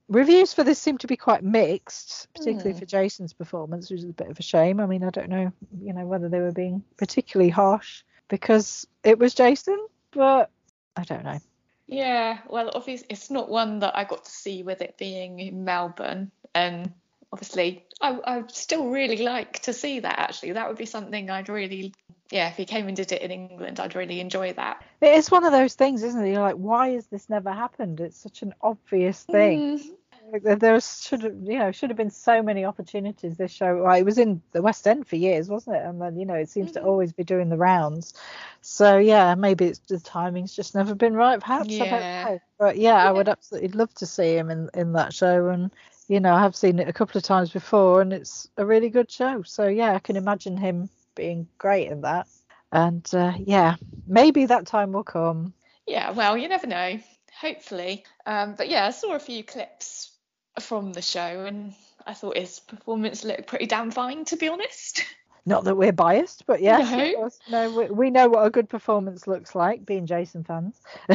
reviews 0.08 0.54
for 0.54 0.64
this 0.64 0.78
seem 0.78 0.98
to 0.98 1.06
be 1.06 1.16
quite 1.16 1.44
mixed, 1.44 2.28
particularly 2.34 2.72
mm. 2.72 2.78
for 2.78 2.86
Jason's 2.86 3.32
performance, 3.32 3.90
which 3.90 4.00
is 4.00 4.04
a 4.04 4.12
bit 4.14 4.30
of 4.30 4.38
a 4.38 4.42
shame. 4.42 4.80
I 4.80 4.86
mean, 4.86 5.04
I 5.04 5.10
don't 5.10 5.28
know, 5.28 5.52
you 5.80 5.92
know, 5.92 6.06
whether 6.06 6.28
they 6.28 6.40
were 6.40 6.52
being 6.52 6.82
particularly 6.96 7.50
harsh 7.50 8.02
because 8.28 8.86
it 9.04 9.18
was 9.18 9.34
Jason, 9.34 9.86
but 10.10 10.50
I 10.96 11.04
don't 11.04 11.24
know. 11.24 11.38
Yeah, 11.86 12.38
well, 12.48 12.70
obviously, 12.74 13.06
it's 13.10 13.30
not 13.30 13.48
one 13.48 13.78
that 13.80 13.96
I 13.96 14.04
got 14.04 14.24
to 14.24 14.30
see 14.30 14.62
with 14.62 14.82
it 14.82 14.98
being 14.98 15.38
in 15.40 15.64
Melbourne, 15.64 16.30
and 16.54 16.92
obviously, 17.32 17.84
I 18.00 18.18
I'd 18.24 18.50
still 18.50 18.88
really 18.88 19.18
like 19.18 19.60
to 19.60 19.72
see 19.72 20.00
that. 20.00 20.18
Actually, 20.18 20.52
that 20.52 20.68
would 20.68 20.78
be 20.78 20.86
something 20.86 21.30
I'd 21.30 21.48
really, 21.48 21.94
yeah, 22.30 22.48
if 22.48 22.56
he 22.56 22.64
came 22.64 22.88
and 22.88 22.96
did 22.96 23.12
it 23.12 23.22
in 23.22 23.30
England, 23.30 23.80
I'd 23.80 23.94
really 23.94 24.20
enjoy 24.20 24.52
that. 24.54 24.82
It 25.00 25.14
is 25.14 25.30
one 25.30 25.44
of 25.44 25.52
those 25.52 25.74
things, 25.74 26.02
isn't 26.02 26.24
it? 26.24 26.32
You're 26.32 26.42
like, 26.42 26.56
why 26.56 26.90
has 26.90 27.06
this 27.06 27.28
never 27.28 27.52
happened? 27.52 28.00
It's 28.00 28.18
such 28.18 28.42
an 28.42 28.54
obvious 28.62 29.22
thing. 29.22 29.78
Mm 29.78 29.94
there 30.42 30.80
should 30.80 31.22
have 31.22 31.34
you 31.42 31.58
know 31.58 31.72
should 31.72 31.90
have 31.90 31.96
been 31.96 32.10
so 32.10 32.42
many 32.42 32.64
opportunities 32.64 33.36
this 33.36 33.50
show 33.50 33.82
well, 33.82 33.96
it 33.96 34.04
was 34.04 34.18
in 34.18 34.42
the 34.52 34.62
west 34.62 34.86
end 34.86 35.06
for 35.06 35.16
years 35.16 35.48
wasn't 35.48 35.74
it 35.74 35.82
and 35.84 36.00
then 36.00 36.18
you 36.18 36.26
know 36.26 36.34
it 36.34 36.48
seems 36.48 36.72
mm-hmm. 36.72 36.80
to 36.80 36.86
always 36.86 37.12
be 37.12 37.24
doing 37.24 37.48
the 37.48 37.56
rounds 37.56 38.14
so 38.60 38.98
yeah 38.98 39.34
maybe 39.34 39.66
it's 39.66 39.78
the 39.80 39.98
timing's 40.00 40.54
just 40.54 40.74
never 40.74 40.94
been 40.94 41.14
right 41.14 41.40
perhaps 41.40 41.68
yeah. 41.68 42.38
but 42.58 42.76
yeah, 42.76 43.02
yeah, 43.02 43.08
i 43.08 43.12
would 43.12 43.28
absolutely 43.28 43.68
love 43.68 43.92
to 43.94 44.06
see 44.06 44.36
him 44.36 44.50
in 44.50 44.68
in 44.74 44.92
that 44.92 45.12
show 45.12 45.48
and 45.48 45.70
you 46.08 46.20
know 46.20 46.34
i 46.34 46.40
have 46.40 46.56
seen 46.56 46.78
it 46.78 46.88
a 46.88 46.92
couple 46.92 47.18
of 47.18 47.24
times 47.24 47.50
before 47.50 48.00
and 48.00 48.12
it's 48.12 48.48
a 48.56 48.66
really 48.66 48.88
good 48.88 49.10
show. 49.10 49.42
So 49.42 49.68
yeah 49.68 49.94
i 49.94 49.98
can 49.98 50.16
imagine 50.16 50.56
him 50.56 50.88
being 51.14 51.48
great 51.58 51.90
in 51.90 52.02
that. 52.02 52.26
And 52.72 53.08
uh, 53.14 53.32
yeah 53.38 53.76
maybe 54.06 54.46
that 54.46 54.66
time 54.66 54.92
will 54.92 55.04
come. 55.04 55.54
Yeah 55.86 56.10
well 56.10 56.36
you 56.36 56.48
never 56.48 56.66
know. 56.66 56.98
Hopefully. 57.40 58.04
Um, 58.26 58.54
but 58.56 58.68
yeah 58.68 58.86
i 58.86 58.90
saw 58.90 59.14
a 59.14 59.20
few 59.20 59.44
clips 59.44 60.12
from 60.60 60.92
the 60.92 61.02
show, 61.02 61.44
and 61.46 61.74
I 62.06 62.14
thought 62.14 62.36
his 62.36 62.60
performance 62.60 63.24
looked 63.24 63.46
pretty 63.46 63.66
damn 63.66 63.90
fine, 63.90 64.24
to 64.26 64.36
be 64.36 64.48
honest. 64.48 65.04
Not 65.46 65.64
that 65.64 65.76
we're 65.76 65.92
biased, 65.92 66.44
but 66.46 66.60
yes, 66.60 66.90
no, 66.90 67.30
no 67.50 67.78
we, 67.78 67.86
we, 67.86 68.10
know 68.10 68.28
what 68.28 68.44
a 68.44 68.50
good 68.50 68.68
performance 68.68 69.26
looks 69.26 69.54
like, 69.54 69.86
being 69.86 70.06
Jason 70.06 70.44
fans. 70.44 70.80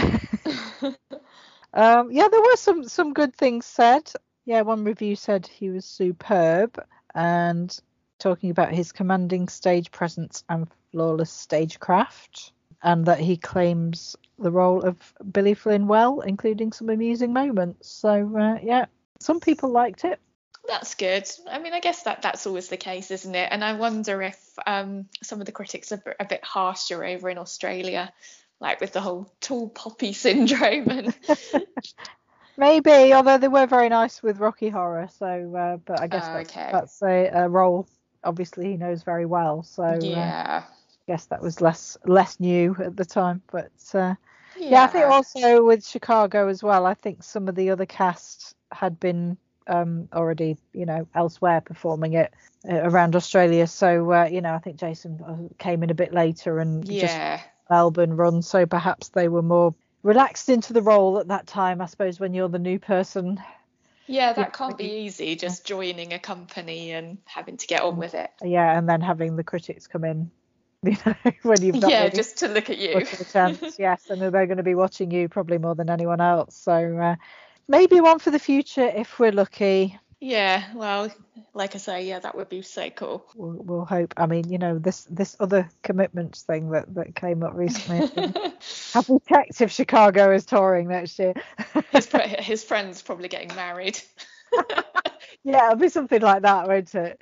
um, 1.74 2.12
yeah, 2.12 2.28
there 2.30 2.42
were 2.42 2.56
some 2.56 2.84
some 2.86 3.14
good 3.14 3.36
things 3.36 3.66
said. 3.66 4.12
Yeah, 4.46 4.62
one 4.62 4.84
review 4.84 5.16
said 5.16 5.48
he 5.48 5.70
was 5.70 5.86
superb, 5.86 6.84
and 7.16 7.78
talking 8.20 8.50
about 8.50 8.74
his 8.74 8.92
commanding 8.92 9.48
stage 9.48 9.92
presence 9.92 10.44
and 10.50 10.68
flawless 10.92 11.32
stagecraft, 11.32 12.52
and 12.82 13.06
that 13.06 13.20
he 13.20 13.38
claims 13.38 14.16
the 14.40 14.52
role 14.52 14.82
of 14.82 14.98
Billy 15.32 15.54
Flynn 15.54 15.88
well, 15.88 16.22
including 16.22 16.72
some 16.72 16.90
amusing 16.90 17.34
moments. 17.34 17.90
So 17.90 18.38
uh, 18.38 18.60
yeah, 18.62 18.86
some 19.20 19.40
people 19.40 19.70
liked 19.70 20.04
it. 20.04 20.20
That's 20.68 20.96
good. 20.96 21.30
I 21.50 21.60
mean, 21.60 21.74
I 21.74 21.82
guess 21.82 22.04
that 22.04 22.22
that's 22.22 22.48
always 22.48 22.70
the 22.70 22.78
case, 22.78 23.12
isn't 23.12 23.36
it? 23.36 23.50
And 23.52 23.64
I 23.64 23.74
wonder 23.74 24.22
if 24.22 24.40
um, 24.66 25.08
some 25.22 25.40
of 25.42 25.46
the 25.46 25.52
critics 25.52 25.92
are 25.92 26.02
a 26.20 26.26
bit 26.26 26.44
harsher 26.44 27.04
over 27.04 27.30
in 27.30 27.38
Australia, 27.38 28.14
like 28.62 28.80
with 28.80 28.94
the 28.94 29.02
whole 29.02 29.32
tall 29.42 29.70
poppy 29.70 30.14
syndrome. 30.14 30.90
And 30.90 31.18
maybe, 32.58 33.14
although 33.14 33.38
they 33.38 33.48
were 33.48 33.66
very 33.66 33.90
nice 33.90 34.22
with 34.22 34.40
Rocky 34.40 34.70
Horror. 34.70 35.10
So, 35.18 35.56
uh, 35.56 35.78
but 35.78 36.02
I 36.02 36.08
guess 36.08 36.26
oh, 36.28 36.34
that's, 36.34 36.52
okay. 36.52 36.70
that's 36.72 37.02
a, 37.02 37.28
a, 37.34 37.50
role. 37.50 37.88
Obviously, 38.24 38.72
he 38.72 38.78
knows 38.78 39.04
very 39.04 39.26
well. 39.26 39.64
So 39.64 39.84
uh, 39.84 40.00
yeah. 40.02 40.64
Uh, 40.64 40.74
guess 41.08 41.26
that 41.26 41.42
was 41.42 41.60
less 41.62 41.98
less 42.06 42.40
new 42.40 42.76
at 42.80 42.96
the 42.96 43.06
time, 43.06 43.42
but 43.52 43.72
uh, 43.94 44.16
yeah. 44.58 44.70
yeah. 44.70 44.84
I 44.84 44.88
think 44.88 45.06
also 45.06 45.64
with 45.66 45.86
Chicago 45.86 46.48
as 46.48 46.64
well. 46.64 46.86
I 46.86 46.94
think 46.94 47.24
some 47.24 47.48
of 47.48 47.56
the 47.56 47.72
other 47.72 47.86
cast 47.86 48.56
had 48.72 49.00
been 49.00 49.38
um, 49.68 50.08
already, 50.14 50.58
you 50.74 50.86
know, 50.86 51.08
elsewhere 51.14 51.62
performing 51.62 52.14
it 52.14 52.34
uh, 52.70 52.76
around 52.76 53.16
Australia. 53.16 53.68
So 53.68 54.12
uh, 54.12 54.30
you 54.32 54.42
know, 54.42 54.54
I 54.54 54.60
think 54.60 54.78
Jason 54.78 55.54
came 55.58 55.84
in 55.84 55.90
a 55.90 55.96
bit 55.96 56.14
later 56.14 56.60
and 56.60 56.88
yeah. 56.88 57.38
just 57.38 57.50
Melbourne 57.70 58.16
run, 58.16 58.42
so 58.42 58.66
perhaps 58.66 59.10
they 59.10 59.28
were 59.28 59.42
more 59.42 59.76
relaxed 60.04 60.50
into 60.50 60.74
the 60.74 60.82
role 60.82 61.18
at 61.18 61.30
that 61.30 61.48
time. 61.48 61.82
I 61.82 61.88
suppose 61.88 62.20
when 62.20 62.34
you're 62.34 62.50
the 62.50 62.60
new 62.60 62.80
person. 62.80 63.42
Yeah, 64.06 64.34
that 64.34 64.54
can't 64.54 64.78
be 64.78 65.06
easy. 65.06 65.36
Just 65.36 65.66
joining 65.66 66.14
a 66.14 66.20
company 66.20 66.92
and 66.92 67.18
having 67.26 67.58
to 67.58 67.68
get 67.68 67.82
on 67.82 67.98
with 67.98 68.14
it. 68.14 68.30
Yeah, 68.44 68.78
and 68.78 68.88
then 68.88 69.00
having 69.00 69.38
the 69.38 69.44
critics 69.44 69.88
come 69.88 70.04
in 70.04 70.30
you 70.84 70.98
know, 71.06 71.16
when 71.44 71.62
you've 71.62 71.82
not 71.82 71.90
yeah, 71.90 72.10
just 72.10 72.38
to 72.40 72.50
look 72.50 72.70
at 72.70 72.78
you. 72.78 73.06
Chance, 73.32 73.76
yes, 73.80 74.10
and 74.10 74.22
they're 74.22 74.32
going 74.32 74.58
to 74.58 74.64
be 74.64 74.76
watching 74.76 75.12
you 75.12 75.30
probably 75.30 75.58
more 75.58 75.76
than 75.76 75.90
anyone 75.90 76.20
else. 76.20 76.58
So 76.58 76.74
uh, 76.74 77.16
maybe 77.70 78.02
one 78.02 78.20
for 78.20 78.32
the 78.32 78.40
future 78.40 78.86
if 78.86 79.18
we're 79.18 79.32
lucky. 79.32 79.98
Yeah, 80.24 80.64
well, 80.74 81.10
like 81.54 81.76
I 81.76 81.80
say, 81.80 82.08
yeah, 82.08 82.20
that 82.20 82.38
would 82.38 82.48
be 82.48 82.62
so 82.62 82.90
cool. 82.92 83.26
We'll, 83.36 83.62
we'll 83.62 83.86
hope. 83.86 84.14
I 84.16 84.26
mean, 84.26 84.50
you 84.50 84.58
know, 84.58 84.80
this 84.80 85.04
this 85.10 85.36
other 85.38 85.70
commitments 85.82 86.44
thing 86.44 86.70
that 86.70 86.96
that 86.96 87.14
came 87.14 87.44
up 87.44 87.54
recently. 87.54 88.08
have 88.94 89.10
we 89.10 89.18
checked 89.28 89.60
if 89.60 89.70
Chicago 89.70 90.34
is 90.34 90.46
touring 90.46 90.88
next 90.88 91.20
year? 91.20 91.34
his 91.92 92.08
his 92.40 92.64
friend's 92.64 93.02
probably 93.02 93.28
getting 93.28 93.54
married. 93.54 94.00
yeah, 95.44 95.66
it'll 95.66 95.76
be 95.76 95.90
something 95.90 96.22
like 96.22 96.44
that, 96.44 96.70
won't 96.70 96.96
it? 96.96 97.22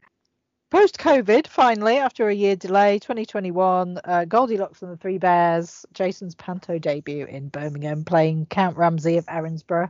Post 0.70 1.00
COVID, 1.00 1.48
finally, 1.48 1.98
after 1.98 2.30
a 2.30 2.36
year 2.36 2.56
delay, 2.56 3.00
2021, 3.00 4.00
uh, 4.06 4.26
Goldilocks 4.26 4.84
and 4.84 4.92
the 4.92 4.98
Three 4.98 5.18
Bears, 5.18 5.88
Jason's 5.92 6.36
Panto 6.36 6.78
debut 6.78 7.26
in 7.26 7.50
Birmingham, 7.50 8.06
playing 8.06 8.46
Count 8.46 8.78
Ramsay 8.78 9.18
of 9.18 9.26
Erinsborough. 9.26 9.90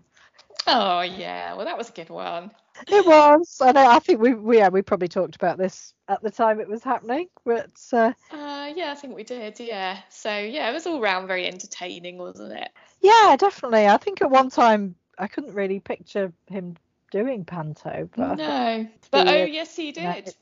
Oh 0.65 1.01
yeah, 1.01 1.55
well 1.55 1.65
that 1.65 1.77
was 1.77 1.89
a 1.89 1.93
good 1.93 2.09
one. 2.09 2.51
It 2.87 3.05
was. 3.05 3.57
I. 3.61 3.71
I 3.71 3.99
think 3.99 4.19
we, 4.19 4.33
we 4.33 4.57
yeah 4.57 4.69
we 4.69 4.81
probably 4.81 5.07
talked 5.07 5.35
about 5.35 5.57
this 5.57 5.93
at 6.07 6.21
the 6.21 6.31
time 6.31 6.59
it 6.59 6.67
was 6.67 6.83
happening, 6.83 7.27
but. 7.45 7.71
Uh, 7.91 8.13
uh, 8.31 8.71
yeah, 8.75 8.91
I 8.91 8.95
think 8.95 9.15
we 9.15 9.23
did. 9.23 9.59
Yeah. 9.59 9.99
So 10.09 10.35
yeah, 10.37 10.69
it 10.69 10.73
was 10.73 10.87
all 10.87 11.01
round 11.01 11.27
very 11.27 11.47
entertaining, 11.47 12.17
wasn't 12.17 12.53
it? 12.53 12.69
Yeah, 13.01 13.35
definitely. 13.37 13.87
I 13.87 13.97
think 13.97 14.21
at 14.21 14.31
one 14.31 14.49
time 14.49 14.95
I 15.17 15.27
couldn't 15.27 15.53
really 15.53 15.79
picture 15.79 16.33
him 16.47 16.75
doing 17.11 17.45
panto, 17.45 18.09
but 18.15 18.35
no. 18.35 18.87
But 19.11 19.27
oh 19.27 19.43
yes, 19.45 19.75
he 19.75 19.91
did. 19.91 20.33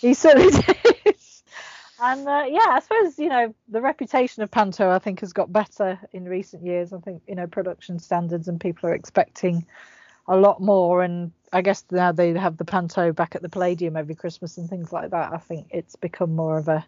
he 0.00 0.14
certainly 0.14 0.50
did. 1.04 1.16
And 2.00 2.26
uh, 2.26 2.44
yeah, 2.48 2.66
I 2.70 2.80
suppose 2.80 3.18
you 3.18 3.28
know 3.28 3.54
the 3.68 3.80
reputation 3.80 4.42
of 4.42 4.50
Panto 4.50 4.90
I 4.90 4.98
think 4.98 5.20
has 5.20 5.32
got 5.32 5.52
better 5.52 5.98
in 6.12 6.24
recent 6.24 6.64
years. 6.64 6.92
I 6.92 6.98
think 6.98 7.22
you 7.28 7.34
know 7.34 7.46
production 7.46 7.98
standards 7.98 8.48
and 8.48 8.60
people 8.60 8.88
are 8.88 8.94
expecting 8.94 9.64
a 10.26 10.36
lot 10.36 10.60
more. 10.60 11.02
And 11.02 11.32
I 11.54 11.62
guess 11.62 11.84
now 11.92 12.10
they 12.10 12.34
have 12.34 12.56
the 12.56 12.64
Panto 12.64 13.12
back 13.12 13.36
at 13.36 13.42
the 13.42 13.48
Palladium 13.48 13.96
every 13.96 14.16
Christmas 14.16 14.58
and 14.58 14.68
things 14.68 14.92
like 14.92 15.10
that. 15.12 15.32
I 15.32 15.38
think 15.38 15.68
it's 15.70 15.94
become 15.94 16.34
more 16.34 16.58
of 16.58 16.66
a 16.66 16.84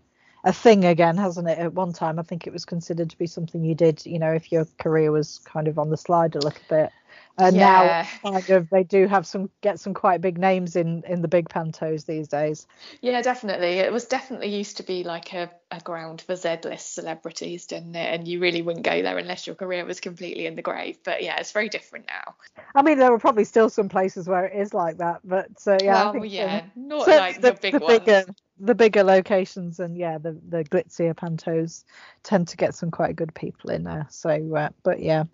a 0.46 0.52
thing 0.52 0.84
again, 0.84 1.16
hasn't 1.16 1.48
it? 1.48 1.58
At 1.58 1.74
one 1.74 1.92
time, 1.92 2.20
I 2.20 2.22
think 2.22 2.46
it 2.46 2.52
was 2.52 2.64
considered 2.64 3.10
to 3.10 3.18
be 3.18 3.26
something 3.26 3.64
you 3.64 3.74
did, 3.74 4.06
you 4.06 4.20
know, 4.20 4.32
if 4.32 4.52
your 4.52 4.64
career 4.78 5.10
was 5.10 5.40
kind 5.44 5.66
of 5.66 5.76
on 5.76 5.90
the 5.90 5.96
slide 5.96 6.36
a 6.36 6.38
little 6.38 6.62
bit. 6.70 6.92
And 7.38 7.56
yeah. 7.56 8.06
now 8.22 8.30
kind 8.30 8.50
of 8.50 8.70
they 8.70 8.82
do 8.82 9.06
have 9.08 9.26
some 9.26 9.50
get 9.60 9.78
some 9.80 9.92
quite 9.92 10.20
big 10.20 10.38
names 10.38 10.74
in 10.76 11.02
in 11.06 11.20
the 11.20 11.28
big 11.28 11.48
pantos 11.48 12.06
these 12.06 12.28
days. 12.28 12.66
Yeah 13.02 13.20
definitely. 13.22 13.78
It 13.78 13.92
was 13.92 14.06
definitely 14.06 14.54
used 14.56 14.78
to 14.78 14.82
be 14.82 15.04
like 15.04 15.34
a, 15.34 15.50
a 15.70 15.80
ground 15.80 16.22
for 16.22 16.34
z-list 16.34 16.94
celebrities 16.94 17.66
didn't 17.66 17.94
it? 17.94 18.14
And 18.14 18.26
you 18.26 18.40
really 18.40 18.62
wouldn't 18.62 18.86
go 18.86 19.02
there 19.02 19.18
unless 19.18 19.46
your 19.46 19.56
career 19.56 19.84
was 19.84 20.00
completely 20.00 20.46
in 20.46 20.56
the 20.56 20.62
grave. 20.62 20.98
But 21.04 21.22
yeah 21.22 21.38
it's 21.38 21.52
very 21.52 21.68
different 21.68 22.06
now. 22.06 22.36
I 22.74 22.82
mean 22.82 22.98
there 22.98 23.12
are 23.12 23.18
probably 23.18 23.44
still 23.44 23.68
some 23.68 23.90
places 23.90 24.26
where 24.26 24.46
it 24.46 24.58
is 24.58 24.72
like 24.72 24.98
that 24.98 25.20
but 25.22 25.50
uh, 25.66 25.76
yeah 25.82 25.94
well, 25.94 26.08
I 26.08 26.12
think, 26.12 26.32
yeah 26.32 26.64
not 26.74 27.06
like 27.06 27.40
the, 27.40 27.52
the 27.52 27.58
big 27.60 27.72
the 27.74 27.80
ones. 27.80 27.98
bigger, 27.98 28.24
the 28.58 28.74
bigger 28.74 29.04
locations 29.04 29.80
and 29.80 29.96
yeah 29.96 30.16
the 30.18 30.38
the 30.48 30.64
glitzier 30.64 31.14
pantos 31.14 31.84
tend 32.22 32.48
to 32.48 32.56
get 32.56 32.74
some 32.74 32.90
quite 32.90 33.14
good 33.14 33.34
people 33.34 33.70
in 33.70 33.84
there 33.84 34.06
so 34.08 34.54
uh, 34.56 34.70
but 34.82 35.00
yeah 35.00 35.24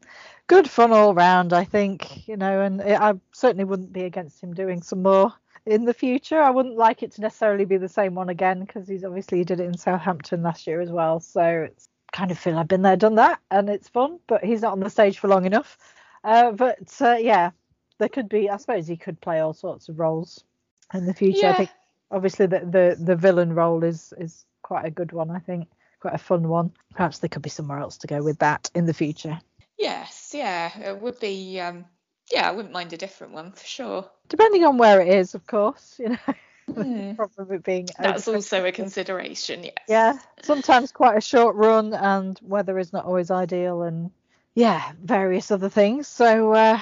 good 0.53 0.69
fun 0.69 0.93
all 0.93 1.15
round, 1.15 1.53
I 1.55 1.65
think. 1.65 2.29
You 2.29 2.37
know, 2.37 2.61
and 2.61 2.83
I 2.83 3.15
certainly 3.33 3.65
wouldn't 3.65 3.93
be 3.93 4.03
against 4.03 4.43
him 4.43 4.53
doing 4.53 4.83
some 4.83 5.03
more 5.03 5.33
in 5.65 5.85
the 5.85 5.95
future. 5.95 6.41
I 6.41 6.51
wouldn't 6.51 6.77
like 6.77 7.03
it 7.03 7.13
to 7.13 7.21
necessarily 7.23 7.65
be 7.65 7.79
the 7.79 7.89
same 7.89 8.15
one 8.15 8.29
again 8.29 8.61
because 8.61 8.87
he's 8.87 9.05
obviously 9.05 9.39
he 9.39 9.45
did 9.45 9.61
it 9.61 9.65
in 9.65 9.79
Southampton 9.79 10.43
last 10.43 10.67
year 10.67 10.81
as 10.81 10.91
well. 10.91 11.21
So 11.21 11.43
it's 11.71 11.89
kind 12.13 12.31
of 12.31 12.39
feel 12.39 12.59
I've 12.59 12.69
been 12.69 12.83
there, 12.83 12.97
done 12.97 13.15
that, 13.15 13.41
and 13.51 13.71
it's 13.71 13.89
fun. 13.89 14.19
But 14.27 14.45
he's 14.45 14.61
not 14.61 14.73
on 14.73 14.81
the 14.81 14.91
stage 14.91 15.19
for 15.19 15.29
long 15.29 15.47
enough. 15.47 15.79
Uh, 16.23 16.53
but 16.53 16.95
uh, 17.01 17.17
yeah, 17.19 17.51
there 17.99 18.11
could 18.11 18.29
be. 18.29 18.51
I 18.51 18.59
suppose 18.59 18.87
he 18.87 18.99
could 18.99 19.21
play 19.23 19.41
all 19.41 19.55
sorts 19.55 19.89
of 19.89 19.99
roles 19.99 20.45
in 20.93 21.07
the 21.07 21.15
future. 21.15 21.47
Yeah. 21.47 21.53
I 21.53 21.55
think 21.55 21.71
obviously 22.13 22.47
the, 22.47 22.61
the 22.61 22.97
the 23.01 23.17
villain 23.17 23.55
role 23.55 23.83
is 23.83 24.13
is 24.19 24.45
quite 24.63 24.85
a 24.85 24.91
good 24.91 25.13
one. 25.13 25.31
I 25.31 25.39
think 25.39 25.69
quite 26.01 26.15
a 26.15 26.19
fun 26.19 26.49
one. 26.49 26.73
Perhaps 26.95 27.19
there 27.19 27.29
could 27.29 27.43
be 27.43 27.51
somewhere 27.51 27.79
else 27.79 27.97
to 27.99 28.07
go 28.07 28.23
with 28.23 28.39
that 28.41 28.71
in 28.75 28.87
the 28.87 28.95
future. 28.95 29.41
Yes, 29.79 30.33
yeah, 30.35 30.79
it 30.79 31.01
would 31.01 31.19
be. 31.19 31.59
Um, 31.59 31.87
yeah, 32.31 32.49
I 32.49 32.53
wouldn't 32.53 32.73
mind 32.73 32.93
a 32.93 32.97
different 32.97 33.33
one 33.33 33.53
for 33.53 33.67
sure. 33.67 34.11
Depending 34.29 34.65
on 34.65 34.79
where 34.79 35.01
it 35.01 35.09
is, 35.09 35.35
of 35.35 35.47
course, 35.47 35.97
you 35.99 36.11
know. 36.11 36.17
Mm. 36.71 37.17
Probably 37.17 37.59
being 37.59 37.89
that's 37.99 38.29
also 38.29 38.65
a 38.65 38.71
consideration. 38.71 39.65
Yes. 39.65 39.75
Yeah, 39.89 40.19
sometimes 40.43 40.93
quite 40.93 41.19
a 41.19 41.21
short 41.21 41.57
run, 41.57 41.93
and 41.93 42.39
weather 42.41 42.79
is 42.79 42.93
not 42.93 43.05
always 43.05 43.33
ideal, 43.33 43.83
and 43.83 44.13
yeah, 44.55 44.93
various 45.03 45.51
other 45.51 45.69
things. 45.69 46.07
So 46.07 46.53
uh, 46.53 46.81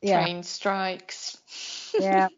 yeah. 0.00 0.22
Train 0.22 0.42
strikes. 0.42 1.38
yeah. 2.00 2.28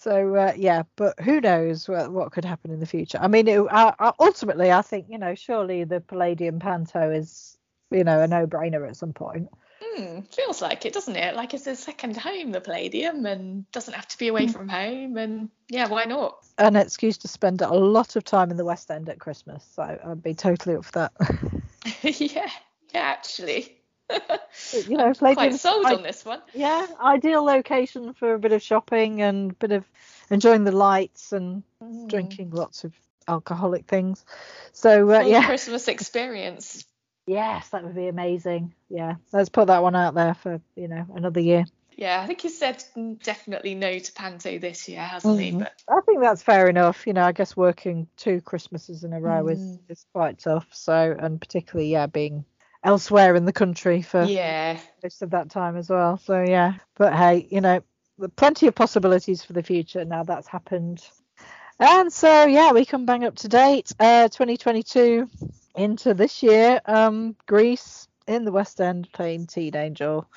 So 0.00 0.34
uh, 0.34 0.52
yeah, 0.56 0.82
but 0.96 1.20
who 1.20 1.40
knows 1.40 1.88
what, 1.88 2.10
what 2.10 2.32
could 2.32 2.44
happen 2.44 2.72
in 2.72 2.80
the 2.80 2.86
future? 2.86 3.18
I 3.20 3.28
mean, 3.28 3.46
it, 3.46 3.60
uh, 3.60 4.12
ultimately, 4.18 4.72
I 4.72 4.82
think 4.82 5.06
you 5.08 5.18
know, 5.18 5.34
surely 5.34 5.84
the 5.84 6.00
Palladium 6.00 6.58
Panto 6.58 7.10
is 7.10 7.58
you 7.90 8.04
know, 8.04 8.20
a 8.20 8.28
no-brainer 8.28 8.88
at 8.88 8.96
some 8.96 9.12
point. 9.12 9.48
Mm, 9.82 10.32
feels 10.32 10.60
like 10.62 10.84
it, 10.84 10.92
doesn't 10.92 11.16
it? 11.16 11.34
Like 11.34 11.54
it's 11.54 11.66
a 11.66 11.74
second 11.74 12.16
home, 12.16 12.52
the 12.52 12.60
Palladium, 12.60 13.26
and 13.26 13.70
doesn't 13.72 13.94
have 13.94 14.06
to 14.08 14.18
be 14.18 14.28
away 14.28 14.46
hmm. 14.46 14.52
from 14.52 14.68
home. 14.68 15.16
And 15.16 15.48
yeah, 15.68 15.88
why 15.88 16.04
not? 16.04 16.46
An 16.58 16.76
excuse 16.76 17.16
to 17.18 17.28
spend 17.28 17.62
a 17.62 17.72
lot 17.72 18.16
of 18.16 18.24
time 18.24 18.50
in 18.50 18.56
the 18.56 18.64
West 18.64 18.90
End 18.90 19.08
at 19.08 19.18
Christmas. 19.18 19.66
So 19.74 19.82
I'd 19.82 20.22
be 20.22 20.34
totally 20.34 20.76
up 20.76 20.84
for 20.84 20.92
that. 20.92 21.12
yeah, 22.02 22.50
yeah, 22.94 23.00
actually. 23.00 23.79
you 24.88 24.96
know, 24.96 25.12
quite 25.14 25.54
sold 25.54 25.86
I, 25.86 25.94
on 25.94 26.02
this 26.02 26.24
one. 26.24 26.40
Yeah, 26.54 26.86
ideal 27.00 27.44
location 27.44 28.12
for 28.14 28.34
a 28.34 28.38
bit 28.38 28.52
of 28.52 28.62
shopping 28.62 29.22
and 29.22 29.52
a 29.52 29.54
bit 29.54 29.72
of 29.72 29.84
enjoying 30.30 30.64
the 30.64 30.72
lights 30.72 31.32
and 31.32 31.62
mm. 31.82 32.08
drinking 32.08 32.50
lots 32.50 32.84
of 32.84 32.92
alcoholic 33.28 33.86
things. 33.86 34.24
So 34.72 35.10
uh, 35.10 35.20
yeah, 35.20 35.46
Christmas 35.46 35.88
experience. 35.88 36.84
Yes, 37.26 37.68
that 37.68 37.84
would 37.84 37.94
be 37.94 38.08
amazing. 38.08 38.74
Yeah, 38.88 39.16
let's 39.32 39.50
put 39.50 39.68
that 39.68 39.82
one 39.82 39.96
out 39.96 40.14
there 40.14 40.34
for 40.34 40.60
you 40.76 40.88
know 40.88 41.06
another 41.14 41.40
year. 41.40 41.64
Yeah, 41.96 42.22
I 42.22 42.26
think 42.26 42.40
he 42.40 42.48
said 42.48 42.82
definitely 43.22 43.74
no 43.74 43.98
to 43.98 44.12
Panto 44.12 44.58
this 44.58 44.88
year, 44.88 45.02
hasn't 45.02 45.38
mm-hmm. 45.38 45.58
he? 45.58 45.64
But 45.64 45.74
I 45.86 46.00
think 46.06 46.20
that's 46.20 46.42
fair 46.42 46.66
enough. 46.68 47.06
You 47.06 47.12
know, 47.12 47.24
I 47.24 47.32
guess 47.32 47.54
working 47.54 48.08
two 48.16 48.40
Christmases 48.40 49.04
in 49.04 49.12
a 49.12 49.20
row 49.20 49.44
mm. 49.44 49.52
is 49.52 49.78
is 49.88 50.06
quite 50.14 50.38
tough. 50.38 50.66
So, 50.72 51.14
and 51.18 51.40
particularly 51.40 51.92
yeah, 51.92 52.06
being 52.06 52.46
elsewhere 52.82 53.34
in 53.34 53.44
the 53.44 53.52
country 53.52 54.02
for 54.02 54.22
yeah 54.22 54.78
most 55.02 55.22
of 55.22 55.30
that 55.30 55.50
time 55.50 55.76
as 55.76 55.88
well. 55.88 56.16
So 56.18 56.42
yeah, 56.46 56.74
but 56.96 57.14
hey, 57.14 57.46
you 57.50 57.60
know, 57.60 57.82
plenty 58.36 58.66
of 58.66 58.74
possibilities 58.74 59.44
for 59.44 59.52
the 59.52 59.62
future 59.62 60.04
now 60.04 60.22
that's 60.22 60.48
happened. 60.48 61.02
And 61.78 62.12
so 62.12 62.46
yeah, 62.46 62.72
we 62.72 62.84
come 62.84 63.06
bang 63.06 63.24
up 63.24 63.36
to 63.36 63.48
date. 63.48 63.92
Uh, 63.98 64.28
2022 64.28 65.28
into 65.74 66.14
this 66.14 66.42
year, 66.42 66.80
um, 66.84 67.36
Grease 67.46 68.08
in 68.26 68.44
the 68.44 68.52
West 68.52 68.80
End 68.80 69.08
playing 69.12 69.46
Teen 69.46 69.74
Angel. 69.74 70.28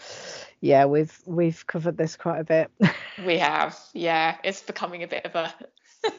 Yeah, 0.62 0.86
we've 0.86 1.18
we've 1.26 1.66
covered 1.68 1.98
this 1.98 2.16
quite 2.16 2.40
a 2.40 2.44
bit. 2.44 2.72
we 3.26 3.38
have, 3.38 3.78
yeah. 3.94 4.38
It's 4.44 4.62
becoming 4.62 5.04
a 5.04 5.08
bit 5.08 5.26
of 5.26 5.36
a 5.36 5.54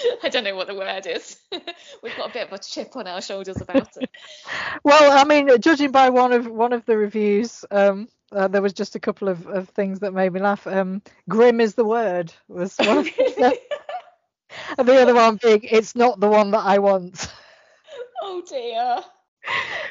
I 0.22 0.28
don't 0.28 0.44
know 0.44 0.56
what 0.56 0.66
the 0.66 0.74
word 0.74 1.06
is. 1.06 1.38
We've 2.02 2.16
got 2.16 2.30
a 2.30 2.32
bit 2.32 2.46
of 2.46 2.52
a 2.52 2.58
chip 2.58 2.96
on 2.96 3.06
our 3.06 3.20
shoulders 3.20 3.60
about 3.60 3.88
it. 3.96 4.10
well, 4.84 5.12
I 5.18 5.24
mean, 5.24 5.48
judging 5.60 5.90
by 5.90 6.10
one 6.10 6.32
of 6.32 6.46
one 6.46 6.72
of 6.72 6.84
the 6.86 6.96
reviews, 6.96 7.64
um, 7.70 8.08
uh, 8.32 8.48
there 8.48 8.62
was 8.62 8.72
just 8.72 8.96
a 8.96 9.00
couple 9.00 9.28
of, 9.28 9.46
of 9.46 9.68
things 9.70 10.00
that 10.00 10.12
made 10.12 10.32
me 10.32 10.40
laugh. 10.40 10.66
Um, 10.66 11.02
grim 11.28 11.60
is 11.60 11.74
the 11.74 11.84
word 11.84 12.32
was 12.48 12.76
one 12.78 12.98
of 12.98 13.04
the, 13.04 13.58
and 14.78 14.88
the 14.88 15.00
other 15.00 15.14
one 15.14 15.38
being 15.42 15.60
it's 15.62 15.94
not 15.94 16.20
the 16.20 16.28
one 16.28 16.50
that 16.52 16.64
I 16.64 16.78
want. 16.78 17.32
Oh 18.22 18.42
dear. 18.48 19.00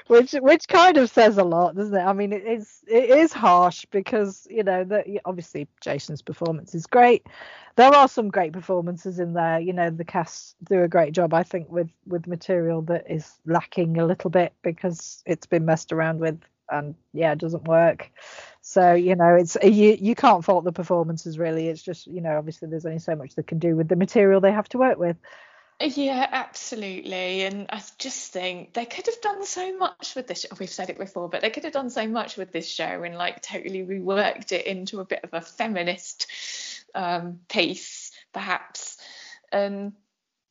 Which 0.07 0.33
which 0.33 0.67
kind 0.67 0.97
of 0.97 1.09
says 1.09 1.37
a 1.37 1.43
lot, 1.43 1.75
doesn't 1.75 1.95
it? 1.95 2.03
I 2.03 2.13
mean, 2.13 2.33
it 2.33 2.45
is 2.45 2.81
it 2.87 3.09
is 3.09 3.33
harsh 3.33 3.85
because 3.91 4.47
you 4.49 4.63
know 4.63 4.83
that 4.85 5.05
obviously 5.25 5.67
Jason's 5.81 6.21
performance 6.21 6.75
is 6.75 6.85
great. 6.85 7.25
There 7.75 7.93
are 7.93 8.07
some 8.07 8.29
great 8.29 8.53
performances 8.53 9.19
in 9.19 9.33
there. 9.33 9.59
You 9.59 9.73
know, 9.73 9.89
the 9.89 10.03
cast 10.03 10.55
do 10.63 10.83
a 10.83 10.87
great 10.87 11.13
job, 11.13 11.33
I 11.33 11.43
think, 11.43 11.69
with 11.69 11.89
with 12.05 12.27
material 12.27 12.81
that 12.83 13.09
is 13.09 13.39
lacking 13.45 13.97
a 13.97 14.05
little 14.05 14.29
bit 14.29 14.53
because 14.61 15.23
it's 15.25 15.45
been 15.45 15.65
messed 15.65 15.91
around 15.91 16.19
with 16.19 16.39
and 16.71 16.95
yeah, 17.13 17.31
it 17.31 17.39
doesn't 17.39 17.63
work. 17.67 18.11
So 18.61 18.93
you 18.93 19.15
know, 19.15 19.35
it's 19.35 19.57
you 19.63 19.97
you 19.99 20.15
can't 20.15 20.43
fault 20.43 20.63
the 20.63 20.71
performances 20.71 21.39
really. 21.39 21.67
It's 21.67 21.81
just 21.81 22.07
you 22.07 22.21
know, 22.21 22.37
obviously 22.37 22.67
there's 22.67 22.85
only 22.85 22.99
so 22.99 23.15
much 23.15 23.35
they 23.35 23.43
can 23.43 23.59
do 23.59 23.75
with 23.75 23.87
the 23.87 23.95
material 23.95 24.41
they 24.41 24.51
have 24.51 24.69
to 24.69 24.77
work 24.77 24.97
with. 24.97 25.17
Yeah, 25.81 26.27
absolutely. 26.29 27.43
And 27.43 27.67
I 27.69 27.81
just 27.97 28.33
think 28.33 28.73
they 28.73 28.85
could 28.85 29.05
have 29.05 29.21
done 29.21 29.45
so 29.45 29.77
much 29.77 30.13
with 30.13 30.27
this. 30.27 30.45
We've 30.59 30.69
said 30.69 30.89
it 30.89 30.97
before, 30.97 31.29
but 31.29 31.41
they 31.41 31.49
could 31.49 31.63
have 31.63 31.71
done 31.71 31.89
so 31.89 32.05
much 32.05 32.35
with 32.35 32.51
this 32.51 32.67
show 32.67 33.03
and 33.03 33.15
like 33.15 33.41
totally 33.41 33.85
reworked 33.85 34.51
it 34.51 34.65
into 34.65 34.99
a 34.99 35.05
bit 35.05 35.21
of 35.23 35.33
a 35.33 35.39
feminist 35.39 36.27
um, 36.93 37.39
piece, 37.47 38.11
perhaps. 38.33 38.97
And 39.53 39.93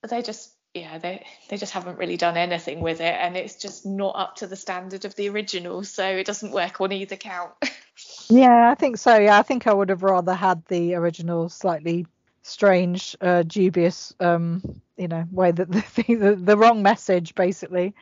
they 0.09 0.23
just, 0.23 0.51
yeah, 0.73 0.97
they 0.97 1.27
they 1.51 1.59
just 1.59 1.73
haven't 1.73 1.99
really 1.99 2.17
done 2.17 2.39
anything 2.39 2.81
with 2.81 3.01
it, 3.01 3.15
and 3.15 3.37
it's 3.37 3.57
just 3.57 3.85
not 3.85 4.15
up 4.17 4.37
to 4.37 4.47
the 4.47 4.57
standard 4.57 5.05
of 5.05 5.15
the 5.15 5.29
original. 5.29 5.85
So 5.85 6.07
it 6.07 6.27
doesn't 6.27 6.53
work 6.53 6.81
on 6.81 6.93
either 6.93 7.17
count. 7.17 7.53
yeah, 8.31 8.71
I 8.71 8.75
think 8.77 8.97
so. 8.97 9.19
Yeah, 9.19 9.39
I 9.39 9.43
think 9.43 9.67
I 9.67 9.75
would 9.75 9.91
have 9.91 10.03
rather 10.03 10.35
had 10.35 10.65
the 10.67 10.95
original 10.95 11.51
slightly 11.51 12.07
strange, 12.43 13.15
uh, 13.21 13.43
dubious, 13.43 14.15
um, 14.21 14.81
you 14.99 15.09
know, 15.09 15.25
way 15.31 15.53
that 15.53 15.71
the, 15.97 16.15
the 16.15 16.35
the 16.35 16.57
wrong 16.57 16.83
message 16.83 17.35
basically, 17.35 17.95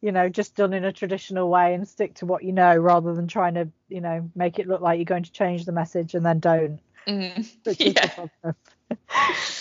you 0.00 0.12
know, 0.12 0.28
just 0.28 0.56
done 0.56 0.72
in 0.72 0.84
a 0.84 0.92
traditional 0.92 1.48
way 1.48 1.74
and 1.74 1.86
stick 1.86 2.14
to 2.14 2.26
what 2.26 2.42
you 2.42 2.52
know 2.52 2.76
rather 2.76 3.14
than 3.14 3.28
trying 3.28 3.54
to, 3.54 3.68
you 3.88 4.00
know, 4.00 4.28
make 4.34 4.58
it 4.58 4.66
look 4.66 4.80
like 4.80 4.98
you're 4.98 5.04
going 5.04 5.24
to 5.24 5.32
change 5.32 5.64
the 5.64 5.72
message 5.72 6.14
and 6.14 6.24
then 6.24 6.40
don't. 6.40 6.80
Mm, 7.08 7.48
yeah. 7.78 8.26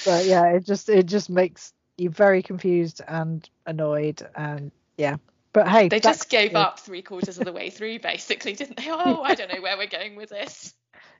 but 0.05 0.25
yeah, 0.25 0.47
it 0.47 0.65
just 0.65 0.89
it 0.89 1.05
just 1.05 1.29
makes 1.29 1.71
you 1.97 2.09
very 2.09 2.43
confused 2.43 2.99
and 3.07 3.49
annoyed 3.65 4.27
and 4.35 4.69
yeah. 4.97 5.15
But 5.53 5.69
hey, 5.69 5.87
they 5.87 6.01
just 6.01 6.29
gave 6.29 6.51
good. 6.51 6.57
up 6.57 6.77
three 6.77 7.01
quarters 7.01 7.37
of 7.37 7.45
the 7.45 7.53
way 7.53 7.69
through, 7.69 7.99
basically, 7.99 8.51
didn't 8.51 8.75
they? 8.75 8.89
Oh, 8.89 9.21
I 9.21 9.33
don't 9.33 9.49
know 9.49 9.61
where 9.61 9.77
we're 9.77 9.87
going 9.87 10.17
with 10.17 10.29
this 10.29 10.73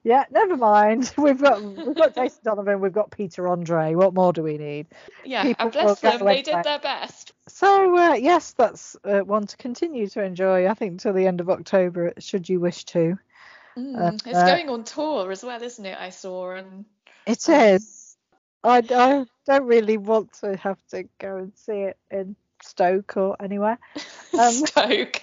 yeah, 0.04 0.26
never 0.32 0.58
mind. 0.58 1.14
We've 1.18 1.42
got 1.42 1.62
we've 1.62 1.96
got 1.96 2.16
Jason 2.16 2.42
Donovan, 2.44 2.80
we've 2.82 2.94
got 2.94 3.12
Peter 3.12 3.48
Andre. 3.48 3.96
What 3.96 4.14
more 4.14 4.34
do 4.34 4.44
we 4.44 4.58
need? 4.58 4.88
Yeah, 5.26 5.44
People 5.44 5.70
bless 5.70 6.00
them, 6.00 6.26
they 6.26 6.42
did 6.42 6.64
their 6.64 6.80
best. 6.80 7.34
So 7.48 7.98
uh, 7.98 8.14
yes, 8.14 8.54
that's 8.54 8.96
uh, 9.04 9.20
one 9.20 9.48
to 9.48 9.58
continue 9.58 10.08
to 10.08 10.24
enjoy. 10.24 10.68
I 10.68 10.74
think 10.74 11.02
till 11.02 11.14
the 11.14 11.28
end 11.28 11.42
of 11.42 11.50
October, 11.50 12.14
should 12.20 12.48
you 12.48 12.60
wish 12.60 12.86
to. 12.86 13.18
Mm, 13.78 14.00
uh, 14.00 14.12
it's 14.26 14.44
going 14.44 14.70
on 14.70 14.84
tour 14.84 15.32
as 15.32 15.44
well, 15.44 15.62
isn't 15.62 15.86
it? 15.86 15.98
I 16.00 16.10
saw 16.10 16.52
and. 16.52 16.86
It 17.26 17.48
is. 17.50 18.18
I, 18.64 18.78
I 18.78 19.26
don't 19.46 19.66
really 19.66 19.98
want 19.98 20.34
to 20.42 20.58
have 20.58 20.80
to 20.90 21.04
go 21.20 21.38
and 21.38 21.52
see 21.56 21.82
it 21.82 21.98
in 22.10 22.36
Stoke 22.62 23.18
or 23.18 23.36
anywhere. 23.42 23.80
Um, 24.38 24.52
Stoke. 24.52 25.22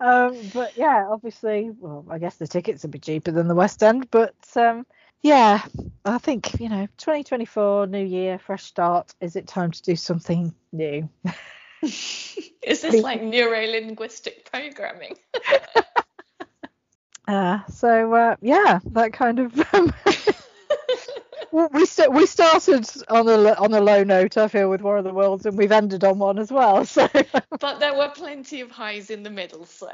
Um, 0.00 0.50
but 0.54 0.76
yeah, 0.76 1.08
obviously, 1.10 1.70
well, 1.78 2.06
I 2.08 2.18
guess 2.18 2.36
the 2.36 2.46
tickets 2.46 2.82
would 2.82 2.92
be 2.92 2.98
cheaper 2.98 3.32
than 3.32 3.48
the 3.48 3.54
West 3.54 3.82
End, 3.82 4.08
but 4.10 4.34
um, 4.56 4.86
yeah, 5.22 5.64
I 6.04 6.18
think 6.18 6.60
you 6.60 6.68
know, 6.68 6.86
2024, 6.98 7.86
new 7.88 8.04
year, 8.04 8.38
fresh 8.38 8.64
start. 8.64 9.12
Is 9.20 9.34
it 9.36 9.46
time 9.46 9.72
to 9.72 9.82
do 9.82 9.96
something 9.96 10.54
new? 10.72 11.08
Is 11.82 12.82
this 12.82 13.02
like 13.02 13.22
neuro 13.22 13.66
linguistic 13.66 14.50
programming? 14.50 15.16
uh, 17.28 17.64
so 17.66 18.14
uh, 18.14 18.36
yeah, 18.40 18.78
that 18.92 19.12
kind 19.12 19.40
of 19.40 19.74
um, 19.74 19.92
we 21.52 21.86
st- 21.86 22.12
we 22.12 22.26
started 22.26 22.88
on 23.08 23.28
a 23.28 23.54
on 23.54 23.72
a 23.74 23.80
low 23.80 24.04
note, 24.04 24.36
I 24.36 24.48
feel, 24.48 24.70
with 24.70 24.82
War 24.82 24.98
of 24.98 25.04
the 25.04 25.12
Worlds, 25.12 25.46
and 25.46 25.56
we've 25.56 25.72
ended 25.72 26.04
on 26.04 26.18
one 26.18 26.38
as 26.38 26.50
well. 26.50 26.84
So, 26.84 27.08
but 27.60 27.80
there 27.80 27.96
were 27.96 28.08
plenty 28.08 28.60
of 28.60 28.70
highs 28.70 29.10
in 29.10 29.22
the 29.22 29.30
middle, 29.30 29.64
so 29.66 29.90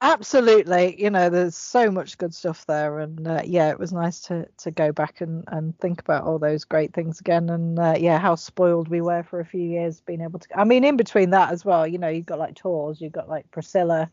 absolutely, 0.00 1.00
you 1.00 1.10
know, 1.10 1.30
there's 1.30 1.56
so 1.56 1.90
much 1.90 2.18
good 2.18 2.34
stuff 2.34 2.66
there, 2.66 2.98
and 2.98 3.26
uh, 3.26 3.42
yeah, 3.44 3.70
it 3.70 3.78
was 3.78 3.92
nice 3.92 4.20
to 4.22 4.46
to 4.58 4.70
go 4.70 4.92
back 4.92 5.20
and 5.20 5.44
and 5.48 5.78
think 5.78 6.00
about 6.00 6.24
all 6.24 6.38
those 6.38 6.64
great 6.64 6.92
things 6.92 7.20
again, 7.20 7.48
and 7.48 7.78
uh, 7.78 7.94
yeah, 7.98 8.18
how 8.18 8.34
spoiled 8.34 8.88
we 8.88 9.00
were 9.00 9.22
for 9.22 9.40
a 9.40 9.44
few 9.46 9.62
years 9.62 10.00
being 10.00 10.20
able 10.20 10.38
to. 10.40 10.48
I 10.58 10.64
mean, 10.64 10.84
in 10.84 10.96
between 10.96 11.30
that 11.30 11.52
as 11.52 11.64
well, 11.64 11.86
you 11.86 11.98
know, 11.98 12.08
you've 12.08 12.26
got 12.26 12.38
like 12.38 12.56
tours, 12.56 13.00
you've 13.00 13.12
got 13.12 13.28
like 13.28 13.50
Priscilla, 13.50 14.10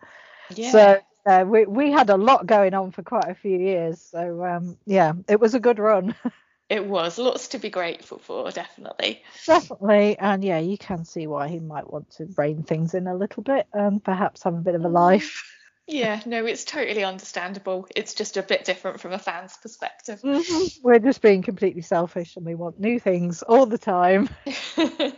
yeah. 0.56 0.72
So 0.72 1.02
uh, 1.26 1.46
we 1.46 1.66
we 1.66 1.92
had 1.92 2.10
a 2.10 2.18
lot 2.18 2.46
going 2.46 2.74
on 2.74 2.92
for 2.92 3.04
quite 3.04 3.28
a 3.28 3.36
few 3.36 3.58
years. 3.58 4.02
So 4.02 4.44
um, 4.46 4.78
yeah, 4.86 5.14
it 5.28 5.40
was 5.40 5.54
a 5.54 5.60
good 5.60 5.80
run. 5.80 6.16
it 6.70 6.86
was. 6.86 7.18
Lots 7.18 7.50
to 7.50 7.60
be 7.60 7.70
grateful 7.70 8.20
for 8.20 8.52
definitely. 8.52 9.24
Definitely. 9.46 10.18
And 10.18 10.44
yeah 10.44 10.60
you 10.60 10.78
can 10.78 11.04
see 11.04 11.28
why 11.28 11.48
he 11.48 11.60
might 11.60 11.92
want 11.92 12.12
to 12.12 12.28
rein 12.38 12.64
things 12.64 12.94
in 12.94 13.08
a 13.08 13.16
little 13.16 13.44
bit 13.44 13.68
and 13.74 14.04
perhaps 14.04 14.44
have 14.44 14.54
a 14.54 14.58
bit 14.58 14.76
of 14.76 14.86
a 14.86 14.90
mm. 14.90 14.94
life. 14.94 15.44
Yeah 15.92 16.22
no 16.28 16.46
it's 16.46 16.66
totally 16.66 17.04
understandable. 17.04 17.88
It's 17.96 18.14
just 18.14 18.38
a 18.38 18.44
bit 18.44 18.64
different 18.64 19.00
from 19.00 19.12
a 19.12 19.18
fan's 19.18 19.58
perspective. 19.58 20.22
Mm-hmm. 20.22 20.84
we're 20.84 21.00
just 21.00 21.20
being 21.20 21.42
completely 21.42 21.82
selfish 21.82 22.36
and 22.36 22.46
we 22.46 22.54
want 22.54 22.80
new 22.80 23.00
things 23.00 23.42
all 23.42 23.66
the 23.66 23.80
time. 23.80 24.30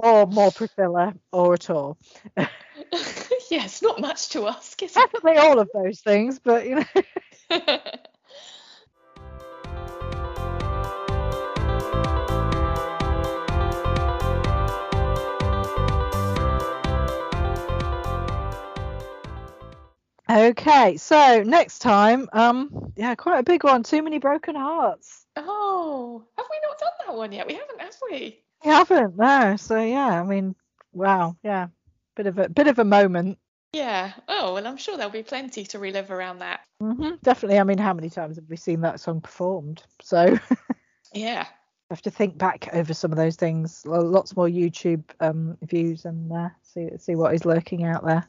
Or 0.00 0.28
more 0.28 0.52
priscilla 0.52 1.12
or 1.32 1.54
at 1.54 1.70
all. 1.70 1.98
Yes 3.50 3.80
not 3.80 4.00
much 4.00 4.28
to 4.30 4.46
ask 4.46 4.82
is 4.82 4.92
definitely 4.92 5.32
it? 5.32 5.38
all 5.38 5.58
of 5.58 5.70
those 5.72 6.00
things 6.00 6.38
but 6.38 6.66
you 6.66 6.84
know 7.50 7.78
Okay, 20.30 20.98
so 20.98 21.42
next 21.42 21.78
time, 21.78 22.28
um, 22.34 22.92
yeah, 22.96 23.14
quite 23.14 23.38
a 23.38 23.42
big 23.42 23.64
one. 23.64 23.82
Too 23.82 24.02
many 24.02 24.18
broken 24.18 24.54
hearts. 24.54 25.24
Oh, 25.36 26.22
have 26.36 26.46
we 26.50 26.56
not 26.68 26.78
done 26.78 26.90
that 27.06 27.16
one 27.16 27.32
yet? 27.32 27.46
We 27.46 27.54
haven't, 27.54 27.80
have 27.80 27.94
we? 28.10 28.42
We 28.62 28.70
haven't, 28.70 29.16
no. 29.16 29.56
So 29.56 29.80
yeah, 29.80 30.20
I 30.20 30.24
mean, 30.24 30.54
wow, 30.92 31.36
yeah, 31.42 31.68
bit 32.14 32.26
of 32.26 32.38
a 32.38 32.48
bit 32.48 32.66
of 32.66 32.78
a 32.78 32.84
moment. 32.84 33.38
Yeah. 33.72 34.12
Oh 34.28 34.54
well, 34.54 34.66
I'm 34.66 34.76
sure 34.76 34.96
there'll 34.96 35.10
be 35.10 35.22
plenty 35.22 35.64
to 35.64 35.78
relive 35.78 36.10
around 36.10 36.40
that. 36.40 36.60
Mm-hmm, 36.82 37.16
definitely. 37.22 37.58
I 37.58 37.64
mean, 37.64 37.78
how 37.78 37.94
many 37.94 38.10
times 38.10 38.36
have 38.36 38.48
we 38.50 38.56
seen 38.56 38.82
that 38.82 39.00
song 39.00 39.22
performed? 39.22 39.82
So. 40.02 40.38
yeah. 41.14 41.46
I 41.90 41.94
have 41.94 42.02
to 42.02 42.10
think 42.10 42.36
back 42.36 42.68
over 42.74 42.92
some 42.92 43.12
of 43.12 43.16
those 43.16 43.36
things. 43.36 43.82
Lots 43.86 44.36
more 44.36 44.46
YouTube 44.46 45.04
um, 45.20 45.56
views 45.62 46.04
and 46.04 46.30
uh, 46.30 46.50
see 46.62 46.90
see 46.98 47.14
what 47.14 47.32
is 47.32 47.46
lurking 47.46 47.84
out 47.84 48.04
there. 48.04 48.26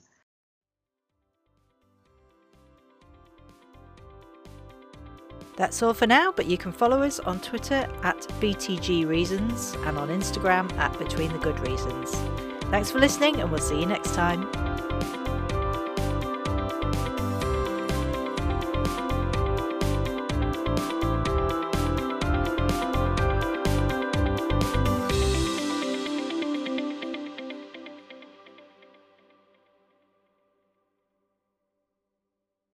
That's 5.60 5.84
all 5.84 5.94
for 5.94 6.08
now, 6.08 6.32
but 6.32 6.46
you 6.46 6.58
can 6.58 6.72
follow 6.72 7.02
us 7.02 7.20
on 7.20 7.42
Twitter 7.42 7.86
at 8.04 8.18
BTG 8.40 9.06
Reasons 9.06 9.76
and 9.84 9.98
on 9.98 10.08
Instagram 10.08 10.72
at 10.78 10.98
Between 10.98 11.34
the 11.34 11.38
Good 11.38 11.60
Reasons. 11.60 12.16
Thanks 12.72 12.90
for 12.90 13.00
listening, 13.00 13.42
and 13.42 13.52
we'll 13.52 13.60
see 13.60 13.78
you 13.78 13.86
next 13.86 14.16
time. 14.16 14.69